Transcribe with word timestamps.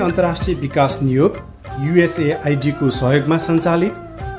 अन्तर्राष्ट्रिय 0.00 0.56
विकास 0.60 0.98
नियोग 1.02 1.36
युएसएआइडीको 1.80 2.90
सहयोगमा 2.90 3.38
सञ्चालित 3.46 3.92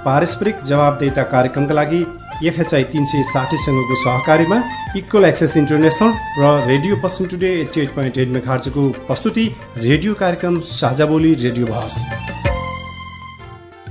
पारस्परिक 0.05 0.61
जवाबदेता 0.63 1.23
कार्यक्रमका 1.33 1.73
लागि 1.73 2.05
एफएचआई 2.47 2.83
तिन 2.91 3.05
सय 3.05 3.23
साठीसँगको 3.23 3.95
सहकारीमा 4.03 4.61
इक्वल 4.97 5.25
एक्सेस 5.25 5.55
इन्टरनेसनल 5.57 6.13
र 6.39 6.53
radio 6.67 6.95
Paschim 7.03 7.27
today 7.27 7.51
eighty 7.61 7.81
eight 7.81 7.93
point 7.95 8.17
eight 8.17 8.29
मेघार्जको 8.29 8.89
प्रस्तुति 9.07 9.45
रेडियो 9.77 10.13
कार्यक्रम 10.15 10.59
साझा 10.71 11.05
बोली 11.05 11.33
रेडियो 11.43 11.67
बहस। 11.67 12.01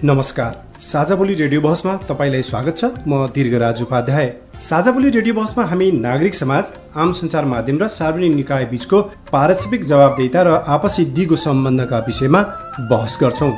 नमस्कार 0.04 0.62
साझा 0.82 1.14
बोली 1.14 1.34
रेडियो 1.34 1.60
बहसमा 1.60 1.96
तपाईँलाई 2.10 2.42
स्वागत 2.42 2.78
छ। 2.78 2.92
म 3.08 3.26
दीर्घराज 3.34 3.82
उपाध्याय। 3.82 4.34
साझा 4.60 4.90
बोली 4.92 5.10
रेडियो 5.10 5.34
बहसमा 5.34 5.64
हामी 5.64 5.90
नागरिक 5.92 6.34
समाज 6.34 6.72
आम 6.94 7.12
सञ्चार 7.12 7.44
माध्यम 7.44 7.78
र 7.78 7.86
सार्वजनिक 7.88 8.34
निकाय 8.34 8.64
बीचको 8.66 9.00
पारस्परिक 9.32 9.84
जवाबदेता 9.84 10.42
र 10.42 10.48
आपसी 10.68 11.04
दिगो 11.16 11.36
सम्बन्धका 11.38 11.98
विषयमा 12.06 12.42
बहस 12.90 13.16
गर्छौँ। 13.20 13.50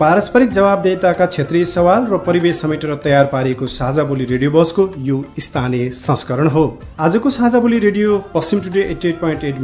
पारस्परिक 0.00 0.50
जवाबदेताका 0.52 1.26
क्षेत्रीय 1.26 1.64
सवाल 1.68 2.06
र 2.06 2.18
परिवेश 2.26 2.56
समेटेर 2.56 2.94
तयार 3.04 3.26
पारिएको 3.32 3.66
साझा 3.70 4.04
बोली 4.04 4.24
रेडियो 4.26 4.50
बसको 4.50 4.90
यो 5.00 5.24
स्थानीय 5.40 5.90
संस्करण 5.96 6.48
हो। 6.48 6.64
आजको 7.00 7.30
Sajha 7.30 7.58
Boli 7.60 7.78
radio 7.80 8.18
Paschim 8.34 8.60
today 8.60 8.82
eighty 8.90 9.08
eight 9.08 9.20
point 9.20 9.44
eight 9.44 9.62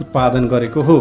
उत्पादन 0.00 0.48
गरेको 0.48 0.80
हो। 0.82 0.98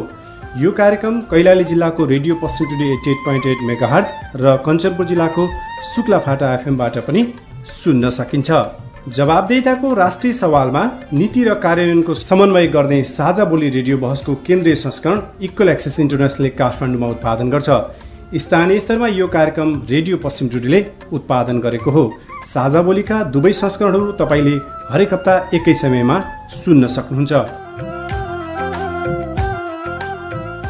यो 0.57 0.71
कार्यक्रम 0.71 1.19
कैलाली 1.31 1.63
जिल्लाको 1.63 2.05
radio 2.05 2.35
Paschim 2.35 2.67
today 2.69 2.85
eighty 2.91 3.11
eight 3.11 3.17
point 3.25 3.45
eight 3.47 3.57
megahertz 3.63 4.07
र 4.35 4.55
कञ्चनपुर 4.65 5.05
जिल्लाको 5.05 5.45
शुक्लाफाटा 5.85 6.53
एफएमबाट 6.53 6.97
पनि 7.07 7.21
सुन्न 7.73 8.09
सकिन्छ। 8.09 8.49
जवाबदेताको 9.09 9.93
राष्ट्रिय 9.93 10.33
सवालमा 10.33 10.83
नीति 11.13 11.43
र 11.43 11.53
कार्यान्वयनको 11.65 12.13
समन्वय 12.21 12.67
गर्ने 12.67 13.03
साझा 13.11 13.45
बोली 13.45 13.69
रेडियो 13.69 13.97
बहसको 13.97 14.35
केन्द्रीय 14.47 14.75
संस्करण 14.75 15.21
इक्वल 15.41 15.69
एक्सेस 15.69 15.99
इन्टरनेसनलले 15.99 16.49
काठमाडौँमा 16.57 17.07
उत्पादन 17.07 17.49
गर्छ। 17.49 17.69
स्थानीय 18.41 18.79
स्तरमा 18.79 19.07
यो 19.09 19.27
कार्यक्रम 19.29 19.69
रेडियो 19.89 20.17
पश्चिम 20.25 20.49
टुडीले 20.49 20.85
उत्पादन 21.13 21.59
गरेको 21.59 21.91
हो। 21.91 22.05
साझा 22.47 22.81
बोलीका 22.81 23.23
दुवै 23.29 23.53
संस्करणहरू 23.53 24.11
तपाईँले 24.19 24.57
हरेक 24.91 25.13
हप्ता 25.13 25.39
एकै 25.53 25.73
समयमा 25.85 26.21
सुन्न 26.57 26.87
सक्नुहुन्छ। 26.97 27.98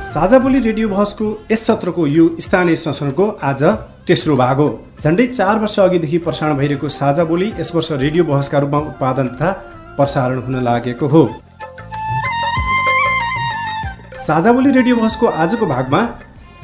साझा 0.10 0.38
बोली 0.40 0.60
रेडियो 0.60 0.88
बहसको 0.90 1.26
यस 1.52 1.66
सत्रको 1.66 2.06
यो 2.08 2.24
स्थानीय 2.42 2.76
संस्करणको 2.76 3.26
आज 3.44 3.64
तेस्रो 4.08 4.36
भाग 4.36 4.58
हो। 4.58 4.68
झन्डै 5.02 5.26
चार 5.28 5.60
वर्ष 5.60 5.80
अघिदेखि 5.80 6.18
प्रसारण 6.18 6.56
भइरहेको 6.58 6.90
साझा 6.90 7.24
बोली 7.24 7.52
यस 7.60 7.72
वर्ष 7.76 7.92
रेडियो 7.94 8.24
बहसका 8.24 8.60
रूपमा 8.60 8.80
उत्पादन 8.90 9.28
तथा 9.28 9.52
प्रसारण 9.98 10.40
हुन 10.40 10.64
लागेको 10.64 11.08
हो। 11.08 11.22
साझा 14.26 14.52
बोली 14.52 14.72
रेडियो 14.72 14.96
बहसको 14.96 15.28
आजको 15.44 15.66
भागमा 15.66 16.02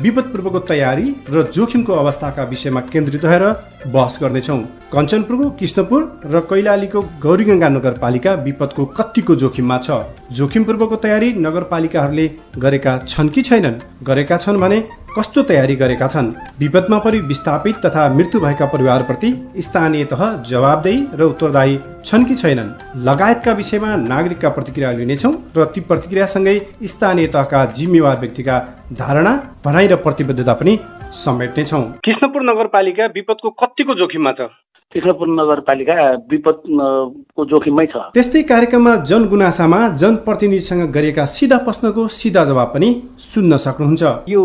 विपद 0.01 0.23
पूर्वको 0.23 0.59
तयारी 0.59 1.15
र 1.29 1.43
जोखिमको 1.53 1.93
अवस्थाका 1.93 2.43
विषयमा 2.43 2.81
केन्द्रित 2.91 3.25
रहेर 3.25 3.43
बहस 3.87 4.17
गर्नेछौँ। 4.21 4.59
कञ्चनपुरको 4.91 5.49
कृष्णपुर 5.59 6.01
र 6.25 6.39
कैलालीको 6.49 7.01
गौरीगङ्गा 7.21 7.69
नगरपालिका 7.69 8.33
विपदको 8.45 8.85
कतिको 8.97 9.35
जोखिममा 9.35 9.77
छ। 9.77 10.03
जोखिम 10.31 10.63
पूर्वको 10.63 10.95
तयारी 10.95 11.31
नगरपालिकाहरूले 11.39 12.27
गरेका 12.57 12.97
छन् 13.07 13.29
कि 13.29 13.41
छैनन्? 13.41 13.81
गरेका 14.03 14.37
छन् 14.37 14.59
भने 14.59 14.83
कस्तो 15.17 15.41
तयारी 15.43 15.75
गरेका 15.75 16.07
छन्? 16.07 16.31
विपदमा 16.59 16.97
परि 16.99 17.19
विस्थापित 17.19 17.75
तथा 17.85 18.07
मृत्यु 18.13 18.39
भएका 18.41 18.65
परिवारप्रति 18.65 19.29
स्थानीय 19.57 20.03
तह 20.05 20.21
जवाबदेही 20.49 20.99
र 21.13 21.23
उत्तरदायी 21.23 21.79
छन् 22.05 22.25
कि 22.25 22.35
छैनन्? 22.35 22.71
लगायतका 23.07 23.51
विषयमा 23.51 23.95
नागरिकका 23.95 24.49
प्रतिक्रिया 24.49 24.91
लिनेछौँ 24.91 25.33
र 25.57 25.65
ती 25.75 25.81
प्रतिक्रियासँगै 25.81 26.57
स्थानीय 26.85 27.27
तहका 27.27 27.65
जिम्मेवार 27.77 28.19
व्यक्तिका 28.19 28.59
धारणा 28.93 29.33
भनाइ 29.65 29.87
र 29.87 29.95
प्रतिबद्धता 30.03 30.53
पनि 30.53 30.77
समेट्नेछौँ 31.15 31.83
कृष्णपुर 32.05 32.43
नगरपालिका 32.51 33.05
विपदको 33.15 33.49
कतिको 33.63 33.95
जोखिममा 33.95 34.31
छ? 34.31 34.51
कृष्णपुर 34.95 35.27
नगरपालिका 35.27 35.93
विपदको 36.31 37.45
जोखिममै 37.45 37.85
छ। 37.85 38.01
त्यस्तै 38.15 38.41
कार्यक्रममा 38.51 38.95
जनगुनासामा 39.11 39.79
जनप्रतिनिधिसँग 40.01 40.83
गरिएका 40.95 41.25
सिधा 41.27 41.57
प्रश्नको 41.65 42.07
सिधा 42.17 42.43
जवाब 42.45 42.69
पनि 42.73 42.89
सुन्न 43.19 43.57
सक्नुहुन्छ। 43.57 44.03
यो 44.29 44.41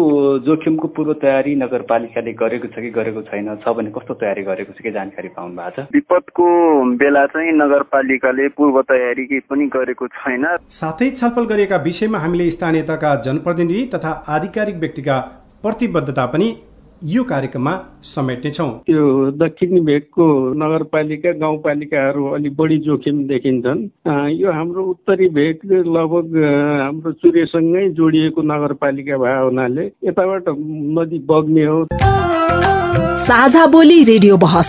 जोखिमको 0.47 0.89
पूर्व 0.97 1.13
तयारी 1.23 1.55
नगरपालिकाले 1.55 2.33
गरेको 2.43 2.67
छ 2.67 2.83
कि 2.83 2.91
गरेको 2.91 3.23
छैन 3.31 3.55
छ 3.63 3.75
भने 3.79 3.91
कस्तो 3.95 4.15
तयारी 4.23 4.43
गरेको 4.43 4.73
छ 4.73 4.83
कि 4.83 4.91
जानकारी 4.91 5.29
पाउनु 5.37 5.55
भएको 5.55 5.71
छ? 5.77 5.87
विपदको 5.95 6.47
बेला 6.99 7.25
चाहिँ 7.31 7.53
नगरपालिकाले 7.55 8.49
पूर्व 8.59 8.81
तयारी 8.91 9.27
केही 9.27 9.47
पनि 9.47 9.67
गरेको 9.77 10.07
छैन। 10.19 10.47
साथै 10.81 11.11
छलफल 11.21 11.45
गरिएका 11.53 11.77
विषयमा 11.87 12.19
हामीले 12.19 12.51
स्थानीयताका 12.51 13.15
जनप्रतिनिधि 13.29 13.87
तथा 13.95 14.11
आधिकारिक 14.29 14.77
व्यक्तिका 14.83 15.19
प्रतिबद्धता 15.63 16.25
पनि 16.27 16.47
यो 17.05 17.23
कार्यक्रममा 17.25 17.73
समेट्नेछौँ। 18.05 18.69
यो 18.91 19.31
दक्षिणी 19.37 19.81
भेगको 19.81 20.25
नगरपालिका 20.57 21.33
गाउँपालिकाहरू 21.39 22.25
अलिक 22.35 22.57
बढी 22.57 22.79
जोखिम 22.79 23.17
देखिन्छन्। 23.29 23.81
यो 24.33 24.53
हाम्रो 24.53 24.85
उत्तरी 24.85 25.29
भेग 25.29 25.57
लगभग 25.71 26.37
हाम्रो 26.81 27.13
चुरेसँगै 27.13 27.89
जोडिएको 27.93 28.43
नगरपालिका 28.43 29.17
भए 29.17 29.39
हुनाले 29.45 29.85
यताबाट 30.05 30.49
नदी 30.97 31.19
बग्ने 31.29 31.65
हो। 31.65 31.87
साझा 33.25 33.67
बोली 33.67 34.03
रेडियो 34.05 34.37
बहस। 34.37 34.69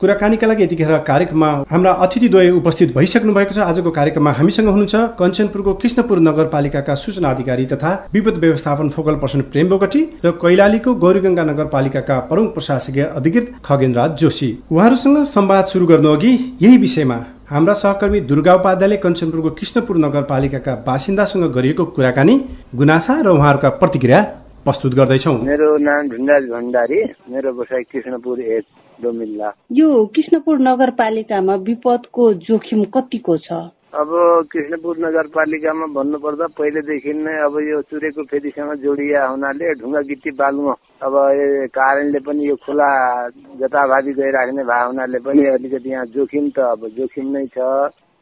कुराकानीका 0.00 0.46
लागि 0.46 0.62
यतिखेर 0.64 0.96
कार्यक्रममा 1.06 1.48
हाम्रा 1.70 1.90
अतिथिद्वय 2.04 2.50
उपस्थित 2.52 2.94
भइसक्नु 2.96 3.32
भएको 3.34 3.54
छ। 3.54 3.58
आजको 3.60 3.90
कार्यक्रममा 3.90 4.32
हामीसँग 4.32 4.68
हुनुहुन्छ 4.68 4.96
कञ्चनपुरको 5.18 5.74
कृष्णपुर 5.80 6.18
नगरपालिकाका 6.20 6.94
सूचना 6.96 7.30
अधिकारी 7.30 7.66
तथा 7.72 7.90
विपद 8.14 8.38
व्यवस्थापन 8.38 8.88
फोकल 8.90 9.14
पर्सन 9.22 9.40
प्रेम 9.52 9.68
बोगटी 9.68 10.00
र 10.24 10.30
कैलालीको 10.40 10.94
गौरीगङ्गा 11.04 11.44
नगरपालिकाका 11.44 12.18
प्रमुख 12.30 12.54
प्रशासकीय 12.54 13.04
अधिकृत 13.12 13.52
खगेन्द्र 13.64 14.08
जोशी। 14.20 14.50
उहाँहरूसँग 14.72 15.22
संवाद 15.28 15.64
सुरु 15.66 15.86
गर्नु 15.86 16.14
अघि 16.14 16.32
यही 16.62 16.76
विषयमा 16.78 17.18
हाम्रा 17.50 17.74
सहकर्मी 17.76 18.20
दुर्गा 18.30 18.54
उपाध्यायले 18.54 18.96
कञ्चनपुरको 19.04 19.50
कृष्णपुर 19.60 19.96
नगरपालिकाका 19.98 20.74
बासिन्दासँग 20.86 21.44
गरिएको 21.54 21.84
कुराकानी 21.96 22.40
गुनासा 22.74 23.20
र 23.20 23.28
उहाँहरूका 23.30 23.68
प्रतिक्रिया 23.80 24.20
प्रस्तुत 24.64 24.94
गर्दैछौ। 24.94 25.32
मेरो 25.48 25.68
नाम 25.80 26.08
ढुङ्गाज 26.12 26.44
भण्डारी। 26.52 27.00
मेरो 27.32 27.52
बसाइ 27.58 27.82
कृष्णपुर 27.92 28.40
एक 28.56 28.64
डोमिल्ला। 28.98 29.48
यो 29.72 29.88
कृष्णपुर 30.14 30.58
नगरपालिकामा 30.68 31.54
विपदको 31.68 32.24
जोखिम 32.44 32.82
कतिको 32.94 33.36
छ? 33.46 33.48
अब 34.00 34.10
कृष्णपुर 34.52 34.98
नगरपालिकामा 35.04 35.86
भन्नुपर्दा 35.96 36.46
पहिलेदेखि 36.60 37.12
नै 37.24 37.36
अब 37.46 37.56
यो 37.70 37.80
चुरेको 37.88 38.22
फेदीसँग 38.28 38.72
जोडिया 38.84 39.26
हुनाले 39.26 39.72
ढुङ्गा 39.80 40.00
गिटी 40.12 40.30
बालुवा 40.36 40.74
अब 41.08 41.14
कारणले 41.72 42.20
पनि 42.28 42.48
यो 42.48 42.56
खोला 42.60 42.90
जताभावी 43.60 44.12
गइराख्ने 44.20 44.62
भए 44.68 44.84
हुनाले 44.86 45.18
पनि 45.24 45.42
अलिकति 45.56 45.90
यहाँ 45.90 46.06
जोखिम 46.14 46.48
त 46.52 46.58
अब 46.76 46.86
जोखिम 47.00 47.26
नै 47.32 47.46
छ। 47.56 47.58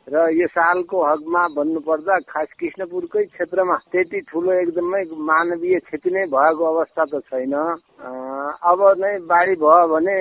र 0.08 0.28
यो 0.32 0.46
सालको 0.48 0.96
हकमा 1.04 1.42
भन्नुपर्दा 1.52 2.14
खास 2.28 2.48
कृष्णपुरकै 2.60 3.24
क्षेत्रमा 3.24 3.76
त्यति 3.92 4.20
ठुलो 4.28 4.52
एकदमै 4.52 5.02
मानवीय 5.30 5.78
क्षति 5.84 6.10
नै 6.10 6.24
भएको 6.32 6.64
अवस्था 6.64 7.04
त 7.04 7.20
छैन। 7.28 7.54
अब 8.64 8.80
नै 9.00 9.12
बाढी 9.28 9.54
भयो 9.60 9.84
भने 9.92 10.16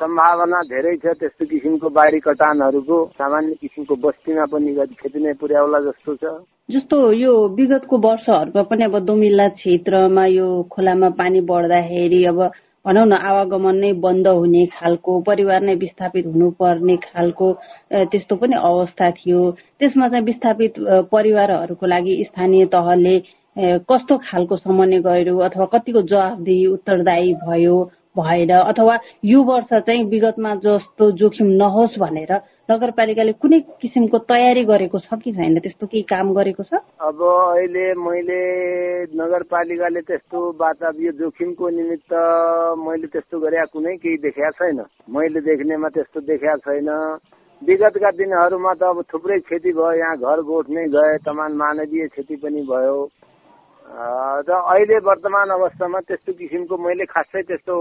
सम्भावना 0.00 0.62
धेरै 0.66 0.96
छ 0.98 1.14
त्यस्तो 1.20 1.46
किसिमको 1.46 1.88
बाढी 1.94 2.20
कटानहरूको। 2.26 2.98
सामान्य 3.14 3.54
किसिमको 3.62 3.94
बस्तीमा 4.02 4.44
पनि 4.50 4.74
क्षति 4.74 5.20
नै 5.22 5.32
पुर्याउला 5.38 5.80
जस्तो 5.86 6.14
छ। 6.16 6.34
जस्तो 6.70 6.98
यो 7.14 7.32
विगतको 7.54 7.96
वर्षहरूमा 8.02 8.62
पनि 8.66 8.84
अब 8.84 8.98
दोमिल्ला 9.06 9.48
क्षेत्रमा 9.54 10.24
यो 10.26 10.46
खोलामा 10.72 11.08
पानी 11.14 11.40
बढ्दाखेरि 11.46 12.24
अब 12.26 12.40
भनौँ 12.84 13.04
न 13.06 13.12
आवागमन 13.12 13.76
नै 13.76 13.92
बन्द 13.98 14.26
हुने 14.28 14.64
खालको 14.72 15.20
परिवार 15.26 15.60
नै 15.62 15.74
विस्थापित 15.76 16.26
हुनुपर्ने 16.26 16.96
खालको 17.04 17.46
त्यस्तो 18.12 18.36
पनि 18.36 18.56
अवस्था 18.60 19.10
थियो। 19.10 19.40
त्यसमा 19.80 20.08
चाहिँ 20.08 20.24
विस्थापित 20.24 20.74
परिवारहरूको 21.12 21.86
लागि 21.86 22.14
स्थानीय 22.24 22.64
तहले 22.74 23.14
कस्तो 23.88 24.16
खालको 24.28 24.56
समन्वय 24.56 25.00
गर्यो 25.00 25.38
अथवा 25.40 25.66
कतिको 25.72 26.02
जवाबदेही 26.04 26.66
उत्तरदायी 26.68 27.32
भयो 27.42 27.76
भएन 28.16 28.50
अथवा 28.52 28.98
यो 29.24 29.42
वर्ष 29.42 29.72
चाहिँ 29.80 30.04
विगतमा 30.04 30.54
जस्तो 30.64 31.10
जोखिम 31.18 31.46
नहोस् 31.62 31.98
भनेर 31.98 32.32
नगरपालिकाले 32.70 33.32
कुनै 33.44 33.58
किसिमको 33.76 34.18
तयारी 34.24 34.64
गरेको 34.64 34.98
छ 34.98 35.20
कि 35.20 35.32
छैन? 35.36 35.58
त्यस्तो 35.60 35.86
केही 35.86 36.02
काम 36.08 36.32
गरेको 36.32 36.62
छ? 36.64 36.80
अब 37.00 37.20
अहिले 37.20 37.84
मैले 38.00 38.40
नगरपालिकाले 39.12 40.00
त्यस्तो 40.00 40.38
वातावरण 40.56 41.16
जोखिमको 41.20 41.68
निमित्त 41.68 42.12
मैले 42.80 43.06
त्यस्तो 43.12 43.40
गरे 43.40 43.66
कुनै 43.68 43.96
केही 44.00 44.16
देखाएको 44.24 44.56
छैन। 44.58 44.80
मैले 45.12 45.40
देख्नेमा 45.44 45.88
त्यस्तो 45.92 46.20
देखाएको 46.24 46.64
छैन। 46.64 46.88
विगतका 47.62 48.10
दिनहरूमा 48.16 48.72
त 48.74 48.82
अब 48.82 49.04
थुप्रै 49.12 49.38
क्षति 49.44 49.72
भयो। 49.72 49.92
यहाँ 49.92 50.16
घर 50.16 50.40
गोठ 50.48 50.66
नै 50.70 50.84
गए 50.88 51.16
तमान 51.20 51.52
मानवीय 51.60 52.06
क्षति 52.16 52.36
पनि 52.36 52.62
भयो। 52.64 52.96
र 54.48 54.50
अहिले 54.50 54.96
वर्तमान 55.04 55.48
अवस्थामा 55.50 56.00
त्यस्तो 56.00 56.32
किसिमको 56.32 56.74
मैले 56.80 57.04
खासै 57.12 57.42
त्यस्तो 57.44 57.74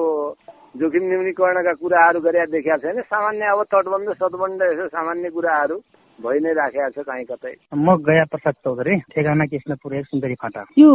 जोखिम 0.76 1.04
न्यूनीकरणका 1.08 1.74
कुराहरू 1.78 2.20
गरेर 2.20 2.50
देखाएको 2.50 2.82
छैन। 2.82 3.02
सामान्य 3.06 3.46
अब 3.46 3.64
तटबन्ध 3.70 4.10
सतबन्ध 4.18 4.62
यसो 4.64 4.88
सामान्य 4.90 5.30
कुराहरू 5.30 5.78
भइ 6.20 6.40
नै 6.40 6.54
राखेको 6.54 6.90
छ 6.94 7.06
कहीँ 7.06 7.26
कतै। 7.26 7.54
म 7.74 7.98
गया 8.02 8.24
प्रसाद 8.26 8.54
चौधरी 8.66 8.96
ठेगाना 9.14 9.46
कृष्णपुर 9.46 9.94
एक 9.96 10.06
सुन्दरी 10.06 10.36
फाटा। 10.42 10.62
यो 10.78 10.90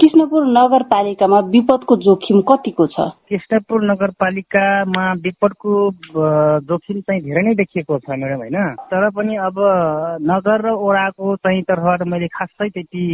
कृष्णपुर 0.00 0.42
नगरपालिकामा 0.50 1.38
विपदको 1.54 1.96
जोखिम 2.06 2.40
कतिको 2.42 2.86
छ? 2.86 2.96
कृष्णपुर 3.30 3.78
नगरपालिकामा 3.90 5.04
विपदको 5.26 5.74
जोखिम 6.66 7.00
चाहिँ 7.00 7.22
धेरै 7.22 7.42
नै 7.42 7.54
देखिएको 7.54 7.98
छ 7.98 8.10
म्याडम 8.10 8.42
होइन। 8.42 8.58
तर 8.90 9.10
पनि 9.10 9.36
अब 9.46 9.58
नगर 10.26 10.58
र 10.66 10.74
ओडाको 10.74 11.36
चाहिँ 11.42 11.62
तर्फबाट 11.70 12.02
मैले 12.06 12.28
खासै 12.30 12.68
त्यति 12.70 13.04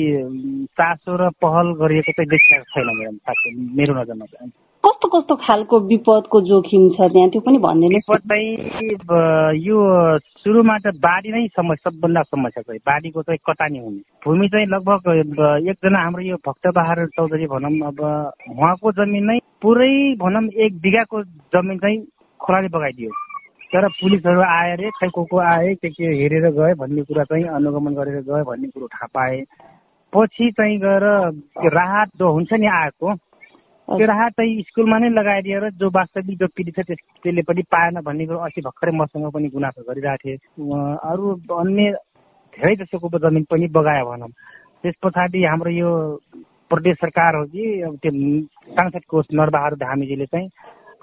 चासो 0.76 1.12
र 1.16 1.28
पहल 1.40 1.72
गरिएको 1.80 2.12
चाहिँ 2.12 2.28
देखिएको 2.28 2.64
छैन 2.72 2.88
म्याडम 2.96 3.16
मेरो 3.76 3.92
नजरमा 4.00 4.24
चाहिँ। 4.32 4.52
कस्तो 4.86 5.08
कस्तो 5.12 5.34
खालको 5.42 5.78
विपदको 5.90 6.40
जोखिम 6.46 6.82
छ 6.94 7.10
त्यहाँ? 7.10 7.30
त्यो 7.30 7.40
पनि 7.42 7.58
भनिदिनु 7.58 7.98
विपद 7.98 8.22
चाहिँ 8.30 9.58
यो 9.66 9.78
सुरुमा 10.42 10.76
त 10.78 10.94
बाढी 11.02 11.30
नै 11.34 11.46
समस्या 11.58 11.90
सबभन्दा 11.90 12.22
समस्या 12.22 12.62
चाहिँ। 12.62 12.80
बाढीको 12.86 13.22
चाहिँ 13.22 13.38
कटानी 13.42 13.78
हुने। 13.82 14.00
भूमि 14.22 14.48
चाहिँ 14.48 14.66
लगभग 14.70 15.02
एकजना 15.66 15.98
हाम्रो 15.98 16.22
यो 16.22 16.36
भक्तबहादुर 16.38 17.08
चौधरी 17.18 17.46
भनौँ 17.50 17.74
अब 17.90 18.00
उहाँको 18.54 18.92
जमिन 18.94 19.24
नै 19.26 19.38
पुरै 19.58 20.14
भनौँ 20.22 20.44
एक 20.54 20.78
बिघाको 20.78 21.22
जमिन 21.50 21.78
चाहिँ 21.82 21.98
खोलाले 22.40 22.68
बगाइदियो। 22.70 23.10
तर 23.74 23.88
पुलिसहरू 23.98 24.40
आएर 24.40 24.80
खै 25.02 25.08
को 25.10 25.24
को 25.26 25.36
आए 25.42 25.74
के 25.82 25.88
के 25.90 26.14
हेरेर 26.22 26.50
गए 26.54 26.74
भन्ने 26.78 27.02
कुरा 27.10 27.24
चाहिँ 27.26 27.44
अनुगमन 27.58 27.94
गरेर 27.98 28.22
गए 28.22 28.42
भन्ने 28.46 28.68
कुरो 28.70 28.86
थाहा 28.94 29.06
पाए। 29.14 29.42
पछि 30.12 30.50
चाहिँ 30.54 30.78
गएर 30.78 31.04
राहत 31.74 32.08
जो 32.18 32.32
हुन्छ 32.32 32.52
नि 32.54 32.66
आएको 32.70 33.14
त्यो 33.88 34.06
राहत 34.06 34.32
चाहिँ 34.36 34.62
स्कुलमा 34.66 34.98
नै 34.98 35.08
लगाइदिएर 35.10 35.64
जो 35.78 35.88
वास्तविक 35.94 36.38
जो 36.38 36.46
पीडित 36.50 36.74
छ 36.74 36.90
त्यसले 36.90 37.42
पनि 37.46 37.62
पाएन 37.70 38.00
भन्ने 38.02 38.26
कुरो 38.26 38.38
अस्ति 38.42 38.60
भर्खरै 38.66 38.92
मसँग 38.98 39.30
पनि 39.30 39.48
गुनासो 39.54 39.82
गरिरहेको 39.86 40.22
थिएँ। 40.26 40.38
अरू 41.06 41.26
अन्य 41.54 41.92
धेरै 42.56 42.74
जसोको 42.82 43.18
जमिन 43.22 43.44
पनि 43.46 43.66
बगायो 43.70 44.04
भनौँ। 44.10 44.30
त्यस 44.82 44.94
पछाडि 45.02 45.44
हाम्रो 45.44 45.70
यो 45.70 45.90
प्रदेश 46.66 46.96
सरकार 46.98 47.36
हो 47.36 47.44
कि 47.46 47.62
अब 47.86 47.94
त्यो 48.02 48.10
सांसद 48.74 49.04
कोष 49.06 49.26
नरबहादुर 49.38 49.78
धामीजीले 49.78 50.26
चाहिँ 50.34 50.48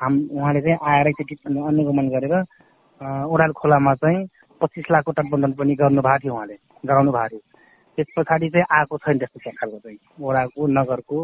हाम 0.04 0.14
उहाँले 0.36 0.62
चाहिँ 0.62 0.78
आएर 0.84 1.08
एकचोटि 1.08 1.36
अनुगमन 1.48 2.08
गरेर 2.12 2.36
ओडाल 3.32 3.52
खोलामा 3.64 3.94
चाहिँ 4.04 4.28
पच्चिस 4.62 4.92
लाखको 4.92 5.12
तटबन्धन 5.16 5.52
पनि 5.56 5.76
गर्नुभएको 5.80 6.20
थियो 6.20 6.34
उहाँले 6.36 6.56
गराउनु 6.84 7.12
भएको 7.16 7.32
थियो। 7.32 7.42
त्यस 7.98 8.08
पछाडि 8.18 8.50
चाहिँ 8.50 8.68
आएको 8.76 8.98
छैन 8.98 9.18
त्यस्तो 9.24 9.40
खालको 9.56 9.80
चाहिँ 9.80 10.00
ओडाको 10.20 10.68
नगरको 10.68 11.20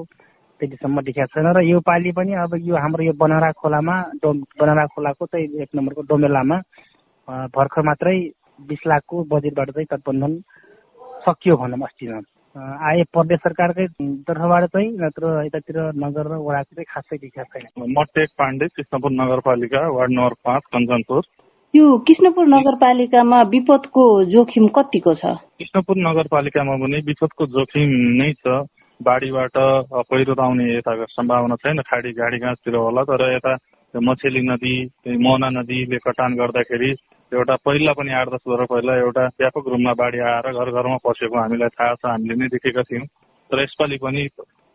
त्यतिसम्म 0.59 1.01
देखाएको 1.01 1.33
छैन 1.33 1.47
र 1.57 1.63
यो 1.65 1.79
पालि 1.81 2.11
पनि 2.11 2.33
अब 2.43 2.55
यो 2.61 2.75
हाम्रो 2.75 3.03
यो 3.03 3.13
बनारा 3.17 3.51
खोलामा 3.61 3.95
बनारा 4.23 4.85
खोलाको 4.93 5.25
चाहिँ 5.25 5.61
एक 5.63 5.69
नम्बरको 5.75 6.01
डोमेलामा 6.09 6.57
भर्खर 7.55 7.81
मात्रै 7.85 8.17
बिस 8.69 8.81
लाखको 8.87 9.23
बजेटबाट 9.31 9.69
चाहिँ 9.71 9.87
तटबन्धन 9.91 10.33
सकियो 11.25 11.55
भनौँ 11.57 11.79
अस्तिमा। 11.87 12.19
आए 12.59 13.03
प्रदेश 13.13 13.39
सरकारकै 13.39 13.85
तर्फबाट 14.27 14.63
चाहिँ 14.73 14.89
नत्र 14.99 15.25
यतातिर 15.45 15.77
नगर 16.03 16.25
र 16.27 16.37
वडाको 16.41 16.75
चाहिँ 16.75 16.89
खासै 16.89 17.17
देखाएको 17.17 17.59
छैन। 17.59 17.93
म 17.93 18.03
टेक 18.15 18.29
पाण्डे 18.39 18.67
कृष्णपुर 18.75 19.11
नगरपालिका 19.11 19.81
वार्ड 19.95 20.11
नम्बर 20.11 20.33
पाँच 20.43 20.63
कञ्चनपुर। 20.73 21.21
यो 21.73 21.85
कृष्णपुर 22.07 22.45
नगरपालिकामा 22.47 23.39
विपदको 23.53 24.03
जोखिम 24.33 24.67
कतिको 24.75 25.13
छ? 25.13 25.23
कृष्णपुर 25.61 25.95
नगरपालिकामा 25.97 26.75
पनि 26.83 26.97
विपदको 27.05 27.45
जोखिम 27.45 27.89
नै 28.19 28.31
छ। 28.41 28.65
बाढीबाट 28.99 29.57
पहिरो 30.11 30.33
आउने 30.43 30.65
यता 30.75 30.93
सम्भावना 31.09 31.55
छैन 31.55 31.81
खाडी 31.81 32.11
घाडी 32.11 32.37
गाँसतिर 32.37 32.75
होला 32.75 33.03
तर 33.03 33.23
यता 33.31 33.55
मछेली 33.93 34.41
नदी 34.43 34.73
मोहना 35.23 35.49
नदीले 35.49 35.97
कटान 36.03 36.35
गर्दाखेरि 36.35 36.91
एउटा 37.31 37.55
पहिला 37.65 37.93
पनि 37.93 38.11
आठ 38.13 38.27
दस 38.29 38.43
वर्ष 38.47 38.67
पहिला 38.69 38.95
एउटा 38.97 39.25
व्यापक 39.39 39.67
रूपमा 39.67 39.93
बाढी 40.01 40.19
आएर 40.19 40.51
घर 40.51 40.71
घरमा 40.71 40.97
पसेको 41.05 41.39
हामीलाई 41.39 41.75
थाहा 41.79 41.93
छ 41.95 42.05
हामीले 42.11 42.35
नै 42.35 42.47
देखेका 42.53 42.81
थियौँ। 42.89 43.05
तर 43.49 43.63
यसपालि 43.63 43.97
पनि 44.03 44.27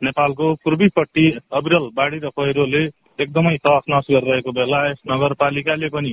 नेपालको 0.03 0.53
पूर्वीपट्टि 0.65 1.27
अविरल 1.53 1.89
बाढी 1.97 2.19
र 2.25 2.31
पहिरोले 2.37 2.83
एकदमै 3.21 3.57
तहस 3.65 3.85
नहस 3.91 4.07
गरिरहेको 4.11 4.53
बेला 4.61 4.81
यस 4.91 5.01
नगरपालिकाले 5.13 5.89
पनि 5.97 6.13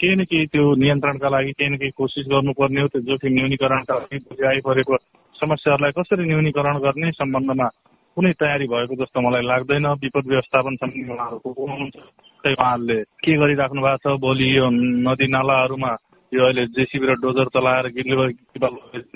केही 0.00 0.14
न 0.14 0.24
केही 0.30 0.46
त्यो 0.52 0.74
नियन्त्रणका 0.82 1.28
लागि 1.28 1.52
केही 1.58 1.70
न 1.70 1.76
केही 1.80 1.96
कोसिस 1.96 2.26
गर्नुपर्ने 2.30 2.80
हो 2.80 2.88
त्यो 2.92 3.00
जोखिम 3.08 3.32
न्यूनीकरणका 3.32 3.94
लागि 3.98 4.46
आइपरेको 4.46 4.96
समस्याहरूलाई 5.36 5.92
कसरी 5.92 6.24
न्यूनीकरण 6.26 6.78
गर्ने 6.78 7.10
सम्बन्धमा 7.12 7.68
कुनै 8.16 8.32
तयारी 8.32 8.66
भएको 8.66 8.94
जस्तो 8.94 9.20
मलाई 9.20 9.42
लाग्दैन। 9.42 9.86
विपद 9.86 10.24
व्यवस्थापन 10.26 10.76
समिति 10.76 11.12
उहाँहरूको 11.12 11.48
हुनुहुन्छ 11.52 11.96
उहाँहरूले 12.46 12.98
के 13.02 13.36
गरिराख्नु 13.36 13.82
भएको 13.82 13.98
छ? 14.04 14.20
भोलि 14.20 14.56
यो 14.56 14.70
नदी 15.06 15.26
नालाहरूमा 15.28 15.92
यो 16.32 16.44
अहिले 16.44 16.66
जेसिबी 16.66 17.06
र 17.06 17.14
डोजर 17.20 17.48
चलाएर 17.48 17.86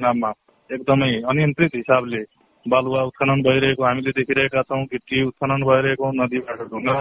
नाममा 0.00 0.30
एकदमै 0.70 1.10
अनियन्त्रित 1.22 1.74
हिसाबले 1.74 2.22
बालुवा 2.66 3.02
उत्खनन 3.02 3.42
भइरहेको 3.42 3.84
हामीले 3.84 4.10
देखिरहेका 4.10 4.62
छौँ 4.62 4.84
गिटी 4.84 5.22
उत्खनन 5.22 5.62
भइरहेको 5.62 6.10
नदीबाट 6.12 6.60
ढुङ्गा 6.70 6.94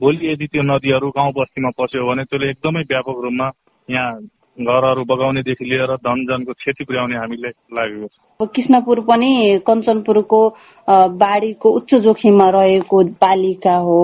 भोलि 0.00 0.32
यदि 0.32 0.46
त्यो 0.46 0.62
नदीहरू 0.62 1.08
गाउँ 1.10 1.32
बस्तीमा 1.32 1.70
पस्यो 1.78 2.06
भने 2.06 2.24
त्यसले 2.24 2.50
एकदमै 2.50 2.82
व्यापक 2.82 3.18
रूपमा 3.22 3.50
यहाँ 3.88 4.12
घरहरू 4.60 5.04
बगाउनेदेखि 5.04 5.64
लिएर 5.64 5.94
धनजनको 5.96 6.52
क्षति 6.52 6.84
पुर्याउने 6.84 7.16
हामीले 7.16 7.48
लागेको 7.48 8.06
छ। 8.06 8.48
कृष्णपुर 8.54 9.00
पनि 9.00 9.60
कञ्चनपुरको 9.66 10.40
बाढीको 10.88 11.70
उच्च 11.70 11.94
जोखिममा 11.94 12.48
रहेको 12.50 13.02
पालिका 13.22 13.76
हो। 13.76 14.00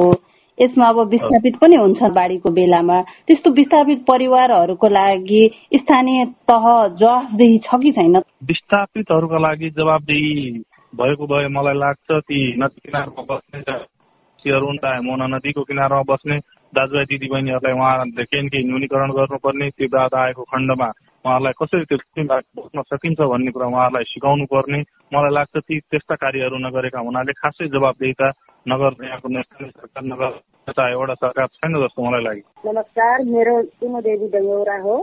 यसमा 0.58 0.88
अब 0.88 0.98
विस्थापित 1.10 1.56
पनि 1.56 1.76
हुन्छ 1.76 2.02
बाढीको 2.14 2.50
बेलामा। 2.50 3.00
त्यस्तो 3.26 3.50
विस्थापित 3.50 4.04
परिवारहरूको 4.10 4.88
लागि 4.88 5.42
स्थानीय 5.74 6.24
तह 6.50 6.64
जवाफदेही 7.00 7.58
छ 7.58 7.80
कि 7.82 7.92
छैन? 7.92 8.16
विस्थापितहरूका 8.44 9.38
लागि 9.38 9.70
जवाबदेही 9.70 10.62
भएको 10.94 11.26
भए 11.26 11.48
मलाई 11.50 11.74
लाग्छ 11.74 12.22
ती 12.22 12.38
नदी 12.58 12.80
किनारमा 12.86 13.22
बस्ने 13.30 15.02
मोना 15.02 15.26
नदीको 15.26 15.62
किनारमा 15.62 16.02
बस्ने 16.08 16.38
दाजुभाइ 16.76 17.04
दिदीबहिनीहरूलाई 17.10 17.74
उहाँहरूले 17.78 18.24
केही 18.24 18.42
न 18.42 18.48
केही 18.48 18.64
न्यूनीकरण 18.64 19.10
गर्नुपर्ने 19.18 19.68
त्यो 19.70 19.88
बाधा 19.88 20.22
आएको 20.22 20.42
खण्डमा 20.52 20.88
उहाँहरूलाई 21.24 21.58
कसरी 21.60 21.84
त्यो 21.90 22.24
बस्न 22.56 22.82
सकिन्छ 22.92 23.20
भन्ने 23.32 23.50
कुरा 23.50 23.66
उहाँहरूलाई 23.66 24.04
सिकाउनु 24.04 24.44
पर्ने 24.52 24.80
मलाई 25.14 25.34
लाग्छ 25.34 25.56
ती 25.58 25.80
त्यस्ता 25.90 26.14
कार्यहरू 26.24 26.58
नगरेका 26.58 27.00
हुनाले 27.00 27.32
खासै 27.32 27.68
जवाबदेता 27.74 28.28
नगर 28.66 29.04
यहाँको 29.04 29.28
नेसनल 29.28 29.70
सरकार 29.70 30.04
नगर 30.04 30.32
यता 30.68 30.88
एउटा 30.90 31.14
सरकार 31.14 31.46
छैन 31.56 31.80
जस्तो 31.80 32.08
मलाई 32.08 32.24
लाग्यो। 32.24 32.72
नमस्कार 32.72 33.16
मेरो 33.34 33.56
देवी 34.00 34.28
डङ्गौरा 34.28 34.78
हो। 34.82 34.96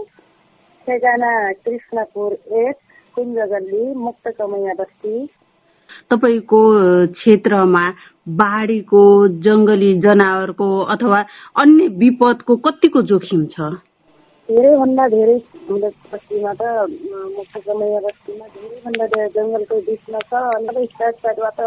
ठेगाना 0.88 1.32
कृष्णपुर 1.66 2.32
एक 2.60 2.76
कुञ्जगल्ली 3.16 3.84
मुक्त 3.96 4.28
कमैया 4.38 4.74
बस्ती 4.74 5.14
तपाईँको 6.12 6.62
क्षेत्रमा 7.14 7.84
बाढीको 8.28 9.04
जङ्गली 9.46 9.94
जनावरको 10.02 10.68
अथवा 10.94 11.20
अन्य 11.58 11.88
विपदको 12.02 12.56
कतिको 12.56 13.02
जोखिम 13.12 13.46
छ? 13.46 13.70
धेरैभन्दा 14.50 15.08
धेरै 15.08 15.38
बस्तीमा 15.72 16.54
त 16.54 16.62
मुख्य 17.38 17.60
समय 17.60 18.00
बस्तीमा 18.06 18.46
धेरैभन्दा 18.56 19.06
धेरै 19.14 19.30
जङ्गलको 19.36 19.76
बिचमा 19.88 20.20
छ। 20.30 20.34
अनि 20.56 20.86
साइड 20.86 21.16
साइडबाट 21.16 21.60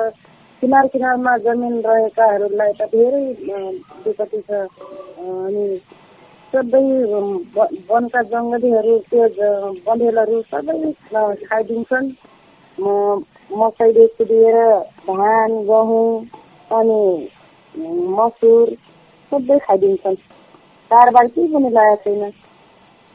किनार 0.62 0.86
किनारमा 0.86 1.36
जमिन 1.46 1.74
रहेकाहरूलाई 1.86 2.72
त 2.72 2.88
धेरै 2.94 3.24
विपत्ति 4.06 4.40
छ। 4.48 4.50
अनि 5.18 5.66
सबै 6.52 6.84
वनका 7.90 8.22
जङ्गलीहरू 8.34 8.98
त्यो 9.10 9.50
बन्देलहरू 9.86 10.42
सबै 10.52 10.92
खाइदिन्छन्। 11.48 12.08
मकैदेखि 13.58 14.24
लिएर 14.24 14.58
धान 15.08 15.52
गहुँ 15.66 16.08
अनि 16.76 17.00
मसुर 18.18 18.70
सबै 19.32 19.58
खाइदिन्छन्। 19.66 20.16
चाडबाड 20.90 21.26
केही 21.34 21.48
पनि 21.54 21.70
लागेको 21.76 22.02
छैन। 22.04 22.30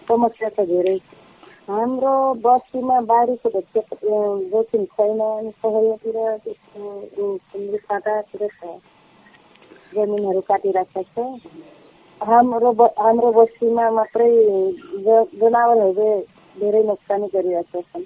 समस्या 0.08 0.50
छ 0.50 0.66
धेरै 0.70 0.98
हाम्रो 1.70 2.14
बस्तीमा 2.44 3.00
बाढीको 3.10 3.50
जोखिम 4.52 4.86
छैन 4.94 5.20
अनि 5.26 5.52
सहरतिर 5.62 6.18
त्यस्तो 6.44 7.78
फाटातिर 7.88 8.48
छ 8.48 8.62
जमिनहरू 9.94 10.42
काटिराखेको 10.50 11.04
छ। 11.14 11.52
हाम्रो 12.22 12.72
हाम्रो 13.00 13.32
बस्तीमा 13.32 13.90
मात्रै 13.98 14.32
जनावरहरूले 15.06 16.10
धेरै 16.62 16.82
नोक्सानी 16.90 17.28
गरिरहेका 17.36 17.82
छन्। 17.82 18.04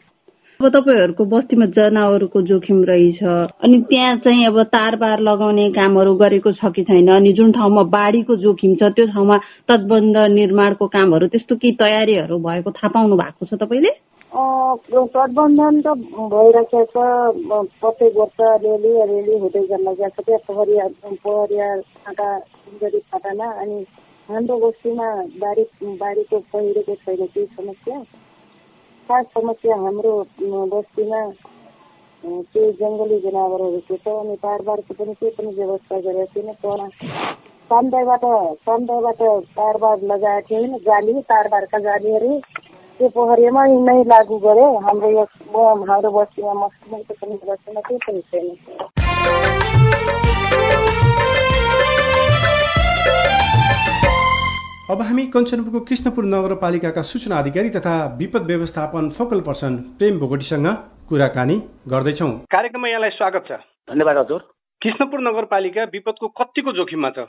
अब 0.62 0.69
तपाईँहरूको 0.69 1.24
बस्तीमा 1.25 1.65
जनावरको 1.75 2.41
जोखिम 2.50 2.83
रहेछ। 2.86 3.24
अनि 3.65 3.77
त्यहाँ 3.89 4.15
चाहिँ 4.24 4.45
अब 4.48 4.62
तारबार 4.69 5.19
लगाउने 5.19 5.69
कामहरू 5.74 6.13
गरेको 6.15 6.51
छ 6.53 6.72
कि 6.75 6.83
छैन? 6.83 7.07
अनि 7.10 7.33
जुन 7.33 7.51
ठाउँमा 7.51 7.83
बाढीको 7.89 8.36
जोखिम 8.43 8.75
छ 8.77 8.91
त्यो 8.95 9.05
ठाउँमा 9.12 9.38
तटबन्ध 9.69 10.17
निर्माणको 10.38 10.88
कामहरू 10.88 11.27
त्यस्तो 11.33 11.55
केही 11.57 11.75
तयारीहरू 11.81 12.38
भएको 12.39 12.72
थाहा 12.72 12.89
पाउनु 12.93 13.15
भएको 13.17 13.45
छ 13.45 13.60
तपाईँले? 13.60 13.91
तटबन्धन 15.13 15.81
त 15.81 15.88
भइरहेको 16.33 16.83
छ। 16.86 16.95
प्रत्येक 17.81 18.13
वर्ष 18.17 18.39
अलिअलि 18.53 18.91
अलिअलि 19.03 19.38
हुँदै 19.43 19.63
जान 19.67 19.93
छ। 19.93 20.17
क्या 20.22 20.38
पहरिया 20.48 20.88
पहरिया 21.03 21.67
फाटा 22.05 22.29
गरी 22.81 23.00
फाटामा 23.12 23.48
अनि 23.62 23.77
हाम्रो 24.29 24.55
बस्तीमा 24.60 25.07
बाढी 25.43 25.63
बाढीको 26.01 26.38
पहिरोको 26.53 26.95
छैन 26.95 27.25
केही 27.25 27.45
समस्या? 27.57 27.98
खास 29.03 29.25
समस्या 29.33 29.75
हाम्रो 29.77 30.12
बस्तीमा 30.67 31.22
त्यो 32.24 32.65
जङ्गली 32.74 33.17
जनावरहरूको 33.19 33.95
छ 33.98 34.12
अनि 34.15 34.36
तारबारको 34.39 34.93
पनि 34.95 35.13
केही 35.15 35.31
पनि 35.33 35.55
व्यवस्था 35.55 36.00
गरेको 36.01 36.25
छैन 36.36 36.53
तर 36.62 36.86
समुदायबाट 37.69 38.24
समुदायबाट 38.62 39.24
तारबार 39.53 40.05
लगाएको 40.05 40.55
होइन 40.55 40.77
जाली 40.83 41.22
तारबारका 41.27 41.79
जालीहरू 41.81 42.39
त्यो 43.00 43.10
पोखरीमा 43.12 43.65
नै 43.83 43.98
लागू 44.05 44.38
गरे 44.41 44.69
हाम्रो 44.83 45.12
यो 45.12 45.25
हाम्रो 45.83 46.12
बस्तीमा 46.13 46.53
मस्किमको 46.55 47.19
पनि 47.19 47.39
बस्तीमा 47.43 47.81
केही 47.81 48.00
पनि 48.01 48.22
छैन 48.29 49.62
अब 54.92 55.02
हामी 55.02 55.24
कञ्चनपुरको 55.34 55.80
कृष्णपुर 55.88 56.25
नगरपालिकाका 56.25 57.02
सूचना 57.02 57.38
अधिकारी 57.40 57.70
तथा 57.70 57.94
विपद 58.20 58.48
व्यवस्थापन 58.48 59.10
फोकल 59.18 59.42
पर्सन 59.42 59.75
प्रेम 59.98 60.18
भोगटीसँग 60.20 60.68
कुराकानी 61.10 61.56
गर्दैछौँ। 61.88 62.28
कार्यक्रममा 62.52 62.88
यहाँलाई 62.88 63.10
स्वागत 63.10 63.46
छ। 63.48 63.60
धन्यवाद 63.88 64.18
हजुर। 64.18 64.42
कृष्णपुर 64.82 65.20
नगरपालिका 65.22 65.84
विपदको 65.94 66.28
कतिको 66.40 66.72
जोखिममा 66.74 67.10
छ? 67.16 67.20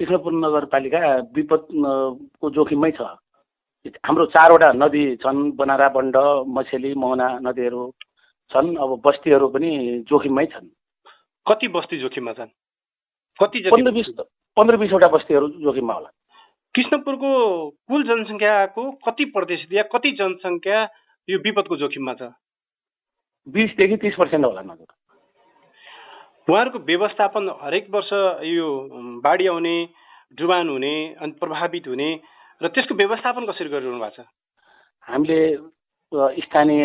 कृष्णपुर 0.00 0.32
नगरपालिका 0.38 1.00
विपदको 1.34 2.50
जोखिममै 2.50 2.90
छ। 2.94 3.00
हाम्रो 4.06 4.26
चारवटा 4.30 4.70
नदी 4.78 5.04
छन् 5.18 5.42
बनारा 5.58 5.88
बन्ड 5.90 6.16
मछेली 6.46 6.94
मोहना 6.94 7.28
नदीहरू 7.42 7.82
छन् 8.50 8.70
अब 8.78 8.90
बस्तीहरू 9.02 9.48
पनि 9.50 9.70
जोखिममै 10.06 10.46
छन्। 10.46 10.70
कति 11.46 11.68
बस्ती 11.74 12.00
जोखिममा 12.06 12.32
छन्? 12.38 12.54
कति 13.38 13.58
पन्ध्र 13.66 13.90
बिस 13.98 14.14
पन्ध्र 14.56 14.76
बिसवटा 14.78 15.08
बस्तीहरू 15.10 15.48
जोखिममा 15.58 15.94
होला। 15.94 16.10
कृष्णपुरको 16.74 17.30
कुल 17.88 18.02
जनसङ्ख्याको 18.04 18.90
कति 19.06 19.24
प्रतिशत 19.34 19.72
या 19.72 19.82
कति 19.92 20.10
जनसङ्ख्या 20.12 20.82
यो 21.28 21.38
विपदको 21.38 21.76
जोखिममा 21.76 22.14
छ? 22.14 22.30
बिसदेखि 23.46 23.96
तिस 23.96 24.14
पर्सेन्ट 24.14 24.44
होला 24.44 24.62
उहाँहरूको 26.48 26.78
व्यवस्थापन 26.78 27.48
हरेक 27.62 27.86
वर्ष 27.90 28.12
यो 28.44 28.66
बाढी 29.24 29.46
आउने 29.46 29.76
डुबान 30.38 30.68
हुने 30.68 30.94
अनि 31.20 31.32
प्रभावित 31.40 31.86
हुने 31.86 32.10
र 32.60 32.68
त्यसको 32.68 32.94
व्यवस्थापन 32.94 33.46
कसरी 33.46 33.68
गरिरहनु 33.68 33.98
भएको 33.98 34.22
छ? 34.22 34.26
हामीले 35.06 35.40
स्थानीय 36.42 36.84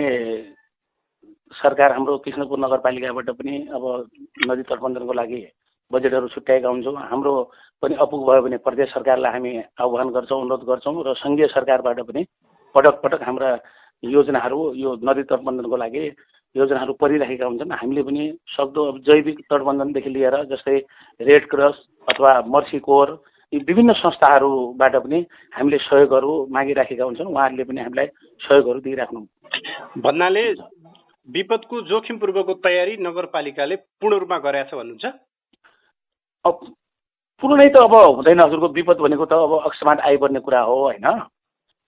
सरकार 1.52 1.92
हाम्रो 1.92 2.18
कृष्णपुर 2.18 2.60
नगरपालिकाबाट 2.60 3.30
पनि 3.38 3.56
अब 3.70 3.84
नदी 4.50 4.64
तटबन्धनको 4.64 5.14
लागि 5.14 5.42
बजेटहरू 5.92 6.28
छुट्याएका 6.28 6.70
हुन्छौँ। 6.70 6.96
हाम्रो 7.12 7.34
पनि 7.84 7.96
अपुग 7.96 8.22
भयो 8.28 8.42
भने 8.42 8.58
प्रदेश 8.58 8.90
सरकारलाई 8.90 9.32
हामी 9.32 9.52
आह्वान 9.80 10.10
गर्छौँ 10.10 10.42
अनुरोध 10.42 10.64
गर्छौँ 10.66 11.04
र 11.04 11.14
सङ्घीय 11.16 11.48
सरकारबाट 11.48 12.00
पनि 12.10 12.22
पटक 12.76 12.96
पटक 13.04 13.22
हाम्रा 13.24 13.50
योजनाहरू 14.04 14.60
यो 14.76 14.96
नदी 15.04 15.24
तटबन्धनको 15.24 15.78
लागि 15.78 16.06
योजनाहरू 16.56 16.94
परिराखेका 16.94 17.46
हुन्छन्। 17.46 17.72
हामीले 17.74 18.04
पनि 18.04 18.24
सक्दो 18.48 18.82
अब 18.86 18.98
जैविक 19.08 19.40
तटबन्धनदेखि 19.52 20.10
लिएर 20.10 20.36
जस्तै 20.52 20.78
रेड 21.20 21.48
क्रस 21.50 21.76
अथवा 22.08 22.32
मर्सी 22.48 22.80
कोर 22.80 23.08
यी 23.54 23.60
विभिन्न 23.68 23.94
संस्थाहरूबाट 23.94 24.96
पनि 24.96 25.20
हामीले 25.54 25.78
सहयोगहरू 25.80 26.32
मागिराखेका 26.50 27.04
हुन्छन् 27.04 27.28
उहाँहरूले 27.28 27.64
पनि 27.64 27.82
हामीलाई 27.82 28.08
सहयोगहरू 28.42 28.80
दिइराख्नु 28.80 29.22
भन्नाले 30.02 30.44
विपदको 31.28 31.82
जोखिम 31.84 32.18
पूर्वको 32.18 32.54
तयारी 32.66 32.98
नगरपालिकाले 33.00 33.76
पूर्ण 34.02 34.20
रूपमा 34.20 34.38
गरेछ 34.40 34.74
भन्नुहुन्छ? 34.74 35.06
पुरै 36.46 37.70
त 37.70 37.78
अब 37.84 37.94
हुँदैन 38.18 38.40
हजुरको 38.40 38.68
विपद 38.78 38.98
भनेको 39.06 39.26
त 39.26 39.34
अब 39.34 39.54
अकस्मात 39.66 40.00
आइपर्ने 40.10 40.40
कुरा 40.40 40.62
हो 40.62 40.76
होइन? 40.82 41.08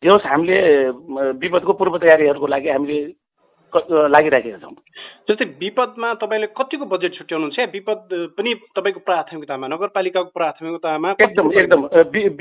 जे 0.04 0.10
होस् 0.10 0.26
हामीले 0.26 0.58
विपदको 1.42 1.74
पूर्व 1.74 1.98
तयारीहरूको 1.98 2.48
लागि 2.48 2.70
हामीले 2.70 3.00
लागिराखेका 4.14 4.58
छौँ। 4.58 4.76
जस्तै 5.30 5.46
विपदमा 5.60 6.14
तपाईँले 6.24 6.48
कतिको 6.56 6.86
बजेट 6.88 7.14
छुट्याउनुहुन्छ? 7.18 7.60
विपद 7.74 8.00
पनि 8.38 8.54
तपाईँको 8.76 9.00
प्राथमिकतामा 9.04 9.68
नगरपालिकाको 9.68 10.32
प्राथमिकतामा 10.34 11.10
एकदम 11.20 11.52
एकदम 11.52 11.82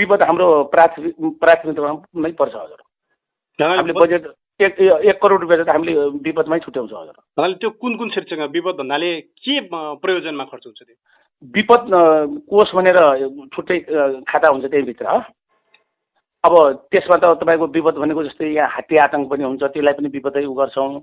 विपद 0.01 0.23
हाम्रो 0.23 0.47
प्राथमिक 0.75 1.15
प्राथमिकतामा 1.41 1.91
नै 2.23 2.33
पर्छ 2.39 2.55
हजुर। 2.55 2.81
हामीले 3.59 3.93
बजेट 3.93 4.23
एक 4.61 4.81
एक 4.81 5.17
करोड 5.23 5.41
रुपियाँ 5.41 5.65
त 5.65 5.69
हामीले 5.69 5.93
विपदमै 6.23 6.59
छुट्याउँछौँ 6.65 7.01
हजुर। 7.03 7.55
त्यो 7.61 7.71
कुन 7.71 7.97
कुन 7.97 8.09
क्षेत्रसँग 8.09 8.43
विपद 8.53 8.75
भन्नाले 8.81 9.11
के 9.43 9.61
प्रयोजनमा 10.01 10.45
खर्च 10.45 10.65
हुन्छ 10.67 10.81
त्यो? 10.83 10.97
विपद 11.45 11.83
कोष 12.51 12.75
भनेर 12.75 12.99
छुट्टै 13.55 13.79
खाता 14.29 14.49
हुन्छ 14.49 14.65
त्यहीँभित्र। 14.67 15.07
अब 16.45 16.55
त्यसमा 16.93 17.17
त 17.17 17.25
तपाईँको 17.41 17.67
विपद 17.77 17.95
भनेको 17.99 18.25
जस्तै 18.25 18.47
यहाँ 18.47 18.71
हात्ती 18.71 18.97
आतङ्क 19.05 19.29
पनि 19.31 19.45
हुन्छ 19.45 19.63
त्यसलाई 19.63 19.95
पनि 19.99 20.09
विपदै 20.17 20.45
उ 20.45 20.55
गर्छौँ। 20.55 21.01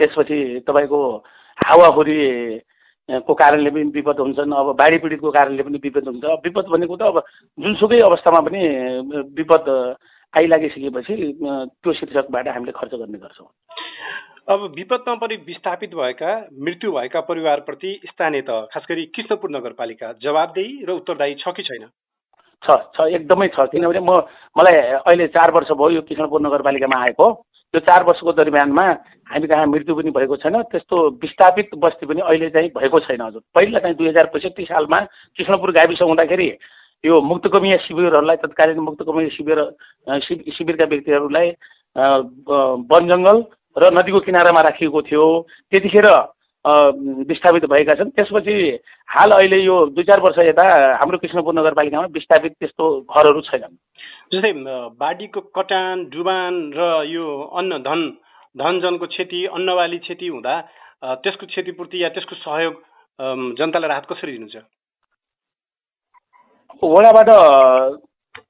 त्यसपछि 0.00 0.38
तपाईँको 0.68 1.00
हावाहुरी 1.58 2.18
को 3.26 3.34
कारणले 3.34 3.70
पनि 3.70 3.90
विपद 3.94 4.20
हुन्छन् 4.20 4.52
अब 4.52 4.66
बाढी 4.76 4.98
पीडितको 4.98 5.30
कारणले 5.30 5.62
पनि 5.62 5.78
विपद 5.82 6.08
हुन्छ। 6.08 6.24
विपद 6.44 6.66
भनेको 6.72 6.96
त 6.96 7.02
अब 7.02 7.16
जुनसुकै 7.58 7.98
अवस्थामा 8.06 8.40
पनि 8.46 8.60
विपद 9.38 9.64
आइलागिसकेपछि 10.34 11.14
त्यो 11.34 11.92
शीर्षकबाट 11.92 12.48
हामीले 12.48 12.72
खर्च 12.74 12.94
गर्ने 12.94 13.18
गर्छौँ। 13.18 13.48
अब 14.48 14.62
विपदमा 14.76 15.14
पनि 15.16 15.36
विस्थापित 15.46 15.94
भएका 15.94 16.32
मृत्यु 16.62 16.90
भएका 16.92 17.20
परिवारप्रति 17.28 18.00
स्थानीय 18.06 18.42
त 18.48 18.68
खास 18.72 18.84
गरी 18.88 19.04
कृष्णपुर 19.16 19.50
नगरपालिका 19.50 20.12
जवाबदेही 20.22 20.84
र 20.84 20.90
उत्तरदायी 20.92 21.34
छ 21.40 21.52
कि 21.56 21.62
छैन? 21.62 21.86
छ 22.62 22.76
छ 22.92 23.06
एकदमै 23.16 23.48
छ। 23.48 23.64
किनभने 23.72 24.00
म 24.00 24.12
मलाई 24.56 24.76
अहिले 25.00 25.26
चार 25.32 25.50
वर्ष 25.56 25.72
भयो 25.72 25.90
यो 25.90 26.02
कृष्णपुर 26.04 26.40
नगरपालिकामा 26.40 27.00
आएको। 27.00 27.30
त्यो 27.74 27.80
चार 27.88 28.04
वर्षको 28.04 28.32
दरमियानमा 28.32 28.84
हामी 29.32 29.46
कहाँ 29.48 29.66
मृत्यु 29.66 29.94
पनि 29.96 30.10
भएको 30.12 30.36
छैन 30.44 30.60
त्यस्तो 30.68 30.96
विस्थापित 31.24 31.74
बस्ती 31.80 32.06
पनि 32.06 32.20
अहिले 32.20 32.50
चाहिँ 32.52 32.68
भएको 32.76 33.00
छैन 33.00 33.20
हजुर। 33.22 33.42
पहिला 33.54 33.78
चाहिँ 33.80 33.96
दुई 33.96 34.08
हजार 34.08 34.26
पैँसठी 34.28 34.64
सालमा 34.64 35.00
कृष्णपुर 35.38 35.72
गाविस 35.72 36.02
हुँदाखेरि 36.04 36.52
यो 37.04 37.20
मुक्तकमीय 37.32 37.76
शिविरहरूलाई 37.88 38.36
तत्कालीन 38.44 38.78
मुक्तकमीय 38.84 39.28
शिविर 39.32 39.58
शिविरका 40.52 40.84
व्यक्तिहरूलाई 40.84 41.48
वन 42.92 43.08
जङ्गल 43.08 43.44
र 43.76 43.90
नदीको 43.92 44.20
किनारामा 44.20 44.60
राखिएको 44.60 45.02
थियो। 45.02 45.24
त्यतिखेर 45.70 46.06
विस्थापित 47.28 47.64
भएका 47.70 47.94
छन्। 47.94 48.10
त्यसपछि 48.16 48.54
हाल 49.08 49.30
अहिले 49.30 49.58
यो 49.62 49.76
दुई 49.92 50.04
चार 50.04 50.20
वर्ष 50.20 50.38
यता 50.48 50.64
हाम्रो 51.00 51.18
कृष्णपुर 51.18 51.54
नगरपालिकामा 51.54 52.06
विस्थापित 52.14 52.52
त्यस्तो 52.60 52.84
घरहरू 53.02 53.40
छैनन्। 53.50 53.74
जस्तै 54.32 54.52
बाढीको 54.96 55.40
कटान 55.52 56.04
डुबान 56.08 56.54
र 56.76 56.80
यो 57.06 57.26
अन्न 57.52 57.82
धन 57.82 58.00
धनजनको 58.56 59.06
क्षति 59.06 59.44
अन्नबाली 59.52 59.98
क्षति 59.98 60.26
हुँदा 60.28 60.54
त्यसको 61.20 61.46
क्षतिपूर्ति 61.46 62.02
या 62.02 62.08
त्यसको 62.14 62.34
सहयोग 62.36 62.74
जनतालाई 63.58 63.88
राहत 63.88 64.06
कसरी 64.10 64.32
दिनुहुन्छ? 64.32 64.56
वडाबाट 66.82 67.28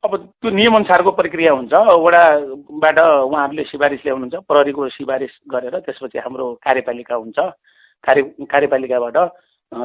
अब 0.04 0.16
त्यो 0.16 0.50
नियमअनुसारको 0.50 1.10
प्रक्रिया 1.12 1.52
हुन्छ। 1.52 1.72
वडाबाट 2.04 2.98
उहाँहरूले 3.00 3.64
सिफारिस 3.64 4.00
ल्याउनुहुन्छ। 4.04 4.34
प्रहरीको 4.48 4.88
सिफारिस 4.96 5.32
गरेर 5.48 5.78
त्यसपछि 5.80 6.18
हाम्रो 6.18 6.46
कार्यपालिका 6.64 7.14
हुन्छ। 7.14 7.38
कार्य 8.04 8.22
कार्यपालिकाबाट 8.44 9.16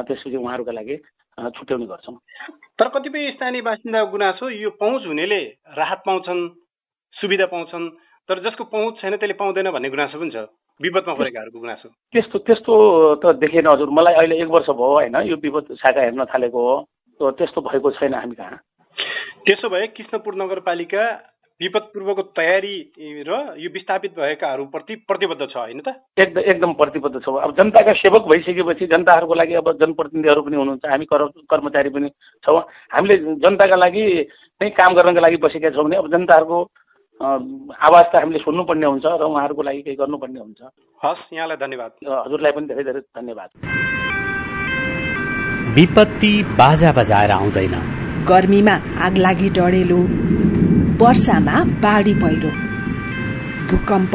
त्यसपछि 0.08 0.36
उहाँहरूका 0.36 0.72
लागि 0.72 0.96
छुट्याउने 1.56 1.86
गर्छौँ। 1.86 2.16
तर 2.78 2.88
कतिपय 2.94 3.30
स्थानीय 3.36 3.62
बासिन्दाको 3.62 4.10
गुनासो 4.10 4.48
यो 4.50 4.70
पहुँच 4.80 5.06
हुनेले 5.06 5.40
राहत 5.76 6.00
पाउँछन् 6.06 6.48
सुविधा 7.16 7.46
पाउँछन् 7.52 7.88
तर 8.28 8.40
जसको 8.40 8.64
पहुँच 8.64 9.00
छैन 9.00 9.16
त्यसले 9.16 9.34
पाउँदैन 9.40 9.70
भन्ने 9.70 9.88
गुनासो 9.90 10.18
पनि 10.20 10.30
छ। 10.30 10.48
विपदमा 10.80 11.14
परेकाहरूको 11.14 11.60
गुनासो। 11.60 11.88
त्यस्तो 12.12 12.38
त्यस्तो 12.40 12.72
त 13.20 13.36
देखेन 13.36 13.66
हजुर। 13.68 13.88
मलाई 13.90 14.14
अहिले 14.14 14.36
एक 14.42 14.48
वर्ष 14.48 14.68
भयो 14.70 14.92
होइन। 14.96 15.16
यो 15.28 15.36
विपद 15.36 15.76
शाखा 15.76 16.00
हेर्न 16.00 16.24
थालेको 16.24 16.60
हो। 16.60 17.30
त्यस्तो 17.36 17.60
भएको 17.60 17.90
छैन 18.00 18.14
हामी 18.14 18.34
कहाँ। 18.34 18.56
त्यसो 19.40 19.68
भए 19.68 19.86
कृष्णपुर 19.96 20.34
नगरपालिका 20.36 21.02
विपद 21.60 21.84
पूर्वको 21.92 22.22
तयारी 22.36 22.74
र 23.28 23.36
यो 23.56 23.68
विस्थापित 23.70 24.12
भएकाहरूप्रति 24.16 24.94
प्रतिबद्ध 25.04 25.42
छ 25.44 25.56
होइन 25.56 25.80
त? 25.80 25.92
एकदम 26.16 26.40
एकदम 26.42 26.72
प्रतिबद्ध 26.72 27.20
छ। 27.20 27.28
अब 27.28 27.52
जनताका 27.56 27.92
सेवक 28.00 28.28
भइसकेपछि 28.32 28.86
जनताहरूको 28.86 29.34
लागि 29.34 29.54
अब 29.54 29.68
जनप्रतिनिधिहरू 29.80 30.42
पनि 30.42 30.56
हुनुहुन्छ 30.56 30.84
हामी 30.88 31.04
कर 31.04 31.24
कर्मचारी 31.52 31.90
पनि 31.90 32.08
छौँ। 32.44 32.60
हामीले 32.92 33.16
जनताका 33.44 33.76
लागि 33.76 34.04
नै 34.60 34.70
काम 34.72 34.94
गर्नको 34.96 35.20
लागि 35.20 35.36
बसेका 35.36 35.70
छौँ 35.70 35.84
भने 35.84 35.96
अब 35.96 36.08
जनताहरूको 36.16 36.58
आवाज 37.20 38.04
त 38.08 38.14
हामीले 38.16 38.40
सुन्नुपर्ने 38.40 38.86
हुन्छ 38.86 39.04
र 39.04 39.22
उहाँहरूको 39.22 39.62
लागि 39.62 39.82
केही 39.84 40.00
गर्नुपर्ने 40.00 40.40
हुन्छ। 40.40 40.60
हस् 41.00 41.32
यहाँलाई 41.34 41.56
धन्यवाद। 41.60 41.92
हजुरलाई 42.08 42.52
पनि 42.56 42.66
धेरै 42.72 42.84
धेरै 42.88 43.00
धन्यवाद। 43.12 43.50
विपत्ति 45.76 46.32
बाजा 46.56 46.92
बजाएर 46.92 47.30
आउँदैन। 47.32 47.99
गर्मीमा 48.28 48.74
आगलागी 49.00 49.48
डढेलो 49.50 49.98
वर्षामा 51.00 51.56
बाढी 51.82 52.14
पहिरो 52.14 52.50
भूकम्प 53.70 54.14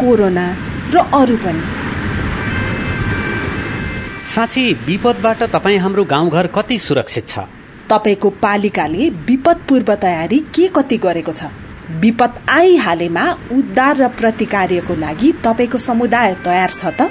कोरोना 0.00 0.46
र 0.94 0.96
अरू 1.14 1.36
पनि। 1.36 1.62
साँच्ची 4.34 4.62
विपदबाट 4.86 5.42
तपाईँ 5.52 5.78
हाम्रो 5.78 6.04
गाउँघर 6.04 6.46
कति 6.54 6.78
सुरक्षित 6.78 7.28
छ? 7.28 7.38
तपाईँको 7.90 8.30
पालिकाले 8.42 9.08
विपद 9.28 9.60
पूर्व 9.68 9.94
तयारी 9.94 10.38
के 10.54 10.68
कति 10.76 10.96
गरेको 10.98 11.32
छ? 11.32 11.44
विपद 12.00 12.32
आइहालेमा 12.50 13.24
उद्धार 13.52 13.96
र 13.96 14.08
प्रतिकार्यको 14.18 14.94
लागि 14.94 15.32
तपाईँको 15.44 15.78
समुदाय 15.78 16.34
तयार 16.44 16.70
छ 16.70 16.84
त? 17.00 17.10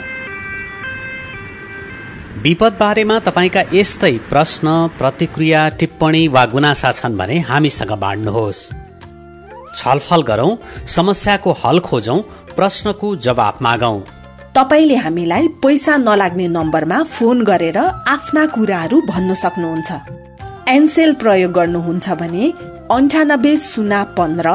विपद 2.45 2.73
बारेमा 2.79 3.17
तपाईँका 3.25 3.61
यस्तै 3.73 4.11
प्रश्न 4.29 4.67
प्रतिक्रिया 4.97 5.61
टिप्पणी 5.79 6.27
वा 6.27 6.43
गुनासा 6.45 6.91
छन् 6.91 7.17
भने 7.17 7.37
हामीसँग 7.41 7.93
बाँड्नुहोस्। 8.03 8.59
छलफल 9.77 10.21
गरौं 10.29 10.51
समस्याको 10.95 11.51
हल 11.61 11.79
खोजौं 11.87 12.19
प्रश्नको 12.55 13.15
जवाब 13.25 13.55
मागौं। 13.65 13.97
तपाईँले 14.53 14.95
हामीलाई 15.05 15.47
पैसा 15.63 15.97
नलाग्ने 15.97 16.47
नम्बरमा 16.47 17.01
फोन 17.15 17.43
गरेर 17.49 17.77
आफ्ना 18.15 18.45
कुराहरू 18.53 19.01
भन्न 19.09 19.33
सक्नुहुन्छ। 19.43 19.89
एनसेल 20.69 21.13
प्रयोग 21.21 21.51
गर्नुहुन्छ 21.51 22.07
भने 22.21 22.45
अन्ठानब्बे 22.93 23.57
शून्य 23.69 24.03
पन्ध्र 24.17 24.47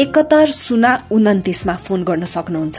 एकहत्तर 0.00 0.46
शून्य 0.64 0.98
उन्तिसमा 1.12 1.74
फोन 1.84 2.00
गर्न 2.08 2.24
सक्नुहुन्छ। 2.36 2.78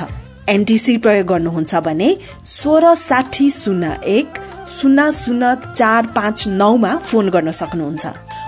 एनटिसी 0.49 0.97
प्रयोग 0.97 1.27
गर्नुहुन्छ 1.27 1.75
भने 1.75 2.09
सोह्र 2.45 2.93
साठी 2.93 3.49
शून्य 3.51 3.95
एक 4.05 4.39
शून्य 4.77 5.09
शून्य 5.13 5.53
चार 5.75 6.05
पाँच 6.15 6.47
नौमा 6.47 6.95
फोन 6.97 7.29
गर्न 7.29 7.51
सक्नुहुन्छ। 7.51 8.05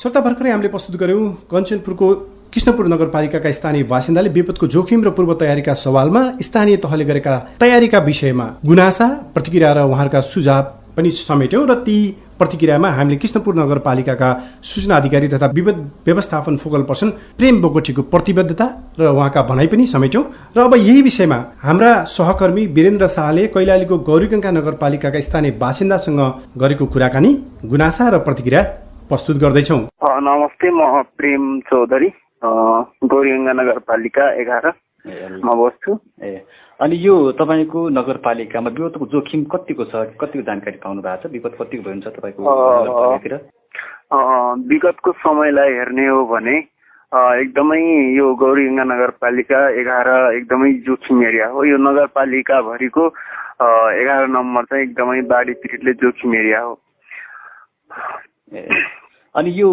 श्रोता 0.00 0.20
भर्खरै 0.20 0.50
हामीले 0.50 0.68
प्रस्तुत 0.68 0.96
गऱ्यौँ 0.96 1.24
कञ्चनपुरको 1.50 2.06
कृष्णपुर 2.52 2.86
नगरपालिकाका 2.88 3.50
स्थानीय 3.52 3.82
बासिन्दाले 3.84 4.30
विपदको 4.32 4.66
जोखिम 4.66 5.04
र 5.04 5.10
पूर्व 5.12 5.32
तयारीका 5.42 5.74
सवालमा 5.76 6.22
स्थानीय 6.40 6.76
तहले 6.84 7.04
गरेका 7.04 7.34
तयारीका 7.60 7.98
विषयमा 8.06 8.46
गुनासा 8.64 9.08
प्रतिक्रिया 9.34 9.72
र 9.72 9.84
उहाँहरूका 9.84 10.20
सुझाव 10.26 10.62
पनि 10.96 11.10
समेट्यौँ 11.18 11.66
र 11.66 11.74
ती 11.82 11.98
प्रतिक्रियामा 12.38 12.90
हामीले 12.92 13.16
कृष्णपुर 13.18 13.54
नगरपालिकाका 13.56 14.32
सूचना 14.64 14.96
अधिकारी 14.96 15.28
तथा 15.28 15.52
विपद 15.52 15.86
व्यवस्थापन 16.06 16.56
फोकल 16.58 16.88
पर्सन 16.88 17.10
प्रेम 17.38 17.60
बोगटीको 17.60 18.08
प्रतिबद्धता 18.10 18.72
र 18.98 19.12
उहाँका 19.12 19.46
भनाइ 19.46 19.66
पनि 19.68 19.86
समेट्यौँ 19.90 20.26
र 20.56 20.60
अब 20.62 20.80
यही 20.80 21.02
विषयमा 21.04 21.44
हाम्रा 21.62 21.94
सहकर्मी 22.10 22.66
वीरेन्द्र 22.74 23.14
शाहले 23.14 23.46
कैलालीको 23.54 24.04
गौरीगङ्गा 24.06 24.50
नगरपालिकाका 24.52 25.20
स्थानीय 25.22 25.58
बासिन्दासँग 25.60 26.20
गरेको 26.58 26.94
कुराकानी 26.94 27.40
गुनासा 27.66 28.08
र 28.10 28.28
प्रतिक्रिया 28.28 28.64
प्रस्तुत 29.10 29.36
गर्दैछौ। 29.42 29.76
नमस्ते 30.22 30.70
म 30.70 31.02
प्रेम 31.18 31.42
चौधरी 31.66 32.08
गौरीगङ्गा 33.10 33.52
नगरपालिका 33.52 34.24
एघारमा 34.40 35.52
बस्छु। 35.60 35.92
ए 36.22 36.46
अनि 36.80 36.96
यो 37.04 37.14
तपाईँको 37.34 37.80
नगरपालिकामा 37.90 38.70
विपदको 38.70 39.06
जोखिम 39.10 39.40
कतिको 39.50 39.84
छ? 39.90 40.14
कतिको 40.14 40.42
जानकारी 40.46 40.78
पाउनु 40.78 41.02
भएको 41.02 41.26
छ? 41.26 41.32
विपद 41.34 41.54
कतिको 41.58 41.82
भयो 41.82 42.00
तपाईँको 42.06 42.40
विगतको 44.70 45.10
समयलाई 45.24 45.70
हेर्ने 45.74 46.06
हो 46.06 46.20
भने 46.30 46.56
एकदमै 47.42 47.82
यो 48.14 48.26
गौरीगङ्गा 48.42 48.84
नगरपालिका 48.94 49.60
एघार 49.80 50.08
एकदमै 50.38 50.70
जोखिम 50.86 51.18
एरिया 51.26 51.46
हो। 51.50 51.64
यो 51.66 51.76
नगरपालिकाभरिको 51.82 53.04
एघार 54.02 54.22
नम्बर 54.38 54.62
चाहिँ 54.70 54.84
एकदमै 54.84 55.20
बाढी 55.34 55.58
पीडितले 55.58 55.92
जोखिम 55.98 56.30
एरिया 56.44 56.60
हो। 56.62 56.78
अनि 59.34 59.50
यो 59.54 59.68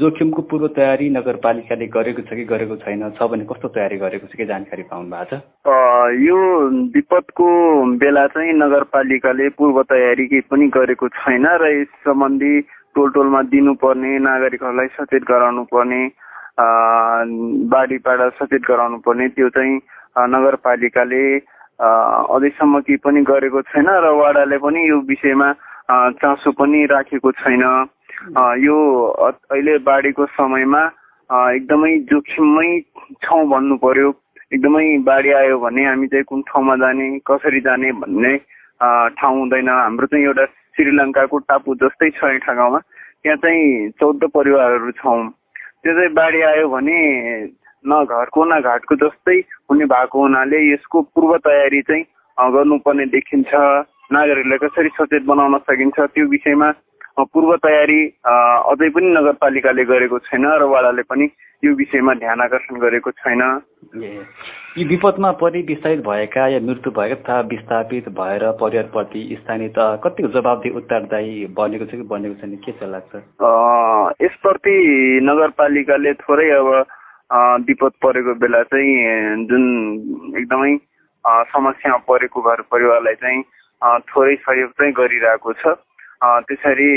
जोखिमको 0.00 0.42
पूर्व 0.50 0.66
तयारी 0.76 1.08
नगरपालिकाले 1.12 1.86
गरेको 1.96 2.22
छ 2.24 2.36
कि 2.36 2.44
गरेको 2.48 2.76
छैन 2.80 3.02
छ 3.12 3.26
भने 3.28 3.44
कस्तो 3.44 3.68
तयारी 3.68 3.96
गरेको 4.00 4.26
छ 4.26 4.40
के 4.40 4.44
जानकारी 4.48 4.82
पाउनु 4.88 5.10
भएको 5.12 5.36
छ? 5.36 5.40
यो 6.24 6.38
विपदको 6.96 7.48
बेला 8.00 8.26
चाहिँ 8.32 8.52
नगरपालिकाले 8.56 9.48
पूर्व 9.60 9.82
तयारी 9.92 10.26
केही 10.32 10.48
पनि 10.48 10.68
गरेको 10.78 11.08
छैन 11.20 11.46
र 11.60 11.70
यस 11.74 11.92
सम्बन्धी 12.08 12.54
टोल 12.96 13.10
टोलमा 13.12 13.42
दिनुपर्ने 13.52 14.18
नागरिकहरूलाई 14.32 14.88
सचेत 14.96 15.28
गराउनु 15.28 15.64
पर्ने 15.68 16.02
बाढीबाट 17.68 18.28
सचेत 18.40 18.62
गराउनु 18.64 19.04
पर्ने 19.04 19.28
त्यो 19.36 19.48
चाहिँ 19.52 19.80
नगरपालिकाले 20.40 21.24
अझैसम्म 22.32 22.80
केही 22.88 23.04
पनि 23.04 23.28
गरेको 23.28 23.68
छैन 23.72 23.96
र 24.04 24.18
वाडाले 24.24 24.58
पनि 24.64 24.88
यो 24.88 25.00
विषयमा 25.08 25.52
चासो 26.16 26.50
पनि 26.56 26.86
राखेको 26.90 27.40
छैन। 27.40 27.64
यो 28.64 28.76
अहिले 29.26 29.76
बाढीको 29.88 30.26
समयमा 30.38 30.82
एकदमै 31.30 31.92
जोखिममै 32.10 32.70
छौँ 33.24 33.44
भन्नु 33.50 33.76
पर्यो। 33.84 34.08
एकदमै 34.52 34.86
बाढी 35.08 35.30
आयो 35.32 35.58
भने 35.58 35.84
हामी 35.84 36.06
चाहिँ 36.12 36.24
कुन 36.28 36.42
ठाउँमा 36.48 36.76
जाने 36.82 37.06
कसरी 37.26 37.60
जाने 37.66 37.92
भन्ने 38.00 38.36
ठाउँ 39.18 39.38
हुँदैन। 39.38 39.68
हाम्रो 39.68 40.06
चाहिँ 40.12 40.24
एउटा 40.26 40.44
श्रीलङ्काको 40.76 41.38
टापु 41.48 41.74
जस्तै 41.82 42.10
छ 42.10 42.24
एउटा 42.36 42.52
गाउँमा 42.54 42.78
त्यहाँ 43.22 43.36
चाहिँ 43.44 43.90
चौध 44.00 44.24
परिवारहरू 44.34 44.90
छौँ। 45.00 45.20
त्यो 45.82 45.92
चाहिँ 45.94 46.12
बाढी 46.14 46.40
आयो 46.52 46.68
भने 46.68 46.98
न 47.84 48.04
घरको 48.04 48.44
न 48.44 48.60
घाटको 48.60 48.94
जस्तै 48.96 49.38
हुने 49.70 49.84
भएको 49.92 50.20
हुनाले 50.22 50.58
यसको 50.72 51.02
पूर्व 51.14 51.36
तयारी 51.48 51.80
चाहिँ 51.88 52.04
गर्नुपर्ने 52.38 53.06
देखिन्छ। 53.16 53.50
नागरिकलाई 54.12 54.58
कसरी 54.62 54.88
सचेत 55.00 55.22
बनाउन 55.26 55.58
सकिन्छ 55.64 56.00
त्यो 56.12 56.26
विषयमा 56.28 56.68
पूर्व 57.18 57.56
तयारी 57.64 58.00
अझै 58.26 58.88
पनि 58.90 59.08
नगरपालिकाले 59.14 59.84
गरेको 59.84 60.18
छैन 60.26 60.44
र 60.60 60.62
वाडाले 60.72 61.02
पनि 61.02 61.28
यो 61.62 61.74
विषयमा 61.76 62.14
ध्यान 62.14 62.40
आकर्षण 62.40 62.78
गरेको 62.80 63.10
छैन। 63.10 63.42
यी 64.78 64.84
विपदमा 64.84 65.30
परि 65.40 65.60
विस्थापित 65.62 66.00
भएका 66.06 66.46
या 66.48 66.60
मृत्यु 66.60 66.92
भएका 66.92 67.14
तथा 67.14 67.40
विस्थापित 67.50 68.08
भएर 68.16 68.50
परिवारप्रति 68.60 69.22
स्थानीय 69.40 69.68
त 69.78 70.00
कतिको 70.04 70.28
जवाबदेही 70.32 70.74
उत्तरदायी 70.76 71.46
बनेको 71.52 71.84
छ 71.84 72.00
कि 72.00 72.08
बनेको 72.08 72.34
छैन 72.40 72.56
के 72.64 72.72
चाहिँ 72.72 72.92
लाग्छ 72.92 73.12
यसप्रति 74.24 74.74
नगरपालिकाले 75.22 76.12
थोरै 76.24 76.50
अब 76.56 76.68
विपद 77.68 77.92
परेको 78.02 78.34
बेला 78.40 78.62
चाहिँ 78.72 79.46
जुन 79.46 79.64
एकदमै 80.40 80.76
समस्यामा 81.52 81.96
परेको 82.08 82.42
घर 82.42 82.60
परिवारलाई 82.72 83.14
चाहिँ 83.22 83.42
थोरै 84.10 84.34
सहयोग 84.42 84.70
चाहिँ 84.80 84.92
गरिरहेको 84.96 85.52
छ। 85.52 85.78
त्यसरी 86.22 86.90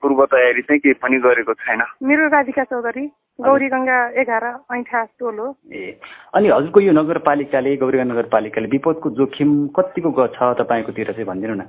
पूर्व 0.00 0.24
तयारी 0.32 0.62
चाहिँ 0.62 0.80
केही 0.80 0.94
पनि 1.02 1.18
गरेको 1.18 1.54
छैन। 1.54 1.82
मेरो 2.06 2.28
राधिका 2.28 2.64
चौधरी 2.64 3.06
गौरी 3.40 3.68
गङ्गा 3.68 3.98
एघार 4.20 4.44
ऐठा 4.76 5.02
टोल 5.18 5.38
हो। 5.38 5.48
ए 5.72 5.98
अनि 6.34 6.48
हजुरको 6.48 6.80
यो 6.80 6.92
नगरपालिकाले 6.92 7.76
गौरीगङ्गा 7.76 8.12
नगरपालिकाले 8.12 8.68
विपदको 8.68 9.10
जोखिम 9.18 9.50
कतिको 9.76 10.26
छ 10.36 10.38
तपाईँकोतिर 10.60 11.12
चाहिँ 11.12 11.26
भनिदिनु 11.26 11.54
न? 11.54 11.66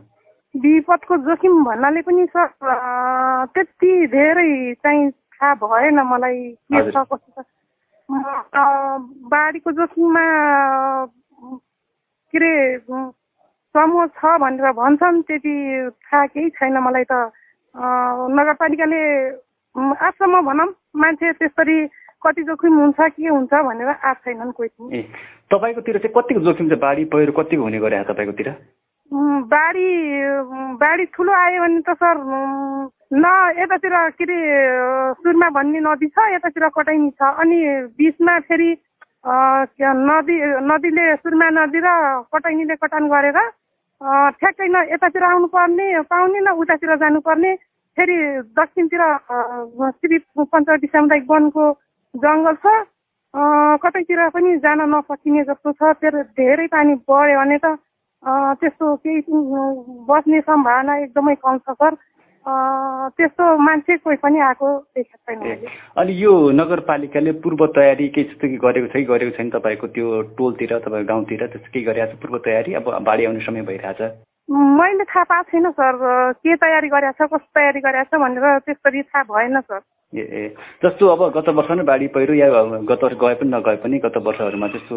विपदको 0.55 1.17
जोखिम 1.25 1.63
भन्नाले 1.63 2.01
पनि 2.01 2.25
सर 2.35 2.47
त्यति 3.55 3.91
धेरै 4.13 4.73
चाहिँ 4.83 5.09
थाहा 5.09 5.53
भएन 5.57 5.99
मलाई 6.11 6.39
के 6.69 6.91
छ 6.91 6.93
कस्तो 6.93 7.41
छ। 7.41 7.47
बाढीको 9.31 9.71
जोखिममा 9.71 10.25
के 12.33 12.37
अरे 12.37 12.53
समूह 13.75 14.05
छ 14.19 14.37
भनेर 14.41 14.71
भन्छन् 14.75 15.21
त्यति 15.27 15.55
थाहा 16.03 16.25
केही 16.25 16.49
छैन 16.59 16.77
मलाई 16.83 17.05
त। 17.11 17.31
नगरपालिकाले 17.71 19.01
आजसम्म 19.75 20.41
भनौँ 20.43 20.69
मान्छे 21.01 21.31
त्यसरी 21.39 21.77
कति 22.19 22.41
जोखिम 22.43 22.73
हुन्छ 22.79 22.99
के 23.15 23.27
हुन्छ 23.27 23.53
भनेर 23.53 23.89
आएको 23.89 24.21
छैनन् 24.27 24.51
कोही 24.51 24.69
पनि। 24.69 25.01
तपाईँकोतिर 25.51 25.97
चाहिँ 25.97 26.13
कतिको 26.17 26.39
जोखिम 26.45 26.67
चाहिँ 26.67 26.81
बाढी 26.81 27.03
पहिरो 27.15 27.33
कतिको 27.39 27.63
हुने 27.63 27.79
गरे 27.79 28.03
तपाईँकोतिर? 28.11 28.49
बाढी 29.51 29.87
बाढी 30.83 31.05
ठुलो 31.15 31.31
आयो 31.31 31.61
भने 31.63 31.79
त 31.87 31.95
सर 31.95 32.17
न 33.15 33.25
यतातिर 33.59 33.95
के 34.19 34.23
अरे 34.23 34.37
सुरमा 35.19 35.49
भन्ने 35.55 35.79
नदी 35.79 36.07
छ 36.11 36.17
यतातिर 36.35 36.67
कटाइनी 36.75 37.09
छ। 37.15 37.21
अनि 37.39 37.59
बिचमा 37.97 38.39
फेरि 38.47 38.69
नदी 39.23 40.35
नदीले 40.67 41.05
सुरमा 41.23 41.47
नदी 41.55 41.79
र 41.79 41.87
कटाइनीले 42.35 42.75
कटान 42.75 43.07
गरेर 43.07 43.39
ठ्याक्कै 44.01 44.67
न 44.67 44.77
यतातिर 44.91 45.23
आउनुपर्ने 45.23 45.87
पाउने 46.09 46.39
न 46.39 46.49
उतातिर 46.61 46.95
जानुपर्ने। 47.03 47.51
फेरि 47.97 48.17
दक्षिणतिर 48.57 49.03
श्री 49.99 50.17
पञ्चवटी 50.37 50.87
सामुदायिक 50.87 51.25
वनको 51.29 51.65
जङ्गल 52.13 52.55
छ। 52.63 52.65
कतैतिर 53.83 54.19
पनि 54.33 54.57
जान 54.65 54.81
नसकिने 54.89 55.43
जस्तो 55.49 55.71
छ। 55.71 55.93
त्यो 56.01 56.23
धेरै 56.39 56.67
पानी 56.73 56.93
बढ्यो 57.07 57.39
भने 57.39 57.57
त 57.63 57.75
त्यस्तो 58.61 58.95
केही 59.05 59.21
बस्ने 60.09 60.39
सम्भावना 60.49 60.97
एकदमै 61.03 61.35
कम 61.45 61.57
छ 61.57 61.77
सर। 61.77 61.93
त्यस्तो 62.41 63.45
मान्छे 63.57 63.97
कोही 63.97 64.17
पनि 64.17 64.39
आएको 64.39 64.67
देखेको 64.97 65.33
छैन 65.33 65.67
अनि 65.97 66.13
यो 66.23 66.33
नगरपालिकाले 66.51 67.31
पूर्व 67.37 67.65
तयारी 67.77 68.07
केही 68.09 68.27
जस्तो 68.29 68.47
कि 68.47 68.57
गरेको 68.57 68.87
छ 68.87 68.93
कि 68.93 69.03
गरेको 69.05 69.37
छैन 69.37 69.49
तपाईँको 69.49 69.87
त्यो 69.87 70.21
टोलतिर 70.37 70.77
तपाईँको 70.79 71.07
गाउँतिर 71.07 71.45
त्यस्तो 71.45 71.69
केही 71.73 71.85
गरिरहेको 71.85 72.17
छ 72.17 72.21
पूर्व 72.21 72.37
तयारी? 72.41 72.73
अब 72.73 72.89
बाढी 73.05 73.25
आउने 73.25 73.45
समय 73.45 73.61
भइरहेछ। 73.61 74.01
मैले 74.49 75.03
थाहा 75.05 75.23
पाएको 75.23 75.49
छैन 75.51 75.69
सर। 75.71 75.95
के 76.41 76.55
तयारी 76.55 76.89
गरेको 76.89 77.25
छ 77.25 77.29
कस्तो 77.29 77.59
तयारी 77.59 77.79
गरेको 77.79 78.09
छ 78.09 78.21
भनेर 78.21 78.59
त्यसरी 78.65 79.01
थाहा 79.03 79.23
भएन 79.29 79.59
सर। 79.61 79.81
ए 80.13 80.21
ए। 80.21 80.47
जस्तो 80.83 81.07
अब 81.07 81.21
गत 81.37 81.49
वर्ष 81.55 81.71
नै 81.71 81.83
बाढी 81.83 82.07
पहिरो 82.09 82.33
या 82.33 82.49
गत 82.89 83.03
वर्ष 83.03 83.15
गए 83.21 83.35
पनि 83.37 83.49
नगए 83.53 83.75
पनि 83.85 83.97
गत 84.05 84.17
वर्षहरूमा 84.17 84.67
त्यस्तो 84.67 84.95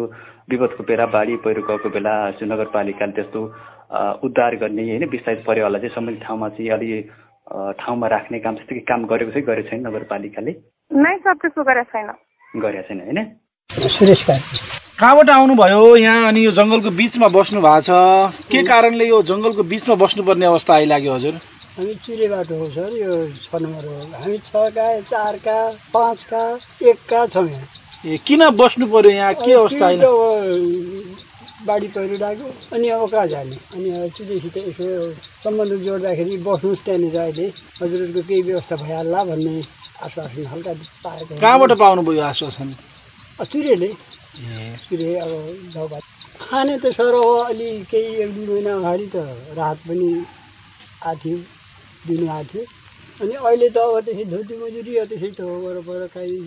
विपदको 0.49 0.83
बेला 0.83 1.05
बाढी 1.13 1.35
पहिरो 1.45 1.61
गएको 1.61 1.89
बेला 1.89 2.15
नगरपालिकाले 2.43 3.13
त्यस्तो 3.13 3.41
उद्धार 4.27 4.55
गर्ने 4.59 4.83
होइन 4.89 5.05
विस्तारित 5.07 5.45
परिवारलाई 5.47 5.81
चाहिँ 5.81 5.95
सम्बन्धित 5.95 6.23
ठाउँमा 6.25 6.49
चाहिँ 6.49 6.69
अलि 6.71 6.89
ठाउँमा 7.45 8.07
राख्ने 8.07 8.39
काम 8.39 8.55
जस्तो 8.55 8.75
कि 8.75 8.81
काम 8.89 9.05
गरेको 9.05 9.31
चाहिँ 9.31 9.45
गरेको 9.45 9.69
छैन 9.69 9.81
नगरपालिकाले? 9.87 10.51
नै 10.91 11.13
सर 11.21 11.33
त्यस्तो 11.41 11.61
गरेको 11.63 11.91
छैन। 11.93 12.09
गरेको 12.61 12.87
छैन 12.87 12.99
होइन? 13.05 13.19
सुरेश 13.69 14.21
कहाँबाट 14.99 15.29
आउनुभयो 15.29 15.95
यहाँ 15.97 16.27
अनि 16.27 16.45
यो 16.45 16.51
जङ्गलको 16.57 16.89
बिचमा 16.97 17.27
बस्नु 17.27 17.61
भएको 17.61 17.81
छ? 17.85 17.89
के 18.49 18.63
कारणले 18.63 19.05
यो 19.07 19.21
जङ्गलको 19.29 19.63
बिचमा 19.63 19.95
बस्नुपर्ने 20.01 20.45
अवस्था 20.45 20.73
आइलाग्यो 20.73 21.13
हजुर? 21.15 21.33
हामी 21.77 21.93
चिरेबाट 22.05 22.49
हो 22.51 22.65
सर 22.71 22.91
यो 22.97 23.13
छ 23.35 23.55
नम्बर 23.61 23.83
हो। 23.85 23.95
हामी 24.23 24.37
छका 24.47 24.87
चारका 25.11 25.57
पाँचका 25.93 26.43
एकका 26.89 27.25
छौँ 27.35 27.47
यहाँ। 27.47 27.67
ए 28.07 28.17
किन 28.25 28.49
बस्नु 28.55 28.85
पर्यो 28.87 29.11
यहाँ? 29.11 29.33
के 29.43 29.51
अवस्था 29.53 29.85
बाढी 31.67 31.87
पहिरो 31.95 32.17
लाग्यो 32.17 32.47
अनि 32.73 32.89
अब 32.89 33.09
कहाँ 33.11 33.27
जाने? 33.27 33.55
अनि 33.73 34.09
चिजैसित 34.17 34.57
यसो 34.57 34.87
सम्बन्ध 35.43 35.73
जोड्दाखेरि 35.85 36.37
बस्नुहोस् 36.45 36.83
त्यहाँनिर 36.85 37.17
अहिले। 37.17 37.47
हजुरहरूको 37.81 38.21
केही 38.27 38.41
व्यवस्था 38.41 38.75
भइहाल्ला 38.83 39.23
भन्ने 39.29 39.55
आश्वासन 40.05 40.45
हल्का 40.53 40.73
पाएको 41.03 41.39
कहाँबाट 41.41 41.71
पाउनुभयो 41.79 42.21
आश्वासन? 42.23 42.69
चुरेले 43.51 43.89
चुरे 44.85 45.15
अब 45.17 45.31
जाउ 45.73 45.87
खाने 46.39 46.77
त 46.79 46.91
सर 46.93 47.13
अब 47.15 47.49
अलि 47.49 47.69
केही 47.91 48.15
एक 48.23 48.33
दुई 48.35 48.45
महिना 48.47 48.73
अगाडि 48.75 49.07
त 49.15 49.15
राहत 49.57 49.77
पनि 49.87 50.09
आएको 51.05 51.19
थियो 51.19 51.37
दिनु 52.05 52.27
आएको 52.31 52.49
थियो 52.53 52.63
अनि 53.19 53.35
अहिले 53.35 53.69
त 53.69 53.77
अब 53.79 53.99
त्यसै 54.05 54.25
धोती 54.31 54.55
मजुरी 54.59 54.93
त्यसै 55.11 55.29
त 55.31 55.41
हो 55.41 55.55
वरपर 55.63 56.07
काहीँ। 56.13 56.39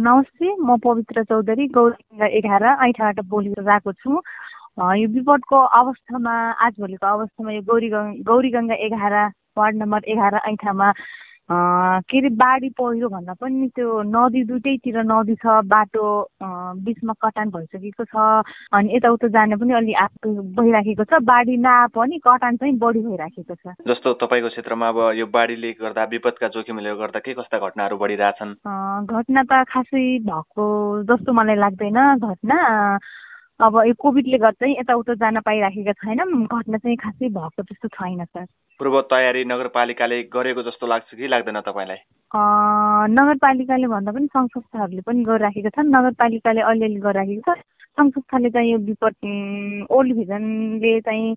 नमस्ते 0.00 0.48
म 0.60 0.76
पवित्र 0.84 1.24
चौधरी 1.24 1.66
गौरी 1.76 2.28
एघार 2.38 2.64
ऐठाबाट 2.88 3.20
बोलेर 3.30 3.62
गएको 3.64 3.92
छु। 3.94 4.20
यो 4.78 5.08
विपदको 5.14 5.56
अवस्थामा 5.80 6.34
आजभोलिको 6.66 7.06
अवस्थामा 7.06 7.52
यो 7.52 7.62
गौरी 7.70 7.88
गौरी 8.28 8.50
गङ्गा 8.50 8.74
एघार 8.86 9.14
वार्ड 9.58 9.76
नम्बर 9.76 10.04
एघार 10.08 10.40
ऐठामा 10.48 10.92
के 11.50 12.18
अरे 12.18 12.28
बाढी 12.38 12.68
पहिरो 12.78 13.08
भन्दा 13.10 13.32
पनि 13.34 13.68
त्यो 13.74 14.02
नदी 14.06 14.42
दुइटैतिर 14.46 14.98
नदी 15.02 15.34
छ 15.34 15.46
बाटो 15.66 16.06
बिचमा 16.86 17.12
कटान 17.18 17.50
भइसकेको 17.50 18.04
छ 18.06 18.46
अनि 18.70 18.94
यताउता 18.96 19.28
जाने 19.34 19.56
पनि 19.58 19.74
अलि 19.74 19.92
आग 19.98 20.30
भइराखेको 20.58 21.04
छ 21.10 21.18
बाढी 21.26 21.56
नआए 21.58 21.86
पनि 21.90 22.18
कटान 22.22 22.56
चाहिँ 22.56 22.76
बढी 22.78 23.00
भइराखेको 23.02 23.54
छ। 23.54 23.74
जस्तो 23.82 24.12
तपाईँको 24.22 24.48
क्षेत्रमा 24.54 24.88
अब 24.88 25.00
यो 25.18 25.26
बाढीले 25.26 25.72
गर्दा 25.82 26.04
विपदका 26.14 26.48
जोखिमले 26.54 26.94
गर्दा 27.02 27.18
के 27.18 27.34
कस्ता 27.34 27.58
घटनाहरू 27.58 27.98
बढिरहेछन्? 27.98 28.54
घटना 29.10 29.42
त 29.42 29.64
खासै 29.74 30.06
भएको 30.30 30.66
जस्तो 31.10 31.32
मलाई 31.34 31.56
लाग्दैन 31.58 31.98
घटना 32.14 32.58
अब 33.60 33.76
यो 33.86 33.94
कोभिडले 34.00 34.38
गर्दा 34.38 34.64
चाहिँ 34.64 34.74
यताउता 34.80 35.14
जान 35.20 35.40
पाइराखेका 35.44 35.92
छैनौँ 35.92 36.26
घटना 36.48 36.78
चाहिँ 36.80 36.96
खासै 36.96 37.28
भएको 37.28 37.62
जस्तो 37.62 37.88
छैन 37.88 38.24
सर। 38.24 38.46
पूर्व 38.80 39.00
तयारी 39.12 39.44
नगरपालिकाले 39.44 40.22
गरेको 40.32 40.62
जस्तो 40.64 40.86
लाग्छ 40.86 41.14
कि 41.14 41.28
लाग्दैन 41.28 41.60
तपाईँलाई? 41.68 42.00
नगरपालिकाले 43.12 43.86
भन्दा 43.86 44.12
पनि 44.12 44.26
सङ्घ 44.32 44.48
संस्थाहरूले 44.48 45.02
पनि 45.04 45.24
गरिराखेका 45.28 45.70
छन्। 45.76 45.92
नगरपालिकाले 45.96 46.60
अलिअलि 46.60 47.00
गरिराखेको 47.04 47.52
छ। 47.52 47.58
संस्थाले 47.98 48.50
चाहिँ 48.50 48.70
यो 48.72 48.78
विपद 48.78 49.86
ओल्ड 49.90 50.16
भिजनले 50.16 51.00
चाहिँ 51.00 51.34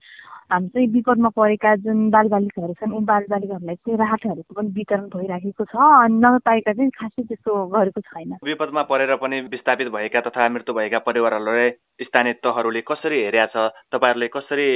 हाम्रो 0.51 0.69
चाहिँ 0.69 0.87
विपदमा 0.87 1.29
परेका 1.29 1.75
जुन 1.83 2.09
बालबालिकाहरू 2.09 2.73
छन् 2.73 2.93
उन 2.93 3.05
बालबालिकाहरूलाई 3.05 3.75
चाहिँ 3.75 3.97
राहतहरूको 3.99 4.53
पनि 4.53 4.69
वितरण 4.69 5.07
भइराखेको 5.09 5.65
छ 5.65 5.75
अनि 5.75 6.17
नगरपालिका 6.19 6.73
चाहिँ 6.73 6.91
खासै 6.99 7.23
त्यस्तो 7.23 7.51
गरेको 7.67 8.01
छैन। 8.01 8.37
विपदमा 8.43 8.83
परेर 8.83 9.15
पनि 9.15 9.41
विस्थापित 9.49 9.87
भएका 9.87 10.21
तथा 10.21 10.49
मृत्यु 10.49 10.75
भएका 10.75 10.99
परिवारहरूलाई 11.09 11.69
स्थानीय 12.05 12.33
तहहरूले 12.43 12.81
कसरी 12.81 13.23
हेरेका 13.23 13.47
छ 13.49 13.71
तपाईँहरूले 13.91 14.27
कसरी 14.27 14.69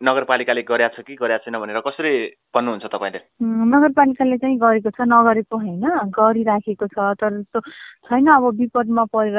नगरपालिकाले 0.00 0.62
गरेका 0.62 0.94
छ 0.94 1.02
कि 1.02 1.14
गरेका 1.18 1.42
छैन 1.42 1.58
भनेर 1.58 1.80
कसरी 1.82 2.12
भन्नुहुन्छ 2.54 2.86
तपाईँले? 2.86 3.20
नगरपालिकाले 3.42 4.36
चाहिँ 4.38 4.58
गरेको 4.58 4.90
छ 4.94 5.00
नगरेको 5.10 5.56
होइन 5.58 5.84
गरिराखेको 6.14 6.86
छ 6.86 6.98
तर 7.18 7.30
जस्तो 7.42 7.60
छैन 8.06 8.26
अब 8.30 8.44
विपदमा 8.62 9.04
परेर 9.10 9.38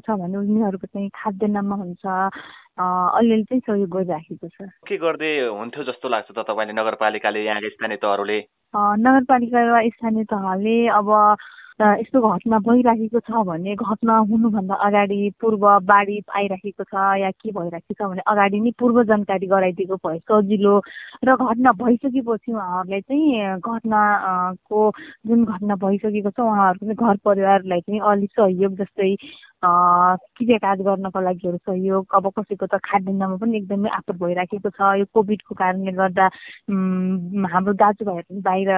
छ 0.00 0.16
भने 0.16 0.36
उनीहरूको 0.38 0.86
चाहिँ 0.88 1.08
खाद्यान्नमा 1.12 1.76
हुन्छ 1.76 2.04
अलिअलि 2.08 3.44
चाहिँ 3.44 3.60
सहयोग 3.60 3.90
गरिराखेको 3.90 4.48
छ। 4.48 4.56
के 4.88 4.96
गर्दै 4.96 5.32
हुन्थ्यो 5.52 5.84
जस्तो 5.92 6.08
लाग्छ 6.08 6.28
त 6.32 6.40
तपाईँले 6.40 6.72
नगरपालिकाले 6.72 7.44
यहाँका 7.44 7.68
स्थानीय 7.68 8.00
तहहरूले? 8.00 8.38
नगरपालिका 8.74 9.60
स्थानीय 9.92 10.24
तहले 10.24 10.76
अब 10.88 11.08
यस्तो 11.80 12.20
घटना 12.28 12.58
भइराखेको 12.60 13.20
छ 13.20 13.42
भने 13.46 13.74
घटना 13.76 14.16
हुनुभन्दा 14.28 14.74
अगाडि 14.82 15.18
पूर्व 15.40 15.66
बाढी 15.86 16.18
आइराखेको 16.36 16.84
छ 16.84 16.94
या 17.20 17.30
के 17.32 17.50
भइरहेको 17.52 17.94
छ 17.94 18.08
भने 18.10 18.22
अगाडि 18.26 18.60
नै 18.60 18.70
पूर्व 18.78 19.02
जानकारी 19.04 19.46
गराइदिएको 19.46 19.96
भए 20.02 20.18
सजिलो 20.20 20.74
र 21.24 21.36
घटना 21.36 21.72
भइसकेपछि 21.78 22.52
उहाँहरूलाई 22.52 23.00
चाहिँ 23.02 23.60
घटनाको 23.60 24.90
जुन 25.26 25.44
घटना 25.46 25.76
भइसकेको 25.78 26.30
छ 26.30 26.40
उहाँहरूको 26.42 27.06
घर 27.06 27.16
परिवारलाई 27.24 27.80
चाहिँ 27.80 28.00
अलिक 28.10 28.30
सहयोग 28.32 28.74
जस्तै 28.76 29.14
काज 29.64 30.80
गर्नको 30.86 31.20
लागि 31.20 31.50
सहयोग 31.58 32.14
अब 32.14 32.28
कसैको 32.38 32.66
त 32.66 32.78
खाद्यान्नमा 32.84 33.36
पनि 33.42 33.56
एकदमै 33.56 33.90
आपत 33.90 34.16
भइराखेको 34.22 34.70
छ। 34.70 34.80
यो 34.98 35.04
कोभिडको 35.14 35.54
कारणले 35.54 35.92
गर्दा 35.98 36.26
हाम्रो 37.52 37.72
दाजुभाइहरू 37.82 38.28
पनि 38.28 38.40
बाहिर 38.48 38.70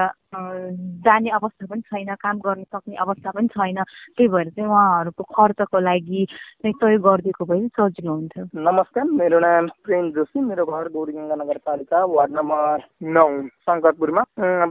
जाने 1.05 1.31
अवस्था 1.37 1.67
पनि 1.67 1.81
छैन 1.91 2.15
काम 2.23 2.39
गर्न 2.41 2.63
सक्ने 2.73 2.97
अवस्था 2.97 3.31
पनि 3.31 3.49
छैन। 3.53 3.83
त्यही 4.17 4.29
भएर 4.29 4.49
चाहिँ 4.57 4.69
उहाँहरूको 4.71 5.25
खर्चको 5.37 5.79
लागि 5.81 6.27
सहयोग 6.65 7.03
गरिदिएको 7.03 7.45
भए 7.45 7.69
सजिलो 7.77 8.13
हुन्थ्यो 8.15 8.45
नमस्कार 8.71 9.05
मेरो 9.21 9.39
नाम 9.41 9.69
प्रेम 9.85 10.11
जोशी। 10.17 10.41
मेरो 10.41 10.65
घर 10.65 10.89
गौरीगङ्गा 10.97 11.37
नगरपालिका 11.45 12.05
वार्ड 12.17 12.33
नम्बर 12.41 12.89
नौ 13.19 13.29
शङ्करपुरमा। 13.69 14.23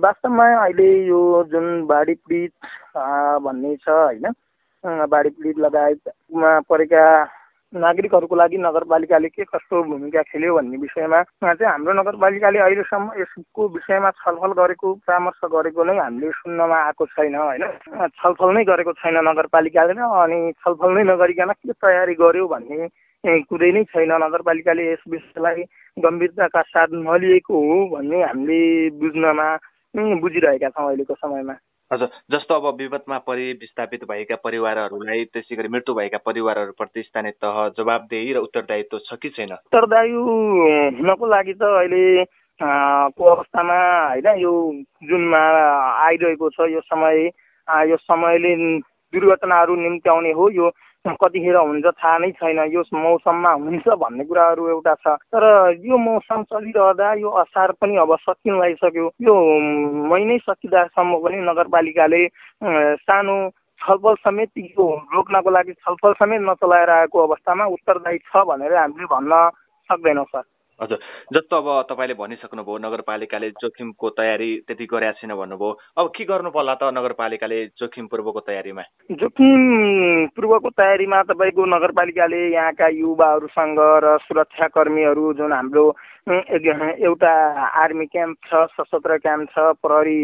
वास्तवमा 0.05 0.45
अहिले 0.65 0.91
यो 1.07 1.21
जुन 1.51 1.65
बाढी 1.87 2.13
पीडित 2.13 2.53
भन्ने 3.45 3.75
छ 3.77 3.89
होइन 3.89 4.31
बाढी 4.83 5.29
पीडित 5.29 5.57
लगायतमा 5.59 6.59
परेका 6.69 7.03
नागरिकहरूको 7.73 8.35
लागि 8.35 8.57
नगरपालिकाले 8.57 9.29
के 9.29 9.43
कस्तो 9.45 9.83
भूमिका 9.83 10.21
खेल्यो 10.25 10.55
भन्ने 10.55 10.77
विषयमा 10.77 11.21
चाहिँ 11.21 11.65
हाम्रो 11.65 11.93
नगरपालिकाले 11.93 12.59
अहिलेसम्म 12.59 13.21
यसको 13.21 13.67
विषयमा 13.75 14.09
छलफल 14.23 14.51
गरेको 14.57 14.93
परामर्श 15.05 15.41
गरेको 15.53 15.83
नै 15.83 15.97
हामीले 15.99 16.31
सुन्नमा 16.31 16.77
आएको 16.85 17.05
छैन 17.05 17.35
होइन? 17.35 17.63
छलफल 18.17 18.49
नै 18.57 18.63
गरेको 18.65 18.93
छैन 19.03 19.21
नगरपालिकाले 19.29 19.93
नै 19.93 20.09
अनि 20.23 20.39
छलफल 20.65 20.97
नै 20.97 21.03
नगरिकन 21.13 21.51
के 21.53 21.73
तयारी 21.77 22.15
गर्यो 22.23 22.47
भन्ने 22.47 22.89
कुरै 23.45 23.71
नै 23.71 23.83
छैन। 23.93 24.11
नगरपालिकाले 24.25 24.91
यस 24.91 25.03
विषयलाई 25.07 25.63
गम्भीरताका 25.97 26.61
साथ 26.73 26.89
नलिएको 27.05 27.53
हो 27.53 27.77
भन्ने 27.95 28.23
हामीले 28.23 28.61
बुझ्नमा 28.97 29.47
बुझिरहेका 30.23 30.69
छौँ 30.69 30.87
अहिलेको 30.87 31.15
समयमा। 31.21 31.53
हजुर 31.91 32.09
जस्तो 32.31 32.55
अब 32.55 32.77
विपदमा 32.77 33.17
परि 33.17 33.45
विस्थापित 33.53 34.03
भएका 34.03 34.35
परिवारहरूलाई 34.43 35.23
त्यसै 35.25 35.55
गरी 35.55 35.67
मृत्यु 35.67 35.95
भएका 35.95 36.17
परिवारहरूप्रति 36.21 37.01
स्थानीय 37.01 37.31
तह 37.41 37.57
जवाबदेही 37.77 38.33
र 38.33 38.37
उत्तरदायित्व 38.37 38.99
छ 38.99 39.17
कि 39.17 39.29
छैन? 39.29 39.53
उत्तरदायी 39.65 40.11
हुनको 41.01 41.25
लागि 41.25 41.53
त 41.53 41.63
अहिले 41.63 42.25
को 43.09 43.23
अवस्थामा 43.25 43.79
होइन 44.05 44.27
यो 44.37 44.53
जुनमा 45.03 45.41
आइरहेको 46.05 46.49
छ 46.49 46.69
यो 46.69 46.81
समय 46.85 47.25
यो 47.89 47.97
समयले 47.97 48.53
दुर्घटनाहरू 49.13 49.75
निम्त्याउने 49.75 50.31
हो 50.31 50.49
यो 50.51 50.69
कतिखेर 51.07 51.55
हुन्छ 51.55 51.85
थाहा 51.85 52.17
नै 52.17 52.31
छैन 52.39 52.59
यो 52.73 52.83
मौसममा 52.93 53.51
हुन्छ 53.53 53.87
भन्ने 54.03 54.23
कुराहरू 54.25 54.67
एउटा 54.69 54.93
छ। 54.93 55.15
तर 55.31 55.43
यो 55.79 55.97
मौसम 55.97 56.43
चलिरहँदा 56.51 57.13
यो 57.23 57.29
असार 57.39 57.71
पनि 57.79 57.95
अब 58.03 58.15
सकिन 58.19 58.59
लागिसक्यो। 58.59 59.07
यो 59.21 59.35
महिनै 60.11 60.37
सकिँदासम्म 60.43 61.17
पनि 61.23 61.37
नगरपालिकाले 61.47 62.21
सानो 62.99 63.37
छलफल 63.81 64.15
समेत 64.27 64.51
यो 64.59 64.85
रोक्नको 65.15 65.49
लागि 65.49 65.73
छलफल 65.73 66.13
समेत 66.19 66.41
नचलाएर 66.43 66.89
आएको 66.99 67.17
अवस्थामा 67.27 67.65
उत्तरदायी 67.79 68.17
छ 68.27 68.43
भनेर 68.43 68.75
हामीले 68.75 69.05
भन्न 69.07 69.33
सक्दैनौँ 69.89 70.25
सर। 70.35 70.43
हजुर। 70.81 70.99
जस्तो 71.33 71.55
अब 71.57 71.67
तपाईँले 71.89 72.13
भनिसक्नुभयो 72.15 72.77
नगरपालिकाले 72.77 73.49
जोखिमको 73.59 74.09
तयारी 74.09 74.49
त्यति 74.67 74.85
गरेका 74.85 75.11
छैन 75.19 75.35
भन्नुभयो। 75.35 75.71
अब 75.97 76.07
के 76.15 76.23
गर्नु 76.23 76.49
पर्ला 76.49 76.75
त 76.75 76.91
नगरपालिकाले 76.95 77.59
जोखिम 77.75 78.05
पूर्वको 78.07 78.39
तयारीमा? 78.39 78.83
जोखिम 79.11 79.59
पूर्वको 80.35 80.69
तयारीमा 80.69 81.21
तपाईँको 81.29 81.65
नगरपालिकाले 81.65 82.41
यहाँका 82.55 82.87
युवाहरूसँग 82.87 83.79
र 84.03 84.17
सुरक्षाकर्मीहरू 84.23 85.33
जुन 85.33 85.53
हाम्रो 85.53 85.85
एउटा 86.29 87.33
आर्मी 87.83 88.05
क्याम्प 88.05 88.37
छ 88.47 88.65
सशस्त्र 88.71 89.17
क्याम्प 89.17 89.49
छ 89.49 89.59
प्रहरी 89.83 90.19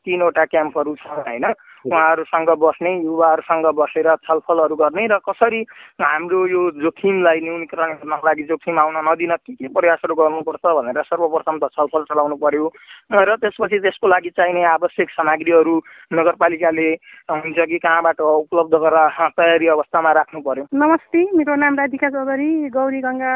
तिनवटा 0.00 0.44
क्याम्पहरू 0.44 0.94
छ 0.94 1.06
होइन? 1.28 1.44
उहाँहरूसँग 1.84 2.50
बस्ने 2.58 2.92
युवाहरूसँग 3.02 3.66
बसेर 3.76 4.08
छलफलहरू 4.24 4.76
गर्ने 4.76 5.06
र 5.06 5.18
कसरी 5.20 5.60
हाम्रो 6.00 6.46
यो 6.46 6.62
जोखिमलाई 6.80 7.40
न्यूनीकरण 7.40 7.92
गर्नको 7.94 8.26
लागि 8.26 8.42
जोखिम 8.44 8.78
आउन 8.78 8.96
नदिन 9.04 9.32
के 9.36 9.52
के 9.54 9.68
प्रयासहरू 9.68 10.14
गर्नुपर्छ 10.14 10.64
भनेर 10.64 11.02
सर्वप्रथम 11.04 11.58
त 11.58 11.68
छलफल 11.76 12.02
चलाउनु 12.08 12.36
पर्यो। 12.36 12.66
र 13.12 13.36
त्यसपछि 13.36 13.78
त्यसको 13.84 14.06
लागि 14.08 14.30
चाहिने 14.32 14.64
आवश्यक 14.64 15.10
सामग्रीहरू 15.10 15.74
नगरपालिकाले 16.12 16.88
हुन्छ 17.30 17.58
कि 17.68 17.78
कहाँबाट 17.78 18.20
उपलब्ध 18.20 18.74
गरेर 18.74 19.28
तयारी 19.36 19.66
अवस्थामा 19.76 20.12
राख्नु 20.12 20.40
पर्यो। 20.40 20.64
नमस्ते 20.74 21.20
मेरो 21.36 21.54
नाम 21.54 21.74
राधिका 21.78 22.08
चौधरी 22.10 22.50
गौरी 22.70 23.00
गङ्गा 23.00 23.34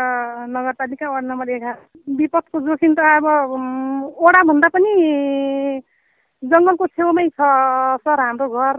नगरपालिका 0.48 1.10
वार्ड 1.10 1.26
नम्बर 1.26 1.50
एघार। 1.50 1.76
विपदको 2.16 2.60
जोखिम 2.60 2.94
त 2.94 3.00
अब 3.12 3.26
वडाभन्दा 4.24 4.68
पनि 4.72 4.92
जङ्गलको 6.42 6.86
छेउमै 6.86 7.26
छ 7.28 7.40
सर 8.04 8.20
हाम्रो 8.20 8.48
घर 8.48 8.76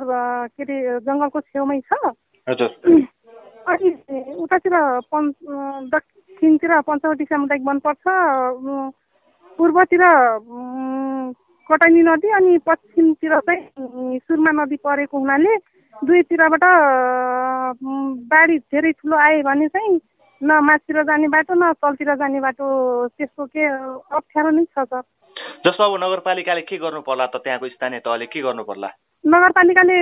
के 0.56 0.64
अरे 0.64 1.00
जङ्गलको 1.08 1.40
छेउमै 1.42 1.80
छ। 1.82 1.92
अनि 3.70 3.90
उतातिर 4.44 4.76
पन् 5.12 5.28
दक्षिणतिर 5.94 6.72
पञ्चवटी 6.88 7.26
सामुदायिक 7.26 7.64
वन 7.68 7.80
पर्छ 7.86 8.04
पूर्वतिर 9.60 10.04
कटानी 11.70 12.02
नदी 12.02 12.30
अनि 12.38 12.58
पश्चिमतिर 12.66 13.40
चाहिँ 13.50 14.20
सुर्मा 14.20 14.52
नदी 14.64 14.76
परेको 14.88 15.18
हुनाले 15.20 15.56
दुईतिरबाट 15.96 16.64
बाढी 18.32 18.58
धेरै 18.58 18.92
ठुलो 18.92 19.16
आयो 19.28 19.44
भने 19.44 19.68
चाहिँ 19.68 20.00
न 20.42 20.60
माथितिर 20.64 21.04
जाने 21.04 21.28
बाटो 21.36 21.54
न 21.60 21.72
तलतिर 21.84 22.16
जाने 22.16 22.40
बाटो 22.40 22.66
त्यसको 23.20 23.46
के 23.46 23.64
अप्ठ्यारो 24.18 24.50
नै 24.50 24.64
छ 24.64 24.88
सर। 24.88 25.04
जस्तो 25.66 25.84
अब 25.84 26.04
नगरपालिकाले 26.04 26.62
के 26.62 26.78
गर्नु 26.78 27.02
पर्ला 27.02 27.26
त 27.26 27.42
त्यहाँको 27.44 27.70
स्थानीय 27.70 28.00
तहले 28.00 28.26
के 28.26 28.42
गर्नु 28.42 28.64
पर्ला 28.64 28.90
नगरपालिकाले 29.24 29.98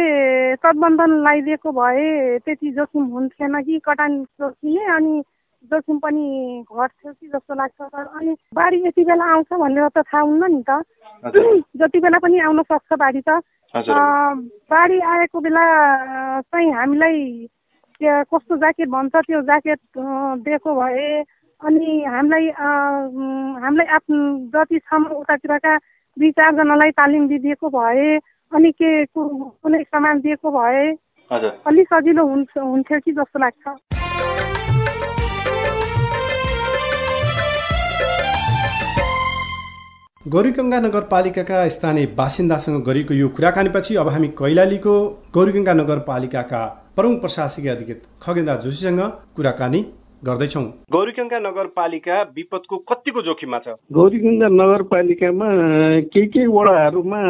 तटबन्धन 0.55 1.11
लगाइदिएको 1.21 1.71
भए 1.71 2.37
त्यति 2.45 2.71
जोखिम 2.71 3.03
हुन्थेन 3.13 3.61
कि 3.61 3.79
कटान 3.79 4.23
जोखिमे 4.41 4.85
अनि 4.95 5.23
जोखिम 5.63 5.97
पनि 5.99 6.25
घट्थ्यो 6.63 7.11
कि 7.13 7.27
जस्तो 7.27 7.53
लाग्छ 7.55 7.81
सर 7.81 8.05
अनि 8.17 8.35
बाढी 8.53 8.77
यति 8.87 9.03
बेला 9.03 9.25
आउँछ 9.33 9.53
भनेर 9.53 9.87
त 9.89 9.97
थाहा 9.97 10.21
हुन्न 10.21 10.51
नि 10.53 10.63
त। 10.69 10.81
जति 11.81 11.99
बेला 11.99 12.17
पनि 12.17 12.39
आउन 12.39 12.61
सक्छ 12.61 12.93
बाढी 12.93 13.21
त। 13.29 13.41
बाढी 14.69 14.99
आएको 14.99 15.39
बेला 15.39 15.65
चाहिँ 16.41 16.71
हामीलाई 16.73 17.47
कस्तो 18.03 18.57
ज्याकेट 18.57 18.89
भन्छ 18.89 19.15
त्यो 19.15 19.41
ज्याकेट 19.41 19.79
दिएको 20.45 20.75
भए 20.75 21.23
अनि 21.61 22.03
हामीलाई 22.05 22.49
हामीलाई 22.57 23.87
आफ्नो 23.97 24.17
जति 24.53 24.79
छौँ 24.79 25.03
उतातिरका 25.17 25.75
दुई 26.17 26.31
चारजनालाई 26.37 26.91
तालिम 26.93 27.27
दिइदिएको 27.27 27.69
भए 27.69 28.09
अनि 28.51 28.71
के 28.71 28.89
कुनै 29.17 29.81
सामान 29.83 30.19
दिएको 30.21 30.51
भए 30.53 30.85
अलिक 31.31 31.87
सजिलो 31.93 32.27
हुन्छ 32.27 32.57
हुन्थ्यो 32.57 32.99
कि 32.99 33.11
जस्तो 33.11 33.39
लाग्छ। 33.39 33.65
गौरीगङ्गा 40.25 40.79
नगरपालिकाका 40.79 41.67
स्थानीय 41.73 42.05
बासिन्दासँग 42.15 42.81
गरेको 42.85 43.13
यो 43.13 43.27
कुराकानीपछि 43.35 43.95
अब 43.97 44.07
हामी 44.13 44.27
कैलालीको 44.39 44.95
गौरीगङ्गा 45.33 45.73
नगरपालिकाका 45.73 46.65
प्रमुख 46.95 47.21
प्रशासकीय 47.21 47.69
अधिकृत 47.71 48.01
खगेन्द्र 48.23 48.61
जोशीसँग 48.63 49.01
कुराकानी 49.35 49.81
गर्दैछौ। 50.27 50.61
गौरीगङ्गा 50.91 51.39
नगरपालिका 51.39 52.15
विपदको 52.37 52.77
कतिको 52.89 53.21
जोखिममा 53.21 53.59
छ? 53.59 53.75
गौरीगङ्गा 53.97 54.47
नगरपालिकामा 54.51 55.49
केही 56.13 56.27
केही 56.27 56.47
वडाहरूमा 56.47 57.21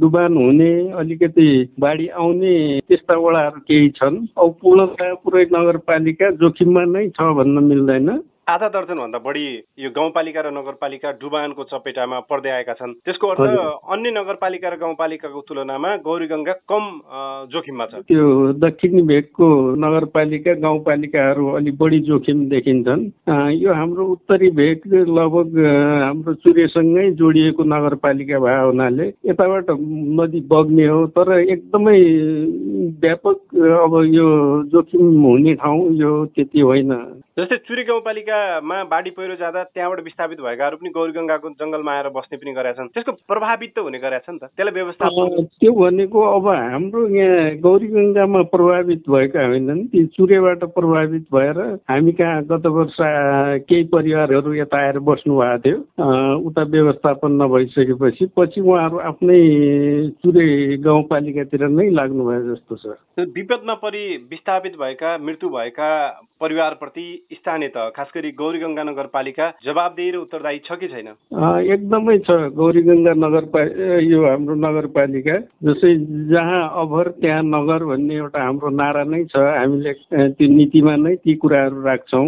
डुबान 0.00 0.36
हुने 0.36 0.72
अलिकति 1.00 1.48
बाढी 1.80 2.06
आउने 2.22 2.54
त्यस्ता 2.88 3.14
वडाहरू 3.24 3.60
केही 3.68 3.88
छन्। 3.98 4.16
अब 4.38 4.54
पूर्णतया 4.62 5.14
पुरै 5.24 5.44
नगरपालिका 5.52 6.30
जोखिममा 6.42 6.84
नै 6.94 7.08
छ 7.08 7.34
भन्न 7.38 7.64
मिल्दैन। 7.64 8.08
आधा 8.46 8.68
दर्जनभन्दा 8.68 9.18
बढी 9.24 9.44
यो 9.80 9.90
गाउँपालिका 9.90 10.40
र 10.40 10.50
नगरपालिका 10.52 11.10
डुबानको 11.16 11.64
चपेटामा 11.64 12.18
पर्दै 12.28 12.50
आएका 12.50 12.72
छन्। 12.76 12.92
त्यसको 13.00 13.26
अर्थ 13.28 13.40
अन्य 13.88 14.10
नगरपालिका 14.10 14.68
र 14.68 14.76
गाउँपालिकाको 14.76 15.40
तुलनामा 15.48 15.90
गौरीगङ्गा 16.04 16.52
कम 16.68 16.84
जोखिममा 17.48 17.86
छ। 17.86 18.04
त्यो 18.04 18.52
दक्षिणी 18.60 19.02
भेगको 19.02 19.48
नगरपालिका 19.80 20.52
गाउँपालिकाहरू 20.60 21.44
अलिक 21.56 21.74
बढी 21.80 21.98
जोखिम 22.04 22.38
देखिन्छन्। 22.52 23.02
यो 23.64 23.72
हाम्रो 23.72 24.04
उत्तरी 24.12 24.50
भेग 24.60 24.78
लगभग 24.92 25.48
हाम्रो 26.04 26.34
चुरेसँगै 26.44 27.10
जोडिएको 27.16 27.62
नगरपालिका 27.64 28.38
भए 28.38 28.60
हुनाले 28.60 29.06
यताबाट 29.24 29.70
नदी 30.20 30.40
बग्ने 30.52 30.86
हो 30.86 31.00
तर 31.16 31.32
एकदमै 31.40 31.98
व्यापक 33.00 33.38
अब 33.56 33.92
यो 34.12 34.28
जोखिम 34.68 35.04
हुने 35.24 35.54
ठाउँ 35.56 35.92
यो 35.96 36.12
त्यति 36.36 36.60
होइन। 36.60 36.92
जस्तै 37.34 37.56
चुरी 37.66 37.82
गाउँपालिकामा 37.82 38.76
बाढी 38.86 39.10
पहिरो 39.10 39.34
जाँदा 39.36 39.62
त्यहाँबाट 39.74 40.00
विस्थापित 40.06 40.38
भएकाहरू 40.38 40.76
पनि 40.78 40.90
गौरीगङ्गाको 40.94 41.48
जङ्गलमा 41.58 41.92
आएर 41.92 42.08
बस्ने 42.14 42.38
पनि 42.38 42.52
गरेका 42.54 42.78
छन्। 42.78 42.94
त्यसको 42.94 43.12
प्रभावित 43.26 43.74
त 43.74 43.78
हुने 43.82 43.98
गरेका 43.98 44.22
छन् 44.22 44.38
त? 44.38 44.54
त्यसलाई 44.54 44.70
व्यवस्था 44.70 45.10
त्यो 45.58 45.72
भनेको 45.74 46.20
अब 46.30 46.46
हाम्रो 46.46 47.00
यहाँ 47.10 47.58
गौरीगङ्गामा 47.58 48.42
प्रभावित 48.54 49.02
भएका 49.10 49.46
होइनन्। 49.50 49.82
ती 49.90 50.04
चुरेबाट 50.14 50.62
प्रभावित 50.78 51.26
भएर 51.34 51.58
हामी 51.90 52.12
कहाँ 52.14 52.46
गत 52.54 52.66
वर्ष 52.70 52.98
केही 53.66 53.84
परिवारहरू 53.90 54.54
यता 54.54 54.78
आएर 54.78 54.98
बस्नु 55.02 55.34
भएको 55.34 55.58
थियो। 55.66 55.78
उता 56.38 56.62
व्यवस्थापन 56.70 57.32
नभइसकेपछि 57.42 58.30
पछि 58.38 58.60
उहाँहरू 58.62 59.02
आफ्नै 59.10 59.40
चुरे 60.22 60.46
गाउँपालिकातिर 60.86 61.66
नै 61.66 61.90
लाग्नुभयो 61.98 62.54
जस्तो 62.54 62.74
छ। 62.78 62.94
विपदमा 63.18 63.74
परि 63.82 64.04
विस्थापित 64.30 64.78
भएका 64.78 65.18
मृत्यु 65.18 65.50
भएका 65.50 65.90
परिवारप्रति 66.40 67.06
स्थानीय 67.32 67.68
त 67.68 67.90
खास 67.96 68.10
गरी 68.14 68.30
गौरीगङ्गा 68.36 68.82
नगरपालिका 68.84 69.46
जवाबदेही 69.64 70.10
र 70.10 70.16
उत्तरदायी 70.16 70.58
छ 70.66 70.78
कि 70.80 70.88
छैन? 70.88 71.08
एकदमै 71.74 72.18
छ। 72.26 72.30
गौरीगङ्गा 72.52 73.12
नगरपालिका 73.16 73.98
यो 74.04 74.20
हाम्रो 74.24 74.54
नगरपालिका 74.54 75.36
जस्तै 75.64 75.92
जहाँ 76.32 76.62
अभर 76.82 77.08
त्यहाँ 77.20 77.42
नगर 77.44 77.84
भन्ने 77.84 78.14
एउटा 78.14 78.40
हाम्रो 78.44 78.70
नारा 78.70 79.04
नै 79.04 79.22
छ। 79.24 79.36
हामीले 79.36 79.92
त्यो 80.36 80.48
नीतिमा 80.54 80.94
नै 80.96 81.14
ती 81.24 81.34
कुराहरू 81.40 81.82
राख्छौँ। 81.82 82.26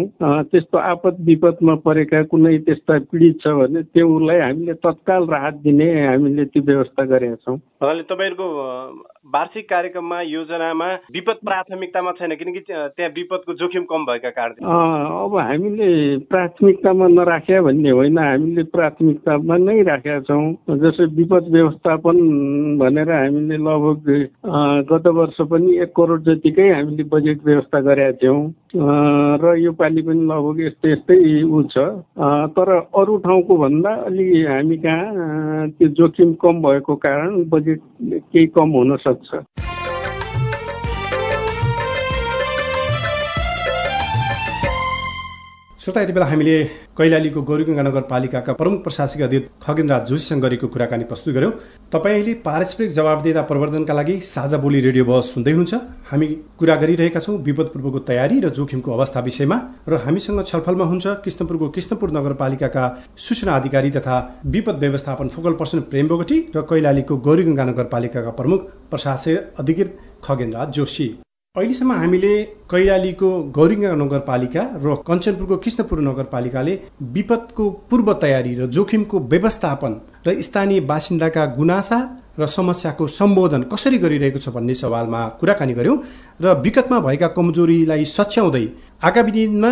त्यस्तो 0.51 0.77
आपद 0.77 1.15
विपदमा 1.27 1.75
परेका 1.85 2.23
कुनै 2.31 2.57
त्यस्ता 2.67 2.99
पीडित 3.11 3.41
छ 3.41 3.53
भने 3.59 3.81
त्योलाई 3.93 4.39
हामीले 4.39 4.73
तत्काल 4.81 5.23
राहत 5.27 5.55
दिने 5.63 5.87
हामीले 6.07 6.45
त्यो 6.51 6.63
व्यवस्था 6.63 7.03
गरेका 7.13 7.35
छौँ। 7.45 7.57
तपाईँहरूको 7.77 8.47
वार्षिक 9.27 9.65
कार्यक्रममा 9.69 10.19
योजनामा 10.21 10.87
विपद 11.13 11.37
प्राथमिकतामा 11.45 12.11
छैन 12.19 12.35
किनकि 12.35 12.59
त्यहाँ 12.67 13.11
विपदको 13.11 13.53
जोखिम 13.53 13.83
कम 13.91 14.05
भएका 14.05 14.29
कारण। 14.29 14.55
अब 14.87 15.35
हामीले 15.37 15.89
प्राथमिकतामा 16.31 17.07
नराख्या 17.07 17.61
भन्ने 17.61 17.91
होइन 17.91 18.17
हामीले 18.17 18.63
प्राथमिकतामा 18.75 19.57
नै 19.57 19.81
राखेका 19.83 20.19
छौँ। 20.27 20.77
जस्तै 20.83 21.05
विपद 21.17 21.45
व्यवस्थापन 21.51 22.17
भनेर 22.79 23.11
हामीले 23.11 23.57
लगभग 23.57 24.07
गत 24.91 25.07
वर्ष 25.17 25.41
पनि 25.51 25.77
एक 25.83 25.91
करोड 25.97 26.23
जतिकै 26.29 26.69
हामीले 26.69 27.03
बजेट 27.13 27.39
व्यवस्था 27.45 27.79
गरेका 27.87 28.17
थियौँ। 28.21 28.41
र 29.43 29.55
यो 29.59 29.71
पालि 29.73 30.01
पनि 30.01 30.23
लगभग 30.25 30.61
यस्तै 30.65 30.91
यस्तै 30.91 31.17
ऊ 31.43 31.61
छ। 31.73 31.77
तर 32.57 32.69
अरू 32.73 33.17
ठाउँको 33.25 33.57
भन्दा 33.57 33.91
अलि 34.07 34.27
हामी 34.45 34.77
कहाँ 34.85 35.69
त्यो 35.77 35.87
जोखिम 35.99 36.33
कम 36.41 36.61
भएको 36.61 36.95
कारण 36.95 37.43
बजेट 37.49 37.81
केही 38.33 38.45
कम 38.57 38.69
हुन 38.71 38.97
श्रोता 45.87 46.01
यति 46.01 46.13
बेला 46.13 46.25
हामीले 46.25 46.55
कैलालीको 46.97 47.41
गौरीगङ्गा 47.47 47.83
नगरपालिकाका 47.83 48.53
प्रमुख 48.53 48.81
प्रशासकीय 48.83 49.23
अधिकृत 49.25 49.49
खगेन्द्र 49.63 49.99
जोशीसँग 50.07 50.41
गरेको 50.43 50.67
कुराकानी 50.67 51.03
प्रस्तुत 51.03 51.33
गऱ्यौँ 51.33 51.51
तपाईँले 51.91 52.33
पारस्परिक 52.43 52.89
जवाबदेता 52.91 53.41
प्रवर्धनका 53.47 53.93
लागि 53.93 54.19
साझा 54.27 54.57
बोली 54.57 54.79
रेडियो 54.83 55.05
बहस 55.05 55.31
सुन्दै 55.33 55.51
हुन्छ 55.53 55.73
हामी 56.09 56.27
कुरा 56.59 56.75
गरिरहेका 56.81 57.19
छौँ 57.19 57.35
विपद 57.41 57.67
पूर्वको 57.73 57.99
तयारी 58.09 58.39
र 58.39 58.49
जोखिमको 58.57 58.91
अवस्था 58.91 59.19
विषयमा 59.27 59.57
र 59.87 59.99
हामीसँग 60.05 60.43
छलफलमा 60.43 60.85
हुन्छ 60.85 61.07
कृष्णपुरको 61.23 61.69
कृष्णपुर 61.77 62.11
नगरपालिकाका 62.17 62.83
सूचना 63.27 63.55
अधिकारी 63.55 63.91
तथा 63.97 64.17
विपद 64.47 64.83
व्यवस्थापन 64.83 65.27
फोकल 65.35 65.55
पर्सन 65.61 65.79
प्रेम 65.93 66.07
बोगटी 66.09 66.39
र 66.57 66.65
कैलालीको 66.69 67.17
गौरीगङ्गा 67.29 67.69
नगरपालिकाका 67.71 68.35
प्रमुख 68.41 68.67
प्रशासकीय 68.91 69.39
अधिकृत 69.59 69.97
खगेन्द्र 70.25 70.65
जोशी। 70.71 71.07
अहिलेसम्म 71.57 71.91
हामीले 71.93 72.31
कैलालीको 72.71 73.29
गौरिङ्गा 73.51 73.91
नगरपालिका 73.95 74.63
र 74.77 74.95
कञ्चनपुरको 75.03 75.55
कृष्णपुर 75.57 75.99
नगरपालिकाले 76.01 76.73
विपदको 77.13 77.65
पूर्व 77.89 78.13
तयारी 78.21 78.53
र 78.55 78.67
जोखिमको 78.71 79.19
व्यवस्थापन 79.31 79.95
र 80.27 80.35
स्थानीय 80.43 80.79
बासिन्दाका 80.85 81.45
गुनासा 81.55 81.99
र 82.39 82.47
समस्याको 82.49 83.07
सम्बोधन 83.11 83.61
कसरी 83.71 83.97
गरिरहेको 83.97 84.39
छ 84.39 84.53
भन्ने 84.53 84.75
सवालमा 84.77 85.21
कुराकानी 85.39 85.73
गऱ्यौँ 85.73 85.97
र 86.39 86.53
विगतमा 86.61 86.99
भएका 87.01 87.27
कमजोरीलाई 87.33 88.05
सच्याउँदै 88.07 88.65
आगामी 89.03 89.31
दिनमा 89.33 89.71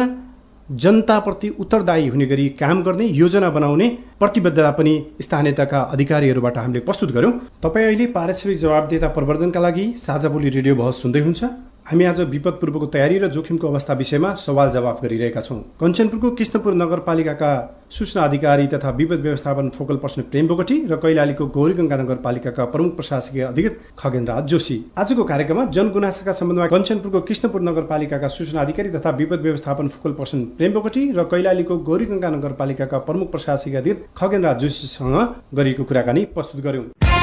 जनताप्रति 0.70 1.50
उत्तरदायी 1.60 2.08
हुने 2.08 2.26
गरी 2.26 2.48
काम 2.60 2.82
गर्ने 2.84 3.06
योजना 3.14 3.50
बनाउने 3.52 3.90
प्रतिबद्धता 4.20 4.72
पनि 4.74 4.96
स्थानीयताका 5.22 5.82
अधिकारीहरूबाट 5.92 6.58
हामीले 6.58 6.80
प्रस्तुत 6.82 7.12
गऱ्यौँ 7.12 7.34
तपाईँ 7.62 7.86
अहिले 7.86 8.08
पारस्परिक 8.12 8.58
जवाबदेता 8.60 9.14
प्रवर्धनका 9.14 9.60
लागि 9.62 9.88
साझा 10.00 10.30
बोली 10.30 10.50
रेडियो 10.52 10.76
बहस 10.76 11.02
सुन्दै 11.04 11.22
हुन्छ 11.22 11.54
हामी 11.86 12.04
आज 12.04 12.20
विपद 12.24 12.54
पूर्वको 12.62 12.86
तयारी 12.94 13.18
र 13.20 13.28
जोखिमको 13.30 13.68
अवस्था 13.68 13.94
विषयमा 13.94 14.34
सवाल 14.36 14.70
जवाफ 14.72 15.02
गरिरहेका 15.04 15.42
छौँ। 15.42 15.58
कञ्चनपुरको 15.80 16.32
कृष्णपुर 16.32 16.74
नगरपालिकाका 16.74 17.50
सूचना 17.90 18.24
अधिकारी 18.24 18.66
तथा 18.68 18.90
विपद 18.92 19.20
व्यवस्थापन 19.22 19.70
फोकल 19.70 19.98
पर्सन 19.98 20.22
प्रेम 20.32 20.48
बोगटी 20.48 20.80
र 20.88 20.98
कैलालीको 20.98 21.48
गौरीगङ्गा 21.48 21.98
नगरपालिकाका 21.98 22.66
प्रमुख 22.74 22.96
प्रशासकीय 22.96 23.44
अधिकृत 23.44 23.78
खगेन्द्र 24.00 24.40
जोशी। 24.48 24.80
आजको 24.98 25.24
कार्यक्रममा 25.26 25.66
जनगुनासाका 25.72 26.32
सम्बन्धमा 26.34 26.68
कञ्चनपुरको 26.68 27.22
कृष्णपुर 27.22 27.62
नगरपालिकाका 27.62 28.28
सूचना 28.34 28.62
अधिकारी 28.62 28.90
तथा 28.92 29.10
विपद 29.22 29.42
व्यवस्थापन 29.42 29.88
फोकल 29.94 30.18
पर्सन 30.20 30.44
प्रेम 30.58 30.74
बोगटी 30.74 31.12
र 31.12 31.30
कैलालीको 31.32 31.78
गौरीगङ्गा 31.86 32.30
नगरपालिकाका 32.32 32.98
प्रमुख 33.06 33.32
प्रशासकीय 33.32 33.78
अधिकृत 33.78 34.06
खगेन्द्र 34.18 34.58
जोशीसँग 34.60 35.18
गरिएको 35.54 35.84
कुराकानी 35.86 36.26
प्रस्तुत 36.34 36.62
गर्यौँ 36.64 37.15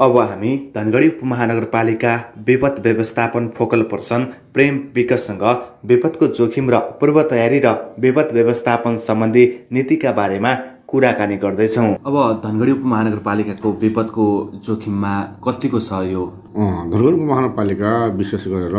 अब 0.00 0.16
हामी 0.18 0.50
धनगढी 0.74 1.08
उपमहानगरपालिका 1.08 2.12
विपद 2.46 2.76
व्यवस्थापन 2.84 3.48
फोकल 3.56 3.82
पर्सन 3.90 4.22
प्रेम 4.54 4.78
विकससँग 4.94 5.42
विपदको 5.86 6.26
जोखिम 6.38 6.70
र 6.70 6.78
पूर्व 7.00 7.22
तयारी 7.30 7.58
र 7.64 7.74
विपद 8.00 8.30
व्यवस्थापन 8.32 8.96
सम्बन्धी 8.96 9.44
नीतिका 9.72 10.12
बारेमा 10.12 10.54
कुराकानी 10.88 11.36
गर्दैछौँ। 11.36 11.90
अब 12.06 12.16
धनगढी 12.44 12.72
उपमहानगरपालिकाको 12.72 13.72
विपदको 13.82 14.26
जोखिममा 14.66 15.14
कतिको 15.44 15.80
छ 15.80 15.92
यो? 16.08 16.24
धनगढी 16.56 17.12
उपमहानगरपालिका 17.12 17.92
विशेष 18.16 18.48
गरेर 18.48 18.76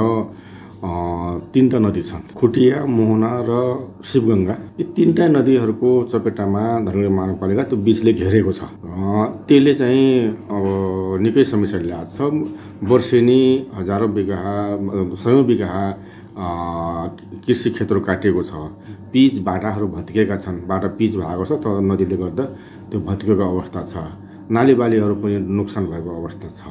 तिनवटा 0.81 1.77
नदी 1.79 2.01
छन्। 2.01 2.33
खुटिया 2.33 2.85
मोहना 2.85 3.31
र 3.45 3.51
शिवगङ्गा। 4.01 4.55
यी 4.79 4.83
तिनवटा 4.97 5.25
नदीहरूको 5.37 5.89
चपेटामा 6.09 6.63
धनगढी 6.89 7.07
महानगरपालिका 7.07 7.63
त्यो 7.69 7.77
बिचले 7.85 8.11
घेरेको 8.13 8.51
छ। 8.51 8.61
त्यसले 9.45 9.73
चाहिँ 9.77 10.09
अब 10.49 10.65
निकै 11.21 11.43
समस्या 11.45 11.79
ल्याएको 11.85 12.09
छ। 12.09 12.17
वर्षेनी 12.81 13.41
हजारौँ 13.77 14.09
बिघा 14.09 14.41
सयौँ 15.21 15.43
बिघा 15.45 15.69
कृषि 17.45 17.69
क्षेत्रहरू 17.69 18.01
काटिएको 18.01 18.41
छ। 18.41 18.51
पिच 19.13 19.37
बाटाहरू 19.45 19.87
भत्किएका 19.87 20.37
छन्। 20.37 20.65
बाटा 20.65 20.87
पिच 20.97 21.15
भएको 21.15 21.45
छ 21.45 21.51
तर 21.61 21.77
नदीले 21.85 22.17
गर्दा 22.17 22.43
त्यो 22.89 22.99
भत्किएको 23.05 23.43
अवस्था 23.53 23.81
छ। 23.85 23.93
नाली 24.49 24.73
बालीहरू 24.75 25.15
पनि 25.21 25.37
नोक्सान 25.45 25.85
भएको 25.93 26.09
अवस्था 26.21 26.47
छ। 26.49 26.61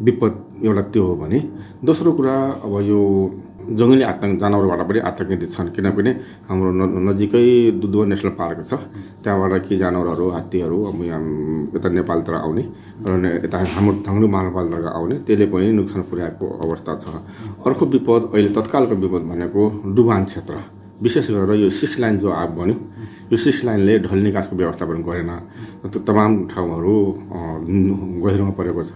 विपद 0.00 0.32
एउटा 0.64 0.82
त्यो 0.92 1.02
हो 1.06 1.14
भने। 1.16 1.38
दोस्रो 1.84 2.12
कुरा 2.18 2.36
अब 2.64 2.74
यो 2.90 3.00
जङ्गली 3.68 4.02
आतङ्क 4.02 4.40
जनावरबाट 4.40 4.80
पनि 4.88 4.98
आतङ्कित 5.08 5.42
छन् 5.52 5.68
किनभने 5.76 6.10
हाम्रो 6.48 6.70
नजिकै 7.08 7.44
दुधुवा 7.80 8.04
नेसनल 8.08 8.32
पार्क 8.40 8.58
छ। 8.64 8.72
त्यहाँबाट 9.22 9.52
के 9.68 9.76
जनावरहरू 9.76 10.26
हात्तीहरू 10.36 10.78
अब 10.88 10.98
यहाँ 11.04 11.20
यता 11.76 11.88
नेपालतिर 11.98 12.34
आउने 12.34 12.62
र 13.04 13.44
यता 13.44 13.56
हाम्रो 13.76 13.94
धङ्गु 14.08 14.26
महानगरपालिका 14.34 14.90
आउने 14.98 15.16
त्यसले 15.26 15.46
पनि 15.52 15.68
नोक्सान 15.76 16.02
पुर्याएको 16.08 16.46
अवस्था 16.64 16.92
छ। 16.96 17.04
अर्को 17.68 17.84
विपद 17.92 18.22
अहिले 18.32 18.50
तत्कालको 18.56 18.94
विपद 19.04 19.22
भनेको 19.30 19.62
डुबान 19.94 20.24
क्षेत्र। 20.24 20.56
विशेष 21.04 21.30
गरेर 21.30 21.60
यो 21.62 21.68
सिक्स 21.70 21.98
लाइन 22.00 22.18
जो 22.18 22.28
आग 22.32 22.50
बन्यो 22.58 22.76
यो 23.28 23.36
लाइनले 23.64 23.98
ढल 24.08 24.18
निकासको 24.24 24.56
व्यवस्थापन 24.56 24.98
गरेन। 25.04 25.30
तमाम 26.08 26.32
ठाउँहरू 26.48 26.94
गहिरोमा 28.24 28.52
परेको 28.58 28.82
छ 28.82 28.92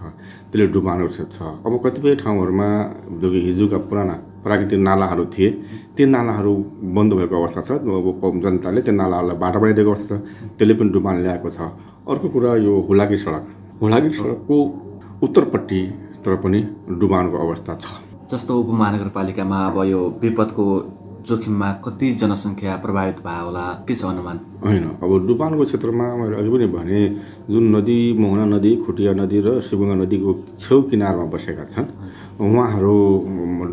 त्यसले 0.49 0.65
डुबानो 0.73 1.07
छ 1.07 1.37
अब 1.65 1.73
कतिपय 1.85 2.15
ठाउँहरूमा 2.23 2.67
जो 3.21 3.27
हिजोका 3.29 3.77
पुराना 3.89 4.15
प्राकृतिक 4.43 4.79
नालाहरू 4.79 5.25
थिए 5.33 5.49
ती 5.95 6.05
नालाहरू 6.05 6.53
बन्द 6.97 7.11
भएको 7.13 7.35
अवस्था 7.41 7.61
छ। 7.61 7.71
अब 7.77 8.33
जनताले 8.43 8.81
त्यो 8.81 8.93
नालाहरूलाई 8.93 9.37
बाटो 9.37 9.57
बनाइदिएको 9.61 9.91
अवस्था 9.91 10.07
छ। 10.09 10.21
त्यसले 10.57 10.73
पनि 10.81 10.89
डुबान 10.89 11.15
ल्याएको 11.23 11.49
छ। 11.49 11.59
अर्को 12.09 12.27
कुरा 12.33 12.51
यो 12.65 12.73
हुलाकी 12.89 13.17
सडक। 13.17 13.43
हुलाकी 13.81 14.09
सडकको 14.17 14.57
उत्तरपट्टितिर 15.23 16.35
पनि 16.43 16.59
डुबानको 16.99 17.37
अवस्था 17.37 17.73
छ। 17.75 17.85
जस्तो 18.33 18.51
उपमहानगरपालिकामा 18.59 19.57
अब 19.69 19.77
यो 19.85 20.01
विपदको 20.21 20.65
जोखिममा 21.23 21.69
कति 21.85 22.07
जनसङ्ख्या 22.19 22.75
प्रभावित 22.83 23.17
भयो 23.25 23.43
होला 23.45 23.63
के 23.87 23.95
छ 23.95 24.03
अनुमान? 24.05 24.37
होइन 24.63 24.83
अब 25.03 25.11
डुबानको 25.27 25.63
क्षेत्रमा 25.63 26.05
मैले 26.19 26.35
अघि 26.35 26.49
पनि 26.51 26.67
भने 26.75 26.99
जुन 27.49 27.63
नदी 27.75 27.97
मोहना 28.19 28.45
नदी 28.55 28.71
खुटिया 28.83 29.13
नदी 29.21 29.37
र 29.45 29.59
शिवगङ्गा 29.67 29.95
नदीको 30.03 30.31
छेउ 30.59 30.81
किनारमा 30.89 31.25
बसेका 31.33 31.63
छन् 31.63 31.87
उहाँहरू 32.43 32.95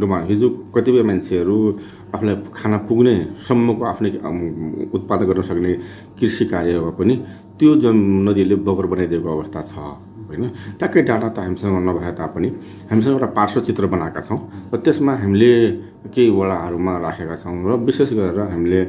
डुबान 0.00 0.20
हिजो 0.30 0.48
कतिपय 0.74 1.02
मान्छेहरू 1.10 1.56
आफूलाई 2.14 2.36
खाना 2.54 2.76
पुग्ने 2.86 3.14
सम्मको 3.46 3.82
आफ्नै 3.92 4.10
उत्पादन 4.94 5.26
गर्न 5.26 5.42
सक्ने 5.50 5.72
कृषि 6.18 6.44
कार्यमा 6.52 6.90
पनि 6.98 7.14
त्यो 7.58 7.70
जन 7.82 7.96
नदीले 8.28 8.54
बगर 8.66 8.86
बनाइदिएको 8.92 9.28
अवस्था 9.36 9.60
छ। 9.70 9.74
होइन? 10.32 10.48
ट्याक्कै 10.78 11.02
डाटा 11.02 11.28
त 11.28 11.38
हामीसँग 11.40 11.76
नभए 11.82 12.12
तापनि 12.12 12.48
हामीसँग 12.90 13.14
एउटा 13.14 13.28
पार्श्व 13.32 13.60
चित्र 13.62 13.86
बनाएका 13.86 14.20
छौँ 14.20 14.38
र 14.72 14.76
त्यसमा 14.78 15.12
हामीले 15.16 15.52
केही 16.08 16.30
वडाहरूमा 16.30 16.92
राखेका 16.98 17.36
छौँ 17.36 17.54
र 17.62 17.70
विशेष 17.82 18.10
गरेर 18.12 18.40
हामीले 18.48 18.80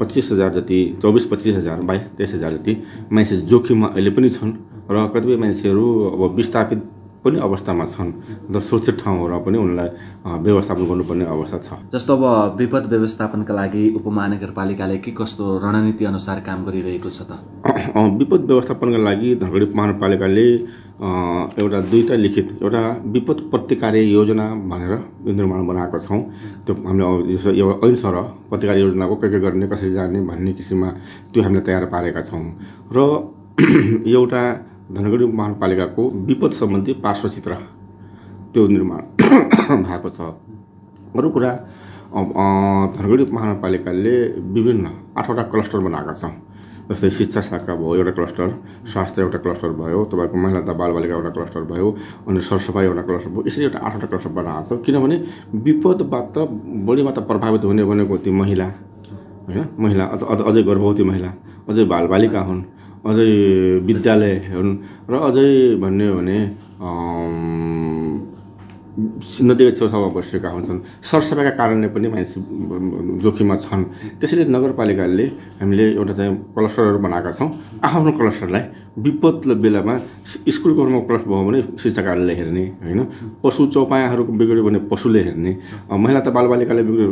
पच्चिस 0.00 0.32
हजार 0.32 0.52
जति 0.54 0.78
चौबिस 1.02 1.24
पच्चिस 1.24 1.56
हजार 1.56 1.80
बाइस 1.82 2.02
तेइस 2.16 2.34
हजार 2.34 2.52
जति 2.54 2.72
मान्छे 3.12 3.36
जोखिममा 3.44 3.86
अहिले 3.88 4.10
पनि 4.10 4.28
छन् 4.30 4.52
र 4.86 5.06
कतिपय 5.06 5.36
मान्छेहरू 5.36 5.86
अब 6.06 6.34
विस्थापित 6.34 6.80
पनि 7.24 7.38
अवस्थामा 7.40 7.84
छन् 7.84 8.12
र 8.54 8.60
सुरक्षित 8.60 8.96
ठाउँहरूमा 9.00 9.38
पनि 9.46 9.58
उनलाई 9.58 9.88
व्यवस्थापन 10.44 10.84
गर्नुपर्ने 10.90 11.24
अवस्था 11.24 11.58
छ। 11.58 11.68
जस्तो 11.94 12.12
अब 12.16 12.56
विपद 12.58 12.86
व्यवस्थापनका 12.92 13.54
लागि 13.54 13.84
उपमहानगरपालिकाले 13.98 14.96
के 15.04 15.10
कस्तो 15.18 15.44
रणनीति 15.64 16.04
अनुसार 16.04 16.40
काम 16.46 16.64
गरिरहेको 16.64 17.10
छ 17.10 17.20
त? 17.28 17.32
विपद 18.20 18.44
व्यवस्थापनका 18.44 18.98
लागि 19.08 19.34
धनगढी 19.42 19.66
महानगरपालिकाले 19.76 20.46
एउटा 20.94 21.80
दुईवटा 21.90 22.14
लिखित 22.14 22.48
एउटा 22.62 22.82
विपद 23.14 23.38
प्रतिकार 23.50 23.96
योजना 23.96 24.46
भनेर 24.70 24.92
निर्माण 25.26 25.66
बनाएको 25.66 25.98
छौँ। 25.98 26.20
त्यो 26.66 26.74
हामीले 26.86 27.04
एउटा 27.60 27.86
ऐनसर 27.86 28.14
प्रतिकार 28.50 28.78
योजनाको 28.78 29.14
के 29.16 29.28
के 29.30 29.38
गर्ने 29.40 29.66
कसरी 29.68 29.92
जाने 29.92 30.20
भन्ने 30.28 30.52
किसिममा 30.52 30.88
त्यो 31.32 31.42
हामीले 31.42 31.62
तयार 31.66 31.84
पारेका 31.94 32.22
छौँ। 32.22 32.44
र 32.96 32.98
एउटा 34.18 34.42
धनगढी 34.92 35.24
महानगरपालिकाको 35.24 36.02
विपद 36.28 36.50
सम्बन्धी 36.52 36.92
पार्श्वचित्र 37.04 37.54
त्यो 38.52 38.66
निर्माण 38.68 39.02
भएको 39.84 40.08
छ। 40.10 40.20
अरू 41.16 41.28
कुरा 41.30 41.50
धनगढी 42.94 43.24
महानगरपालिकाले 43.32 44.14
विभिन्न 44.54 44.86
आठवटा 45.18 45.42
क्लस्टर 45.52 45.78
बनाएका 45.88 46.12
छौँ 46.12 46.32
जस्तै 46.90 47.10
शिक्षा 47.10 47.40
शाखा 47.40 47.74
भयो 47.74 47.94
एउटा 47.96 48.12
क्लस्टर 48.12 48.48
स्वास्थ्य 48.92 49.22
एउटा 49.22 49.38
क्लस्टर 49.40 49.70
भयो 49.72 50.04
तपाईँको 50.12 50.36
महिला 50.36 50.60
तथा 50.60 50.72
बालबालिका 50.76 51.14
एउटा 51.14 51.30
क्लस्टर 51.32 51.62
भयो 51.72 51.88
अनि 52.28 52.40
सरसफाइ 52.44 52.84
एउटा 52.86 53.02
क्लस्टर 53.08 53.30
भयो 53.30 53.42
यसरी 53.46 53.64
एउटा 53.64 53.78
आठवटा 53.78 54.06
क्लस्टर 54.06 54.30
बनाएको 54.36 54.76
छ। 54.76 54.84
किनभने 54.84 55.16
विपदबाट 55.64 56.38
बढी 56.86 57.02
मात्रा 57.02 57.24
प्रभावित 57.24 57.64
हुने 57.64 57.84
भनेको 57.88 58.16
त्यो 58.20 58.32
महिला 58.32 58.68
होइन? 59.48 59.64
महिला 59.80 60.04
अझ 60.04 60.40
अझै 60.44 60.62
गर्भवती 60.62 61.02
महिला 61.04 61.30
अझै 61.68 61.84
बालबालिका 61.88 62.40
हुन्। 62.40 62.62
अझै 63.04 63.30
विद्यालय 63.86 64.34
हुन् 64.52 64.72
र 65.10 65.12
अझै 65.28 65.48
भन्ने 65.82 66.06
हो 66.08 66.14
भने 66.18 66.38
नदीको 68.94 69.70
छेउछाउमा 69.74 70.08
बसेका 70.14 70.48
हुन्छन्। 70.54 70.78
सरसफाइका 71.02 71.52
कारणले 71.58 71.88
पनि 71.90 72.08
मानिस 72.14 72.32
जोखिममा 73.22 73.56
छन्। 73.58 73.82
त्यसैले 74.22 74.44
नगरपालिकाले 74.54 75.26
हामीले 75.60 75.84
एउटा 75.98 76.12
चाहिँ 76.14 76.32
क्लस्टरहरू 76.54 76.98
बनाएका 77.02 77.30
छौँ। 77.34 77.48
आफ्नो 77.82 78.10
क्लस्टरलाई 78.18 78.62
विपद 78.94 79.58
बेलामा 79.58 79.94
स्कुलको 80.46 80.80
रूपमा 80.86 81.00
क्लस्टर 81.10 81.26
भयो 81.26 81.42
भने 81.42 81.58
शिक्षा 81.82 82.02
कार्यालयले 82.06 82.34
हेर्ने 82.38 82.64
होइन? 82.86 83.00
पशु 83.42 83.66
चौपायाहरूको 83.74 84.32
बिग्रियो 84.38 84.62
भने 84.62 84.78
पशुले 84.86 85.20
हेर्ने 85.26 85.52
महिला 85.90 86.20
त 86.22 86.28
बालबालिकाले 86.30 86.82
बिग्रियो 86.86 87.10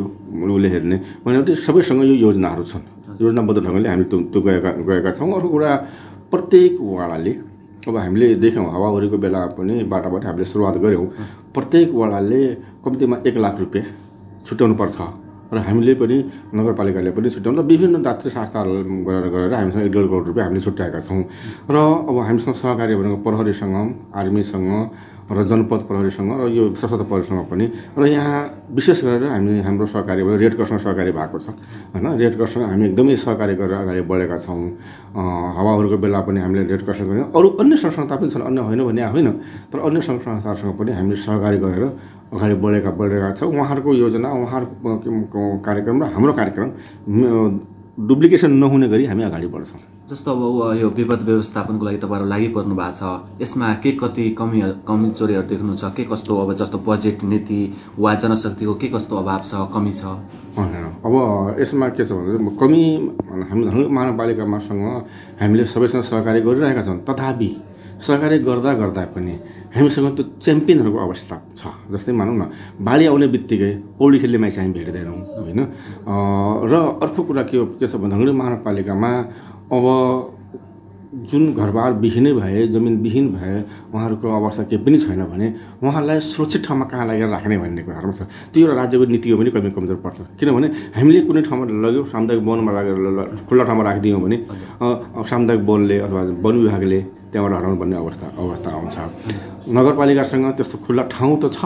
उसले 0.54 0.68
हेर्ने 0.74 0.96
भने 1.26 1.54
सबैसँग 1.66 2.00
यो 2.06 2.14
योजनाहरू 2.30 2.62
छन्। 2.62 2.82
योजनाबद्ध 3.18 3.58
ढङ्गले 3.58 3.88
हामी 3.90 4.04
त्यो 4.06 4.40
गएका 4.46 4.70
गएका 4.86 5.10
छौँ। 5.18 5.34
अर्को 5.34 5.48
कुरा 5.50 5.70
प्रत्येक 6.30 6.72
वाडाले 6.80 7.32
अब 7.82 7.96
हामीले 7.96 8.34
देख्यौँ 8.38 8.70
हावाहुरीको 8.70 9.16
बेला 9.18 9.40
पनि 9.58 9.82
बाटाबाट 9.90 10.24
हामीले 10.24 10.44
सुरुवात 10.44 10.76
गऱ्यौँ। 10.84 11.06
प्रत्येक 11.54 11.88
वडाले 11.94 12.42
कम्तीमा 12.84 13.16
एक 13.26 13.36
लाख 13.36 13.58
रुपियाँ 13.60 13.86
छुट्याउनु 14.46 14.74
पर्छ 14.78 14.98
र 15.52 15.58
हामीले 15.58 15.94
पनि 16.00 16.16
नगरपालिकाले 16.54 17.10
पनि 17.10 17.28
छुट्याउनु 17.28 17.60
र 17.60 17.64
विभिन्न 17.66 18.02
दात्री 18.02 18.30
संस्थाहरू 18.30 18.70
गरेर 19.04 19.26
गरेर 19.34 19.54
हामीसँग 19.54 19.82
एक 19.82 19.92
डेढ 19.92 20.06
करोड 20.08 20.26
रुपियाँ 20.30 20.46
हामीले 20.46 20.62
छुट्याएका 20.62 21.00
छौँ। 21.02 21.22
र 21.68 21.76
अब 22.08 22.16
हामीसँग 22.22 22.54
सहकारी 22.54 22.94
भनेको 22.96 23.16
प्रहरीसँग 23.26 23.76
आर्मीसँग 24.14 24.70
र 25.30 25.42
जनपद 25.42 25.80
प्रहरीसँग 25.88 26.30
र 26.40 26.48
यो 26.50 26.62
सशस्त्र 26.74 27.06
प्रहरीसँग 27.06 27.46
पनि 27.46 27.66
र 27.98 28.06
यहाँ 28.06 28.40
विशेष 28.74 29.04
गरेर 29.04 29.24
हामी 29.30 29.60
हाम्रो 29.62 29.86
सहकारी 29.86 30.22
भयो 30.22 30.36
रेड 30.36 30.54
क्रससँग 30.56 30.80
सहकारी 30.82 31.12
भएको 31.12 31.38
छ 31.38 31.48
होइन? 31.94 32.06
रेड 32.18 32.34
क्रससँग 32.36 32.62
हामी 32.66 32.84
एकदमै 32.86 33.16
सहकारी 33.16 33.54
गरेर 33.54 33.78
अगाडि 33.86 34.02
बढेका 34.02 34.36
छौँ। 34.42 34.60
हावाहरूको 35.14 35.96
बेला 36.02 36.20
पनि 36.26 36.40
हामीले 36.40 36.62
रेड 36.66 36.82
क्रससँग 36.82 37.08
गऱ्यौँ। 37.08 37.30
अरू 37.32 37.48
अन्य 37.62 37.76
संस्था 37.76 38.16
पनि 38.16 38.30
छन् 38.30 38.42
अन्य 38.50 38.60
होइन 38.66 38.80
भने 38.82 39.02
होइन 39.02 39.28
तर 39.72 39.78
अन्य 39.78 40.00
सङ्घ 40.00 40.20
संस्थाहरूसँग 40.20 40.74
पनि 40.78 40.90
हामीले 40.92 41.16
सहकारी 41.16 41.58
गरेर 41.64 41.84
अगाडि 42.32 42.54
बढेका 42.64 42.90
बढेका 42.90 43.28
छौँ। 43.38 43.48
उहाँहरूको 43.52 43.90
योजना 43.94 44.28
उहाँहरूको 44.32 45.60
कार्यक्रम 45.64 45.96
र 46.02 46.04
हाम्रो 46.12 46.32
कार्यक्रम 46.32 46.68
डुप्लिकेसन 48.00 48.52
नहुने 48.52 48.88
गरी 48.88 49.04
हामी 49.06 49.22
अगाडि 49.22 49.46
बढ्छौँ। 49.52 49.80
जस्तो 50.08 50.32
अब 50.32 50.76
यो 50.80 50.88
विपद 50.88 51.22
व्यवस्थापनको 51.22 51.84
लागि 51.84 51.98
तपाईँहरू 52.00 52.28
लागि 52.28 52.48
पर्नु 52.48 52.74
भएको 52.74 52.92
छ 52.96 53.42
यसमा 53.42 53.72
के 53.84 53.92
कति 54.00 54.28
कमी 54.32 54.60
कमी 54.88 55.10
चोरीहरू 55.10 55.46
देख्नुहुन्छ 55.48 55.84
के 55.96 56.04
कस्तो 56.08 56.36
अब 56.36 56.54
जस्तो 56.56 56.78
बजेट 56.88 57.22
नीति 57.22 57.60
वा 57.98 58.14
जनशक्तिको 58.14 58.74
के 58.80 58.88
कस्तो 58.96 59.16
अभाव 59.16 59.40
छ 59.44 59.68
कमी 59.76 59.92
छ? 59.92 60.04
अब 61.04 61.14
यसमा 61.60 61.88
के 61.92 62.04
छ 62.04 62.12
भने 62.12 62.56
कमी 62.56 62.82
हामी 63.52 63.64
महानगरपालिकामासँग 63.86 64.84
हामीले 65.42 65.64
सबैसँग 65.68 66.02
सहकारी 66.02 66.40
गरिरहेका 66.40 66.82
छौँ। 66.82 66.96
तथापि 67.04 67.50
सहकारी 68.00 68.38
गर्दा 68.40 68.72
गर्दा 68.72 69.04
पनि 69.12 69.36
हामीसँग 69.72 70.08
त्यो 70.16 70.24
च्याम्पियनहरूको 70.44 70.98
अवस्था 71.06 71.36
छ 71.56 71.62
जस्तै 71.92 72.12
मानौँ 72.12 72.36
न 72.36 72.42
बाढी 72.80 73.04
आउने 73.08 73.26
बित्तिकै 73.34 73.72
पौडी 73.98 74.16
खेल्ने 74.22 74.38
मान्छे 74.38 74.60
हामी 74.60 74.72
भेट्दैनौँ 74.76 75.18
होइन? 75.44 75.60
र 76.70 76.74
अर्को 77.04 77.20
कुरा 77.24 77.42
के 77.48 77.56
हो 77.56 77.64
के 77.80 77.86
छ 77.88 77.96
भन्दाखेरि 77.96 78.32
महानगरपालिकामा 78.36 79.10
अब 79.72 79.84
जुन 81.12 81.42
घरबार 81.52 81.92
विहीनै 82.00 82.32
भए 82.32 82.66
जमिनविहीन 82.72 83.26
भए 83.36 83.56
उहाँहरूको 83.92 84.26
अवस्था 84.32 84.62
केही 84.68 84.80
पनि 84.84 84.98
छैन 84.98 85.24
भने 85.28 85.46
उहाँलाई 85.84 86.20
सुरक्षित 86.20 86.64
ठाउँमा 86.64 86.84
कहाँ 86.88 87.04
लगेर 87.08 87.28
राख्ने 87.28 87.56
भन्ने 87.60 87.82
कुराहरूमा 87.84 88.14
छ। 88.16 88.22
त्यो 88.52 88.60
एउटा 88.64 88.76
राज्यको 88.80 89.04
नीतिको 89.12 89.36
पनि 89.36 89.50
कमी 89.52 89.70
कमजोर 89.76 89.98
पर्छ। 90.04 90.18
किनभने 90.40 90.68
हामीले 90.96 91.20
कुनै 91.28 91.42
ठाउँमा 91.48 91.64
लग्यौँ 91.84 92.04
सामुदायिक 92.12 92.42
वनमा 92.48 92.72
लगेर 92.72 92.96
खुल्ला 93.48 93.64
ठाउँमा 93.68 93.82
राखिदियौँ 93.88 94.20
भने 94.24 94.36
सामुदायिक 95.32 95.62
वनले 95.68 95.96
अथवा 96.00 96.20
वन 96.44 96.54
विभागले 96.64 97.00
त्यहाँबाट 97.32 97.58
हटाउनु 97.58 97.76
पर्ने 97.80 97.96
अवस्था 97.96 98.26
अवस्था 98.36 98.68
आउँछ। 98.70 98.96
नगरपालिकासँग 99.72 100.44
त्यस्तो 100.56 100.76
खुल्ला 100.84 101.02
ठाउँ 101.08 101.36
त 101.40 101.44
छ 101.48 101.64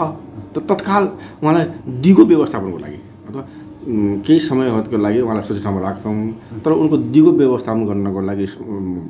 त 0.55 0.63
तत्काल 0.63 1.03
उहाँलाई 1.43 1.65
दिगो 2.01 2.23
व्यवस्थापनको 2.25 2.77
लागि 2.77 2.99
अथवा 3.27 3.43
केही 3.87 4.39
समयहरूको 4.39 4.97
लागि 4.99 5.19
उहाँलाई 5.21 5.43
सुरक्षित 5.47 5.63
ठाउँमा 5.63 5.81
राख्छौँ 5.81 6.15
तर 6.63 6.71
उनको 6.71 6.97
दिगो 7.07 7.31
व्यवस्थापन 7.39 7.85
गर्नको 7.87 8.21
लागि 8.21 8.45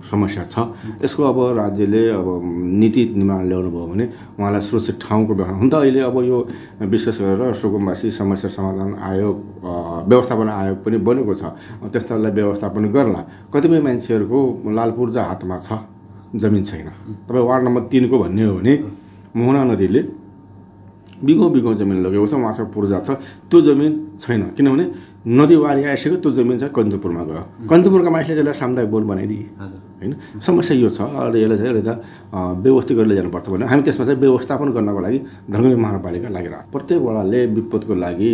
समस्या 0.06 0.44
छ। 0.54 0.56
यसको 1.02 1.24
अब 1.24 1.38
राज्यले 1.58 2.02
अब 2.14 2.28
नीति 2.78 3.04
निर्माण 3.18 3.42
ल्याउनु 3.50 3.70
भयो 3.74 3.86
भने 3.90 4.06
उहाँलाई 4.38 4.62
सुरक्षित 4.62 4.98
ठाउँको 5.02 5.34
व्यवस्था 5.34 5.58
हुन 5.58 5.70
त 5.70 5.74
अहिले 5.82 6.02
अब 6.10 6.18
यो 6.26 6.38
विशेष 6.94 7.22
गरेर 7.22 7.54
सुकुम्बासी 7.58 8.12
समस्या 8.22 8.50
समाधान 8.54 8.94
आयोग 9.02 9.36
व्यवस्थापन 10.10 10.50
आयोग 10.50 10.78
पनि 10.86 10.98
बनेको 11.02 11.34
छ। 11.34 11.44
त्यस्तालाई 11.90 12.32
व्यवस्थापन 12.38 12.84
गर्ला। 12.94 13.22
कतिपय 13.54 13.82
मान्छेहरूको 13.82 14.40
लालपुर्जा 14.78 15.22
हातमा 15.24 15.58
छ। 15.58 15.97
जमिन 16.36 16.64
छैन। 16.64 16.88
तपाईँ 17.28 17.46
वार्ड 17.48 17.64
नम्बर 17.66 17.82
तिनको 17.92 18.18
भन्ने 18.20 18.44
हो 18.44 18.54
भने 18.60 18.74
मोहना 19.36 19.64
नदीले 19.64 20.02
बिघौँ 21.18 21.50
बिघौँ 21.52 21.74
जमिन 21.76 21.98
लगेको 22.06 22.28
छ 22.28 22.34
उहाँसँग 22.36 22.68
पूर्जा 22.74 23.00
छ। 23.00 23.10
त्यो 23.50 23.62
जमिन 23.62 23.92
छैन। 24.22 24.42
किनभने 24.54 24.86
नदीवारी 25.28 25.84
आइसक्यो 25.90 26.18
त्यो 26.22 26.32
जमिन 26.32 26.58
चाहिँ 26.58 26.74
कञ्चपुरमा 26.74 27.24
गयो। 27.26 27.44
कञ्चपुरका 27.66 28.10
मान्छेले 28.10 28.36
त्यसलाई 28.38 28.54
सामुदायिक 28.54 28.92
बोन 28.92 29.04
बनाइदिए। 29.08 29.46
होइन? 29.98 30.14
समस्या 30.46 30.78
यो 30.78 30.90
छ। 30.94 31.02
अहिले 31.02 31.42
यसलाई 31.42 31.58
चाहिँ 31.58 31.74
अहिले 31.74 32.62
व्यवस्थित 32.62 32.98
गरेर 32.98 33.08
लैजानुपर्छ 33.08 33.50
भने 33.50 33.66
हामी 33.66 33.82
त्यसमा 33.82 34.06
चाहिँ 34.06 34.20
व्यवस्थापन 34.22 34.70
गर्नको 34.78 35.00
लागि 35.02 35.20
धनगढी 35.50 35.76
महानगरपालिका 35.76 36.30
लागिरहेको 36.38 36.70
प्रत्येक 36.72 37.02
वडाले 37.02 37.40
विपदको 37.58 37.94
लागि 37.98 38.32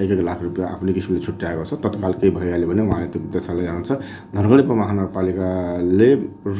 एक 0.00 0.10
एक 0.10 0.20
लाख 0.20 0.38
रुपियाँ 0.42 0.68
आफ्नै 0.74 0.92
किसिमले 0.92 1.20
छुट्याएको 1.20 1.64
छ। 1.64 1.72
तत्काल 1.84 2.12
केही 2.20 2.30
भइहाल्यो 2.36 2.68
भने 2.70 2.82
उहाँले 2.84 3.06
त्यो 3.12 3.20
त्यसलाई 3.32 3.56
लैजानुहुन्छ 3.58 3.92
धनगढी 4.34 4.62
महानगरपालिकाले 4.68 6.10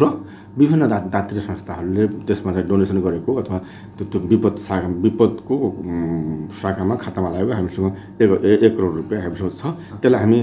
र 0.00 0.02
विभिन्न 0.50 0.82
दा 0.90 0.98
दात्री 1.14 1.40
संस्थाहरूले 1.40 2.26
त्यसमा 2.26 2.50
चाहिँ 2.52 2.66
डोनेसन 2.66 2.98
गरेको 3.06 3.30
अथवा 3.40 3.58
त्यो 3.96 4.04
त्यो 4.10 4.18
विपद 4.30 4.54
शाखा 4.58 4.88
विपदको 5.04 5.54
शाखामा 6.50 6.94
खातामा 6.98 7.28
लागेको 7.30 7.52
हामीसँग 7.54 7.86
एक 8.22 8.30
एक 8.66 8.72
करोड 8.76 8.94
रुपियाँ 9.00 9.22
हामीसँग 9.22 9.50
छ। 9.54 9.62
त्यसलाई 10.02 10.20
हामी 10.20 10.38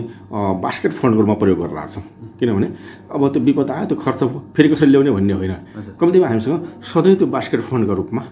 बास्केट 0.63 0.91
फन्डको 0.95 1.21
रूपमा 1.21 1.35
प्रयोग 1.43 1.59
गरेर 1.59 1.87
छौँ। 1.91 2.03
किनभने 2.39 2.67
अब 3.11 3.21
त्यो 3.33 3.41
विपद 3.43 3.67
आयो 3.71 3.85
त्यो 3.91 3.97
खर्च 3.99 4.23
भयो 4.23 4.39
फेरि 4.55 4.67
कसरी 4.71 4.89
ल्याउने 4.95 5.11
भन्ने 5.11 5.33
होइन। 5.33 5.53
कम्तीमा 5.99 6.27
हामीसँग 6.31 6.55
सधैँ 6.87 7.15
त्यो 7.19 7.27
बास्केट 7.27 7.61
फन्डको 7.67 7.93
रूपमा 7.99 8.23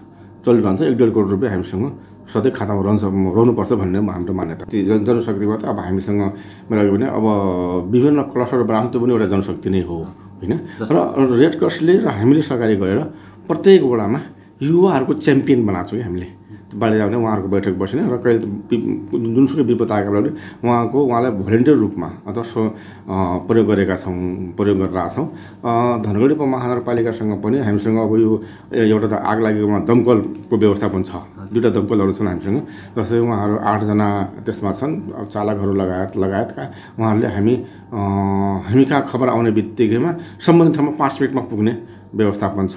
चलिरहन्छ। 0.44 0.80
एक 0.80 0.96
डेढ 0.96 1.10
करोड 1.12 1.28
रुपियाँ 1.36 1.52
हामीसँग 1.52 1.84
सधैँ 2.26 2.52
खातामा 2.52 2.82
रहन्छ 2.86 3.04
रहनुपर्छ 3.36 3.72
भन्ने 3.80 3.98
हाम्रो 3.98 4.32
मान्यता 4.34 4.64
त्यो 4.66 4.98
जनशक्तिमा 5.06 5.56
त 5.56 5.64
अब 5.70 5.78
हामीसँग 5.78 6.20
मेरो 6.68 6.80
अघि 6.82 6.90
भने 6.90 7.06
अब 7.06 7.26
विभिन्न 7.92 8.18
क्लस्टर 8.34 8.62
बनाएको 8.66 8.88
त्यो 8.92 9.00
पनि 9.00 9.12
एउटा 9.14 9.26
जनशक्ति 9.32 9.68
नै 9.70 9.80
हो 9.88 9.96
होइन? 10.42 10.52
र 10.82 10.96
रेड 11.40 11.54
क्रसले 11.60 11.94
र 12.02 12.08
हामीले 12.18 12.42
सहकारी 12.42 12.74
गरेर 12.82 13.00
प्रत्येक 13.46 13.82
वडामा 13.82 14.20
युवाहरूको 14.62 15.12
च्याम्पियन 15.24 15.60
बनाएको 15.66 15.88
छौँ 15.88 15.98
कि 15.98 16.04
हामीले। 16.04 16.26
बाढी 16.74 16.98
आउने 16.98 17.16
उहाँहरूको 17.16 17.48
बैठक 17.48 17.74
बसेन 17.78 18.10
र 18.10 18.16
कहिले 18.18 18.38
जुनसुकै 19.34 19.62
विपद 19.70 19.92
आएको 19.92 20.10
बेला 20.10 20.30
उहाँको 20.66 20.98
उहाँलाई 20.98 21.30
भोलिन्टियर 21.38 21.76
रूपमा 21.78 22.08
अथवा 22.26 22.42
सो 22.42 22.60
प्रयोग 23.46 23.66
गरेका 23.70 23.96
छौँ 23.96 24.14
प्रयोग 24.58 24.78
गरेर 24.82 25.08
छौँ। 25.14 25.26
धनगढी 26.02 26.34
महानगरपालिकासँग 26.34 27.32
पनि 27.42 27.58
हामीसँग 27.62 27.98
अब 28.02 28.12
यो 28.18 28.30
एउटा 28.82 29.06
त 29.06 29.14
आग 29.14 29.38
लागेकोमा 29.46 29.78
दमकलको 29.86 30.56
व्यवस्थापन 30.56 31.02
छ। 31.06 31.12
दुईवटा 31.54 31.70
दमकलहरू 31.70 32.12
छन् 32.18 32.28
हामीसँग। 32.28 32.58
जस्तै 32.98 33.18
उहाँहरू 33.22 33.54
आठजना 33.62 34.06
त्यसमा 34.42 34.70
छन् 34.74 34.94
चालकहरू 35.30 35.72
लगायत 35.72 36.16
लगायतका 36.18 36.64
उहाँहरूले 36.98 37.28
हामी 37.30 37.54
हामी 38.66 38.84
कहाँ 38.90 39.02
खबर 39.06 39.28
आउने 39.30 39.50
बित्तिकैमा 39.54 40.10
सम्बन्धित 40.42 40.74
ठाउँमा 40.76 40.92
पाँच 40.98 41.14
मिनटमा 41.22 41.42
पुग्ने 41.46 41.72
व्यवस्थापन 42.14 42.66
छ। 42.68 42.76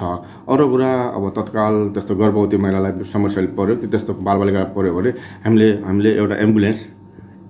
अरू 0.50 0.66
कुरा 0.70 0.92
अब 1.16 1.24
तत्काल 1.38 1.74
त्यस्तो 1.94 2.16
गर्भवती 2.16 2.58
महिलालाई 2.58 3.04
समस्या 3.06 3.44
पऱ्यो 3.58 3.76
त्यस्तो 3.86 4.14
बालबालिका 4.26 4.64
पऱ्यो 4.76 4.94
भने 4.96 5.12
हामीले 5.46 5.68
हामीले 5.86 6.10
एउटा 6.18 6.36
एम्बुलेन्स 6.46 6.80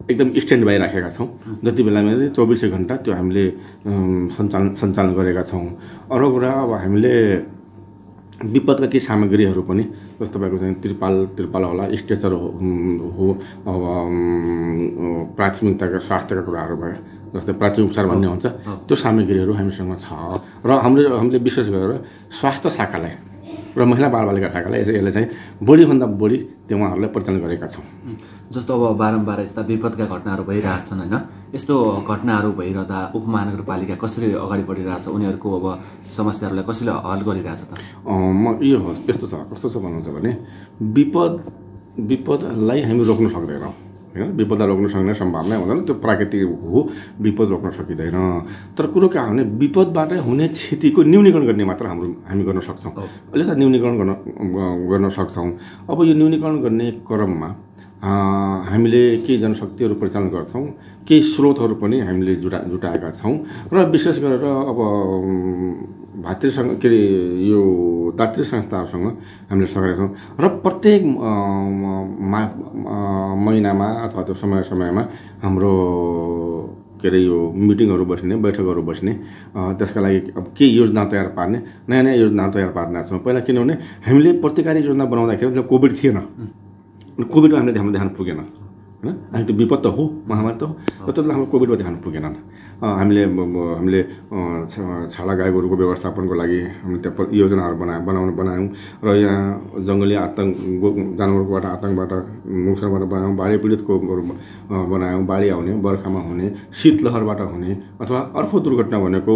एकदम 0.10 0.28
स्ट्यान्ड 0.42 0.66
बाई 0.66 0.78
राखेका 0.78 1.10
छौँ। 1.10 1.28
जति 1.64 1.82
बेला 1.84 2.02
चौबिसै 2.34 2.70
घन्टा 2.70 2.96
त्यो 3.06 3.14
हामीले 3.14 3.44
सञ्चालन 4.36 4.74
सञ्चालन 4.74 5.14
गरेका 5.14 5.44
छौँ। 5.46 5.66
अरू 6.12 6.26
कुरा 6.34 6.52
अब 6.64 6.72
हामीले 6.84 7.14
विपदका 8.40 8.88
केही 8.88 9.00
सामग्रीहरू 9.00 9.62
पनि 9.68 9.84
जस्तो 10.20 10.40
तपाईँको 10.40 10.58
चाहिँ 10.58 10.76
त्रिपाल 10.82 11.16
त्रिपाल 11.38 11.64
होला 11.64 11.84
स्ट्रेचर 11.94 12.32
हो 12.32 13.28
अब 13.68 13.82
प्राथमिकताका 15.38 16.00
स्वास्थ्यका 16.00 16.42
कुराहरू 16.42 16.76
भयो। 16.82 16.98
जस्तै 17.34 17.54
प्राथमिक 17.62 17.86
उपचार 17.90 18.06
भन्ने 18.12 18.28
हुन्छ 18.28 18.46
त्यो 18.88 18.96
सामग्रीहरू 18.96 19.54
हामीसँग 19.60 19.94
छ। 19.98 20.10
र 20.66 20.70
हामीले 20.86 21.10
हामीले 21.18 21.40
विशेष 21.40 21.68
गरेर 21.70 21.92
स्वास्थ्य 22.32 22.70
शाखालाई 22.70 23.14
र 23.78 23.86
महिला 23.86 24.08
बालबालिका 24.10 24.50
शाखालाई 24.50 24.80
यसले 24.82 25.12
चाहिँ 25.12 25.28
बढीभन्दा 25.62 26.06
बढी 26.22 26.38
त्यो 26.68 26.76
उहाँहरूलाई 26.78 27.10
परिचालन 27.14 27.40
गरेका 27.46 27.68
छौँ। 27.70 27.86
जस्तो 28.50 28.72
अब 28.74 28.98
बारम्बार 28.98 29.40
यस्ता 29.46 29.62
विपदका 29.62 30.06
घटनाहरू 30.10 30.44
भइरहेछन् 30.50 31.00
होइन? 31.00 31.16
यस्तो 31.54 31.76
घटनाहरू 32.02 32.50
भइरहँदा 32.58 32.98
उपमहानगरपालिका 33.14 33.96
कसरी 34.02 34.28
अगाडि 34.42 34.64
बढिरहेछ? 34.66 35.06
उनीहरूको 35.14 35.50
अब 35.54 35.66
समस्याहरूलाई 36.10 36.66
कसरी 36.66 36.90
हल 36.90 37.22
गरिरहेछ 37.30 37.62
त? 37.70 37.72
म 38.10 38.58
यो 38.58 38.78
यस्तो 39.06 39.26
छ 39.30 39.34
कस्तो 39.54 39.68
छ 39.70 39.76
भन्नुहुन्छ 39.78 40.10
भने 40.18 40.32
विपद 40.98 41.34
विपदलाई 42.10 42.80
हामी 42.90 43.04
रोक्न 43.06 43.28
सक्दैनौँ। 43.30 43.74
होइन? 44.10 44.32
विपद 44.32 44.62
रोक्न 44.62 44.88
सक्ने 44.88 45.14
सम्भावना 45.14 45.56
हुँदैन। 45.56 45.80
त्यो 45.86 45.96
प्राकृतिक 45.96 46.44
हो 46.44 46.90
विपद 47.22 47.48
रोक्न 47.50 47.70
सकिँदैन। 47.72 48.18
तर 48.78 48.88
कुरो 48.88 49.08
के 49.08 49.20
हो 49.20 49.28
भने 49.28 49.44
विपदबाट 49.44 50.12
हुने 50.26 50.48
क्षतिको 50.48 51.04
न्यूनीकरण 51.04 51.46
गर्ने 51.46 51.64
मात्र 51.66 51.86
हाम्रो 51.86 52.08
हामी 52.28 52.44
गर्न 52.44 52.60
सक्छौँ। 52.60 52.94
अलिकति 53.34 53.56
न्यूनीकरण 53.56 53.98
गर्न 53.98 54.12
गर्न 54.90 55.10
सक्छौँ। 55.10 55.50
अब 55.90 56.04
यो 56.04 56.14
न्यूनीकरण 56.14 56.58
गर्ने 56.62 56.92
क्रममा 57.08 57.50
हामीले 58.02 59.04
केही 59.18 59.38
जनशक्तिहरू 59.40 59.96
परिचालन 59.96 60.28
गर्छौँ 60.30 60.66
केही 61.08 61.22
स्रोतहरू 61.26 61.76
पनि 61.76 62.00
हामीले 62.00 62.36
जुटा 62.36 62.60
जुटाएका 62.72 63.10
छौँ 63.12 63.36
र 63.74 63.86
विशेष 63.92 64.20
गरेर 64.20 64.44
अब 64.44 64.80
भातृसँग 66.24 66.70
के 66.80 66.88
अरे 66.88 67.00
यो 67.44 67.60
दातृ 68.16 68.44
संस्थाहरूसँग 68.46 69.06
हामीले 69.52 69.68
सघाएका 69.68 69.96
छौँ 69.98 70.10
र 70.40 70.48
प्रत्येक 70.64 71.02
मा 72.24 72.42
महिनामा 73.38 73.88
अथवा 74.06 74.24
त्यो 74.24 74.36
समय 74.38 74.64
समयमा 74.64 75.02
हाम्रो 75.44 75.74
के 77.02 77.08
अरे 77.08 77.20
यो 77.20 77.38
मिटिङहरू 77.54 78.06
बस्ने 78.06 78.36
बैठकहरू 78.38 78.82
बस्ने 78.84 79.14
त्यसका 79.76 80.02
लागि 80.02 80.20
अब 80.38 80.46
के 80.56 80.66
योजना 80.68 81.06
तयार 81.12 81.28
पार्ने 81.36 81.62
नयाँ 81.90 82.04
नयाँ 82.04 82.16
योजना 82.18 82.50
तयार 82.52 82.72
पार्ने 82.72 83.04
छौँ 83.04 83.20
पहिला 83.20 83.40
किनभने 83.42 83.74
हामीले 84.08 84.32
प्रतिकारी 84.40 84.80
योजना 84.82 85.06
बनाउँदाखेरि 85.06 85.64
कोभिड 85.68 85.96
थिएन 85.98 86.18
कोभिडमा 87.26 87.58
हामीले 87.58 87.74
ध्यान 87.74 87.92
ध्यान 87.92 88.08
पुगेन 88.10 88.40
होइन 89.04 89.16
अहिले 89.32 89.46
त्यो 89.46 89.56
विपद 89.56 89.80
त 89.80 89.88
हो 89.88 90.04
महामारी 90.28 90.58
त 90.58 90.64
हो 90.64 90.74
र 91.02 91.12
त्यति 91.12 91.30
हाम्रो 91.30 91.46
कोभिडमा 91.48 91.76
ध्यान 91.78 91.96
पुगेन 91.98 92.26
हामीले 92.82 93.24
हामीले 93.24 94.02
छाडा 95.08 95.34
गाई 95.34 95.52
गोरुको 95.52 95.76
व्यवस्थापनको 95.78 96.36
लागि 96.36 96.60
हामीले 96.78 97.00
त्यहाँ 97.02 97.28
योजनाहरू 97.34 97.76
बनायौँ 97.78 98.04
बनाउनु 98.06 98.34
बनायौँ 98.36 98.68
र 99.00 99.08
यहाँ 99.18 99.40
जङ्गली 99.82 100.16
आतङ्क 100.18 100.56
जानवरकोबाट 101.16 101.66
आतङ्कबाट 101.66 102.12
नोक्सानबाट 102.60 103.04
बनायौँ 103.08 103.36
बाढी 103.36 103.58
पीडितको 103.64 103.94
बनायौँ 104.90 105.24
बाढी 105.26 105.48
आउने 105.50 105.72
बर्खामा 105.80 106.20
हुने 106.22 106.48
शीतलहरबाट 106.74 107.40
हुने 107.48 107.72
अथवा 108.02 108.20
अर्को 108.36 108.60
दुर्घटना 108.62 108.98
भनेको 109.00 109.36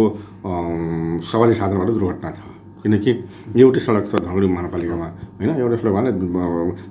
सवारी 1.24 1.54
साधनबाट 1.54 1.88
दुर्घटना 1.90 2.30
छ 2.32 2.63
किनकि 2.84 3.10
एउटै 3.56 3.80
सडक 3.80 4.04
छ 4.04 4.20
धनगढी 4.20 4.46
महानगरपालिकामा 4.54 5.08
होइन? 5.40 5.50
एउटै 5.56 5.76
सडक 5.80 5.92
भने 5.96 6.10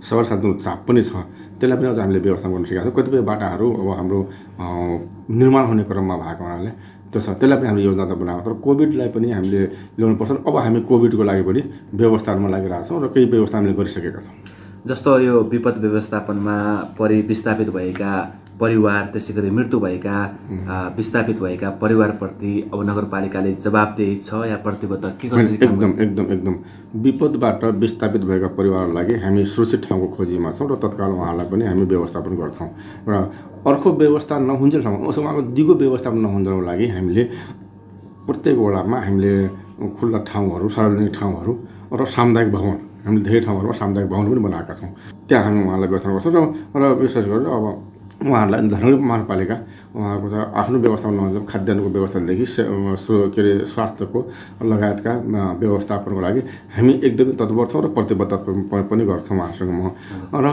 सवारी 0.01 0.25
साधनको 0.25 0.57
चाप 0.65 0.79
पनि 0.89 1.01
छ। 1.05 1.13
त्यसलाई 1.61 1.77
पनि 1.77 1.87
अझ 1.93 1.99
हामीले 2.01 2.19
व्यवस्था 2.25 2.49
गर्न 2.49 2.63
सकेका 2.65 2.81
छौँ। 2.83 2.93
कतिपय 2.97 3.21
बाटाहरू 3.29 3.67
अब 3.77 3.89
हाम्रो 3.97 4.19
निर्माण 5.37 5.63
हुने 5.69 5.83
क्रममा 5.85 6.15
भएको 6.17 6.43
हुनाले 6.43 6.71
त्यो 7.13 7.19
छ। 7.21 7.29
त्यसलाई 7.37 7.57
पनि 7.61 7.67
हामीले 7.69 7.85
योजना 7.85 8.05
त 8.09 8.13
बनाएको 8.17 8.41
तर 8.41 8.53
कोभिडलाई 8.65 9.09
पनि 9.13 9.27
हामीले 9.37 9.61
ल्याउनुपर्छ 9.97 10.31
अब 10.49 10.55
हामी 10.65 10.79
कोभिडको 10.89 11.23
लागि 11.29 11.43
पनि 11.45 11.61
व्यवस्थामा 11.93 12.49
लागिरहेको 12.49 12.85
छौँ 12.89 12.97
र 13.03 13.07
केही 13.13 13.25
व्यवस्था 13.29 13.57
हामीले 13.57 13.73
गरिसकेका 13.77 14.19
छौँ। 14.25 14.35
जस्तो 14.89 15.09
यो 15.19 15.35
विपद 15.53 15.75
व्यवस्थापनमा 15.85 16.57
परि 16.97 17.21
विस्थापित 17.29 17.69
भएका 17.69 18.13
परिवार 18.63 19.05
त्यसै 19.13 19.33
गरी 19.33 19.49
मृत्यु 19.57 19.79
भएका 19.79 20.17
विस्थापित 20.97 21.39
भएका 21.41 21.69
परिवारप्रति 21.83 22.53
अब 22.73 22.79
नगरपालिकाले 22.89 23.51
जवाबदेही 23.59 24.15
छ 24.17 24.43
या 24.49 24.57
प्रतिबद्ध 24.65 25.05
के 25.21 25.29
कसरी 25.29 25.55
एकदम 25.61 25.91
एकदम 26.01 26.31
एकदम। 26.33 26.55
विपदबाट 27.03 27.63
विस्थापित 27.83 28.21
भएका 28.29 28.47
परिवारहरूको 28.59 28.99
लागि 28.99 29.15
हामी 29.23 29.45
सुरक्षित 29.53 29.81
ठाउँको 29.87 30.07
खोजीमा 30.15 30.51
छौँ 30.51 30.69
र 30.71 30.75
तत्काल 30.83 31.11
उहाँलाई 31.13 31.47
पनि 31.51 31.65
हामी 31.65 31.85
व्यवस्थापन 31.93 32.35
गर्छौँ। 32.37 32.69
र 33.09 33.13
अर्को 33.63 33.91
व्यवस्था 33.97 34.39
नहुन्जेलसम्म 34.41 34.95
उहाँको 35.07 35.41
दिगो 35.57 35.73
व्यवस्थापन 35.83 36.19
नहुन्जेलको 36.19 36.61
लागि 36.61 36.87
हामीले 36.95 37.23
प्रत्येक 38.27 38.57
वडामा 38.57 38.97
हामीले 39.05 39.33
खुल्ला 39.99 40.19
ठाउँहरू 40.31 40.67
सार्वजनिक 40.69 41.13
ठाउँहरू 41.19 41.53
र 41.93 42.05
सामुदायिक 42.15 42.51
भवन 42.51 42.77
हामीले 43.05 43.23
धेरै 43.27 43.39
ठाउँहरूमा 43.45 43.73
सामुदायिक 43.79 44.09
भवन 44.11 44.25
पनि 44.31 44.41
बनाएका 44.47 44.73
छौँ। 44.73 44.91
त्यहाँ 45.27 45.43
हामी 45.43 45.59
उहाँलाई 45.63 45.87
व्यवस्था 45.91 46.09
गर्छौँ 46.13 46.31
र 46.75 46.79
र 46.79 46.93
विशेष 47.01 47.25
गरेर 47.25 47.47
अब 47.47 47.65
उहाँहरूलाई 48.23 48.61
धनगढी 48.73 48.95
महानगरपालिका 49.03 49.55
उहाँको 49.95 50.27
त 50.31 50.33
आफ्नो 50.61 50.77
व्यवस्था 50.79 51.09
नहुँदा 51.11 51.39
खाद्यान्नको 51.51 51.89
व्यवस्थादेखि 51.95 52.45
के 52.47 53.39
अरे 53.41 53.51
स्वास्थ्यको 53.73 54.19
लगायतका 54.71 55.11
व्यवस्थापनको 55.61 56.21
लागि 56.25 56.41
हामी 56.75 56.93
एकदमै 57.07 57.33
तत्पर 57.39 57.65
छौँ 57.71 57.81
र 57.83 57.87
प्रतिबद्ध 57.97 58.33
पनि 58.89 59.03
गर्छौँ 59.05 59.37
उहाँसँग 59.37 59.71
म। 59.71 59.91
र 60.35 60.47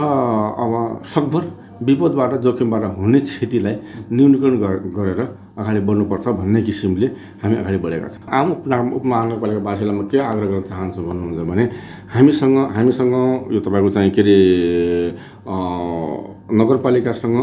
अब 0.61 0.71
सकभर 1.05 1.43
विपदबाट 1.81 2.31
जोखिमबाट 2.45 2.83
हुने 2.97 3.19
क्षतिलाई 3.19 3.75
न्यूनीकरण 4.11 4.55
गरेर 4.97 5.21
अगाडि 5.57 5.79
बढ्नुपर्छ 5.87 6.25
भन्ने 6.39 6.59
किसिमले 6.63 7.07
हामी 7.43 7.55
अगाडि 7.61 7.77
बढेका 7.83 8.07
छौँ। 8.07 8.23
आम 8.31 8.47
उपमहानगरपालिकावासीलाई 8.97 9.95
म 9.95 10.01
के 10.07 10.17
आग्रह 10.17 10.47
गर्न 10.51 10.63
चाहन्छु 10.71 10.99
भन्नुहुन्छ 11.03 11.41
भने 11.49 11.63
हामीसँग 12.15 12.57
हामीसँग 12.75 13.13
यो 13.51 13.59
तपाईँको 13.59 13.89
चाहिँ 13.91 14.11
के 14.15 14.21
अरे 14.21 14.37
नगरपालिकासँग 16.55 17.37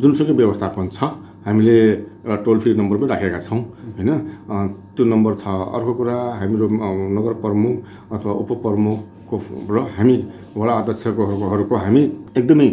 जुनसुकै 0.00 0.32
व्यवस्थापन 0.32 0.86
छ 0.94 0.98
हामीले 1.42 1.76
एउटा 2.22 2.36
टोल 2.46 2.58
फ्री 2.62 2.70
नम्बर 2.78 2.96
पनि 3.02 3.08
राखेका 3.10 3.38
छौँ 3.42 3.60
होइन? 3.98 4.10
त्यो 4.94 5.02
नम्बर 5.04 5.32
छ। 5.42 5.44
अर्को 5.74 5.92
कुरा 5.98 6.16
हाम्रो 6.38 6.66
नगर 7.18 7.32
प्रमुख 7.42 7.74
अथवा 8.14 8.32
उपप्रमुखको 8.42 9.36
र 9.66 9.76
हामी 9.98 10.16
वडा 10.56 10.72
अध्यक्षकोहरूको 10.80 11.76
हामी 11.84 12.02
एकदमै 12.36 12.68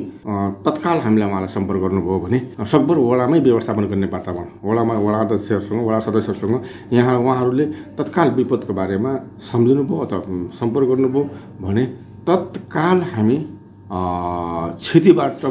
तत्काल 0.65 0.97
हामीले 1.05 1.25
उहाँलाई 1.25 1.51
सम्पर्क 1.55 1.79
गर्नुभयो 1.83 2.17
भने 2.25 2.39
सकभर 2.71 2.97
वडामै 3.09 3.39
व्यवस्थापन 3.47 3.83
गर्ने 3.91 4.07
वातावरण 4.15 4.47
वडामा 4.67 4.93
वडा 5.05 5.19
अध्यक्षहरूसँग 5.25 5.81
वडा 5.87 5.99
सदस्यहरूसँग 6.07 6.55
यहाँ 6.97 7.15
उहाँहरूले 7.19 7.65
तत्काल 7.97 8.27
विपदको 8.39 8.73
बारेमा 8.79 9.11
सम्झिनुभयो 9.51 9.97
अथवा 10.05 10.19
सम्पर्क 10.59 10.87
गर्नुभयो 10.91 11.23
भने 11.63 11.83
तत्काल 12.27 12.97
हामी 13.13 13.37
क्षतिबाट 13.89 15.45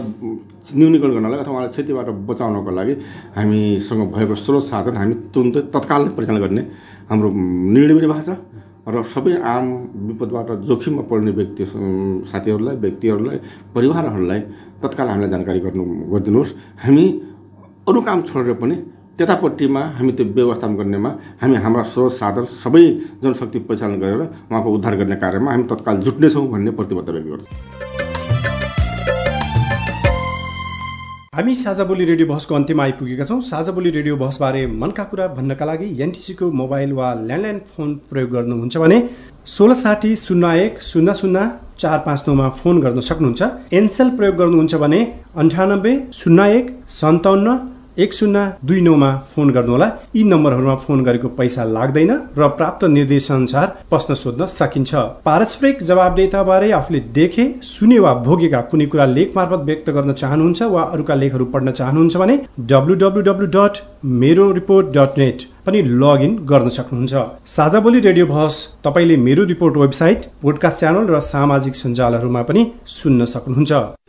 न्यूनीकरण 0.79 1.13
गर्नलाई 1.15 1.39
अथवा 1.41 1.53
उहाँलाई 1.53 1.73
क्षतिबाट 1.75 2.09
बचाउनको 2.29 2.71
लागि 2.79 2.95
हामीसँग 3.37 4.03
भएको 4.15 4.35
स्रोत 4.45 4.65
साधन 4.71 4.97
हामी 5.01 5.15
तुरन्तै 5.35 5.61
तत्काल 5.75 6.09
परिचालन 6.17 6.41
गर्ने 6.45 6.63
हाम्रो 7.11 7.29
निर्णय 7.75 7.95
पनि 7.97 8.07
भएको 8.13 8.23
छ। 8.29 8.31
र 8.89 9.03
सबै 9.05 9.35
आम 9.45 9.67
विपदबाट 10.09 10.51
जोखिममा 10.69 11.03
पर्ने 11.11 11.31
व्यक्ति 11.39 11.65
साथीहरूलाई 12.33 12.77
व्यक्तिहरूलाई 12.85 13.39
परिवारहरूलाई 13.75 14.41
तत्काल 14.83 15.09
हामीलाई 15.09 15.31
जानकारी 15.31 15.61
गर्नु 15.61 15.85
गरिदिनुहोस्। 16.13 16.53
हामी 16.85 17.05
अरू 17.89 18.01
काम 18.09 18.19
छोडेर 18.29 18.55
पनि 18.63 18.77
त्यतापट्टिमा 19.19 19.83
हामी 19.99 20.13
त्यो 20.17 20.25
व्यवस्थापन 20.33 20.75
गर्नेमा 20.81 21.11
हामी 21.43 21.57
हाम्रा 21.65 21.83
स्रोत 21.93 22.13
साधन 22.13 22.45
सबै 22.57 22.85
जनशक्ति 23.23 23.59
परिचालन 23.69 24.01
गरेर 24.01 24.23
उहाँको 24.49 24.69
उद्धार 24.73 24.97
गर्ने 24.97 25.17
कार्यमा 25.21 25.51
हामी 25.53 25.65
तत्काल 25.69 25.97
जुट्नेछौँ 26.07 26.47
भन्ने 26.49 26.71
प्रतिबद्ध 26.79 27.09
व्यक्त 27.11 27.29
गर्छौँ 27.29 28.08
हामी 31.39 31.55
साझा 31.55 31.85
बोली 31.85 32.05
रेडियो 32.05 32.27
बहसको 32.27 32.55
अन्त्यमा 32.55 32.83
आइपुगेका 32.83 33.25
छौँ। 33.25 33.41
साझा 33.41 33.73
बोली 33.73 33.91
रेडियो 33.91 34.17
बहसबारे 34.17 34.65
मनका 34.67 35.03
कुरा 35.11 35.27
भन्नका 35.37 35.65
लागि 35.65 35.87
एनटिसीको 36.03 36.51
मोबाइल 36.53 36.93
वा 36.93 37.13
ल्यान्डलाइन 37.15 37.59
फोन 37.77 37.95
प्रयोग 38.11 38.31
गर्नुहुन्छ 38.31 38.77
भने 38.77 38.99
सोह्र 39.47 39.75
साठी 39.75 40.15
शून्य 40.17 40.65
एक 40.65 40.83
शून्य 40.83 41.15
शून्य 41.15 41.47
चार 41.79 41.99
पाँच 42.07 42.25
नौमा 42.29 42.49
फोन 42.59 42.81
गर्न 42.83 43.01
सक्नुहुन्छ। 43.01 43.43
एनसेल 43.73 44.11
प्रयोग 44.19 44.37
गर्नुहुन्छ 44.37 44.75
भने 44.83 45.01
अन्ठानब्बे 45.39 45.97
शून्य 46.21 46.51
एक 46.57 46.77
सन्ताउन्न 46.99 47.57
एक 47.99 48.13
शून्य 48.15 48.41
दुई 48.65 48.81
नौमा 48.81 49.11
फोन 49.35 49.51
गर्नुहोला। 49.51 49.87
यी 50.17 50.23
नम्बरहरूमा 50.25 50.75
फोन 50.83 51.03
गरेको 51.05 51.29
पैसा 51.39 51.65
लाग्दैन 51.67 52.11
र 52.39 52.49
प्राप्त 52.59 52.85
निर्देशअनुसार 52.89 53.67
प्रश्न 53.91 54.15
सोध्न 54.15 54.47
सकिन्छ। 54.49 54.95
पारस्परिक 55.25 55.83
जवाबदेताबारे 55.83 56.71
आफूले 56.73 57.01
देखे 57.13 57.45
सुने 57.65 57.99
वा 57.99 58.15
भोगेका 58.27 58.61
कुनै 58.71 58.87
कुरा 58.87 59.07
लेख 59.09 59.37
मार्फत 59.37 59.65
व्यक्त 59.67 59.91
गर्न 59.91 60.13
चाहनुहुन्छ 60.15 60.63
वा 60.75 60.83
अरूका 60.95 61.15
लेखहरू 61.15 61.45
पढ्न 61.55 61.73
चाहनुहुन्छ 61.73 62.17
भने 62.17 62.39
W 62.71 62.95
dot 63.57 63.83
Mero 64.23 64.51
report 64.53 64.87
dot 64.97 65.19
net 65.19 65.43
पनि 65.67 65.83
लगइन 66.03 66.37
गर्न 66.51 66.69
सक्नुहुन्छ। 66.79 67.15
साझा 67.47 67.81
बोली 67.81 68.01
रेडियो 68.01 68.27
भस 68.27 68.55
तपाईँले 68.85 69.17
मेरो 69.27 69.45
रिपोर्ट 69.45 69.77
वेबसाइट 69.77 70.27
पोडकास्ट 70.43 70.79
च्यानल 70.79 71.15
र 71.15 71.21
सामाजिक 71.27 71.75
सञ्जालहरूमा 71.77 72.43
पनि 72.43 72.67
सुन्न 72.99 73.25
सक्नुहुन्छ। 73.35 74.08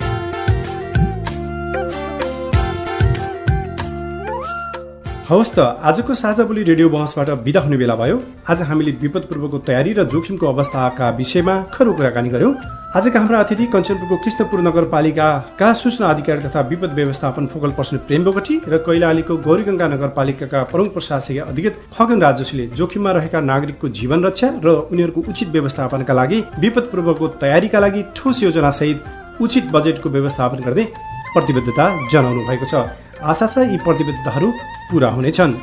हवस् 5.30 5.52
त 5.54 5.60
आजको 5.86 6.14
साझा 6.16 6.44
बोली 6.44 6.62
रेडियो 6.64 6.90
बहसबाट 6.90 7.30
बिदा 7.46 7.62
हुने 7.62 7.78
बेला 7.78 7.96
भयो। 7.96 8.18
आज 8.50 8.62
हामीले 8.66 8.92
विपद 8.98 9.24
पूर्वको 9.30 9.58
तयारी 9.62 9.92
र 9.94 10.04
जोखिमको 10.10 10.46
अवस्थाका 10.48 11.10
विषयमा 11.18 11.56
खरो 11.70 11.92
कुराकानी 11.94 12.30
गर्यौँ। 12.30 12.54
आजका 12.98 13.20
हाम्रा 13.20 13.40
अतिथि 13.40 13.66
कञ्चनपुरको 13.70 14.18
कृष्णपुर 14.24 14.60
नगरपालिकाका 14.60 15.68
सूचना 15.76 16.08
अधिकारी 16.10 16.42
तथा 16.42 16.62
विपद 16.72 16.94
व्यवस्थापन 16.96 17.46
फोकल 17.46 17.72
पर्सन 17.78 17.98
प्रेम 18.10 18.24
बोगटी 18.26 18.56
र 18.68 18.78
कैलालीको 18.82 19.38
गौरीगङ्गा 19.46 19.88
नगरपालिकाका 19.88 20.64
प्रमुख 20.72 20.94
प्रशासकीय 20.94 21.40
अधिकृत 21.44 21.76
खगन 21.94 22.22
राजोशीले 22.22 22.66
जोखिममा 22.74 23.12
रहेका 23.18 23.40
नागरिकको 23.52 23.90
जीवन 24.00 24.26
रक्षा 24.26 24.50
र 24.66 24.74
उनीहरूको 24.90 25.22
उचित 25.30 25.50
व्यवस्थापनका 25.58 26.14
लागि 26.22 26.40
विपद 26.58 26.90
पूर्वको 26.90 27.28
तयारीका 27.44 27.80
लागि 27.80 28.02
ठोस 28.18 28.42
योजना 28.44 28.72
सहित 28.80 28.98
उचित 29.42 29.70
बजेटको 29.76 30.10
व्यवस्थापन 30.10 30.66
गर्दै 30.66 30.88
प्रतिबद्धता 31.36 31.86
जनाउनु 32.12 32.48
भएको 32.50 32.66
छ। 32.66 32.82
आशा 33.22 33.48
छ 33.48 33.58
यी 33.68 33.78
प्रतिबद्धताहरू 33.78 34.50
पुरा 34.92 35.10
हुनेछन्। 35.12 35.54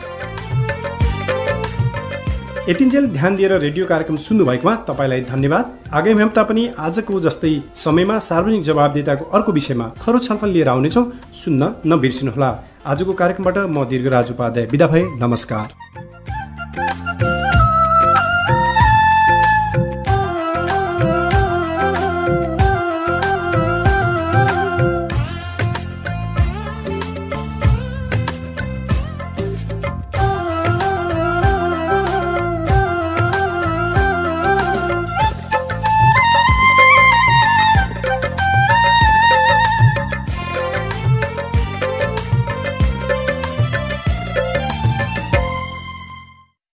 यतिन्जेल 2.68 3.07
ध्यान 3.09 3.36
दिएर 3.36 3.52
रेडियो 3.59 3.86
कार्यक्रम 3.86 4.16
सुन्नुभएकोमा 4.16 4.74
तपाईँलाई 4.88 5.20
धन्यवाद। 5.22 5.64
आगामी 5.94 6.22
हप्ता 6.22 6.42
पनि 6.42 6.62
आजको 6.78 7.20
जस्तै 7.20 7.52
समयमा 7.74 8.18
सार्वजनिक 8.18 8.62
जवाबदेताको 8.62 9.24
अर्को 9.32 9.52
विषयमा 9.52 9.86
खरो 10.02 10.18
छलफल 10.18 10.50
लिएर 10.50 10.68
आउनेछौँ। 10.68 11.04
सुन्न 11.34 11.72
नबिर्सिनुहोला। 11.86 12.50
आजको 12.86 13.12
कार्यक्रमबाट 13.12 13.59
म 13.66 13.84
दीर्घराज 13.88 14.30
उपाध्याय 14.30 14.66
विदा 14.66 14.86
भए 14.86 15.02
नमस्कार। 15.16 15.68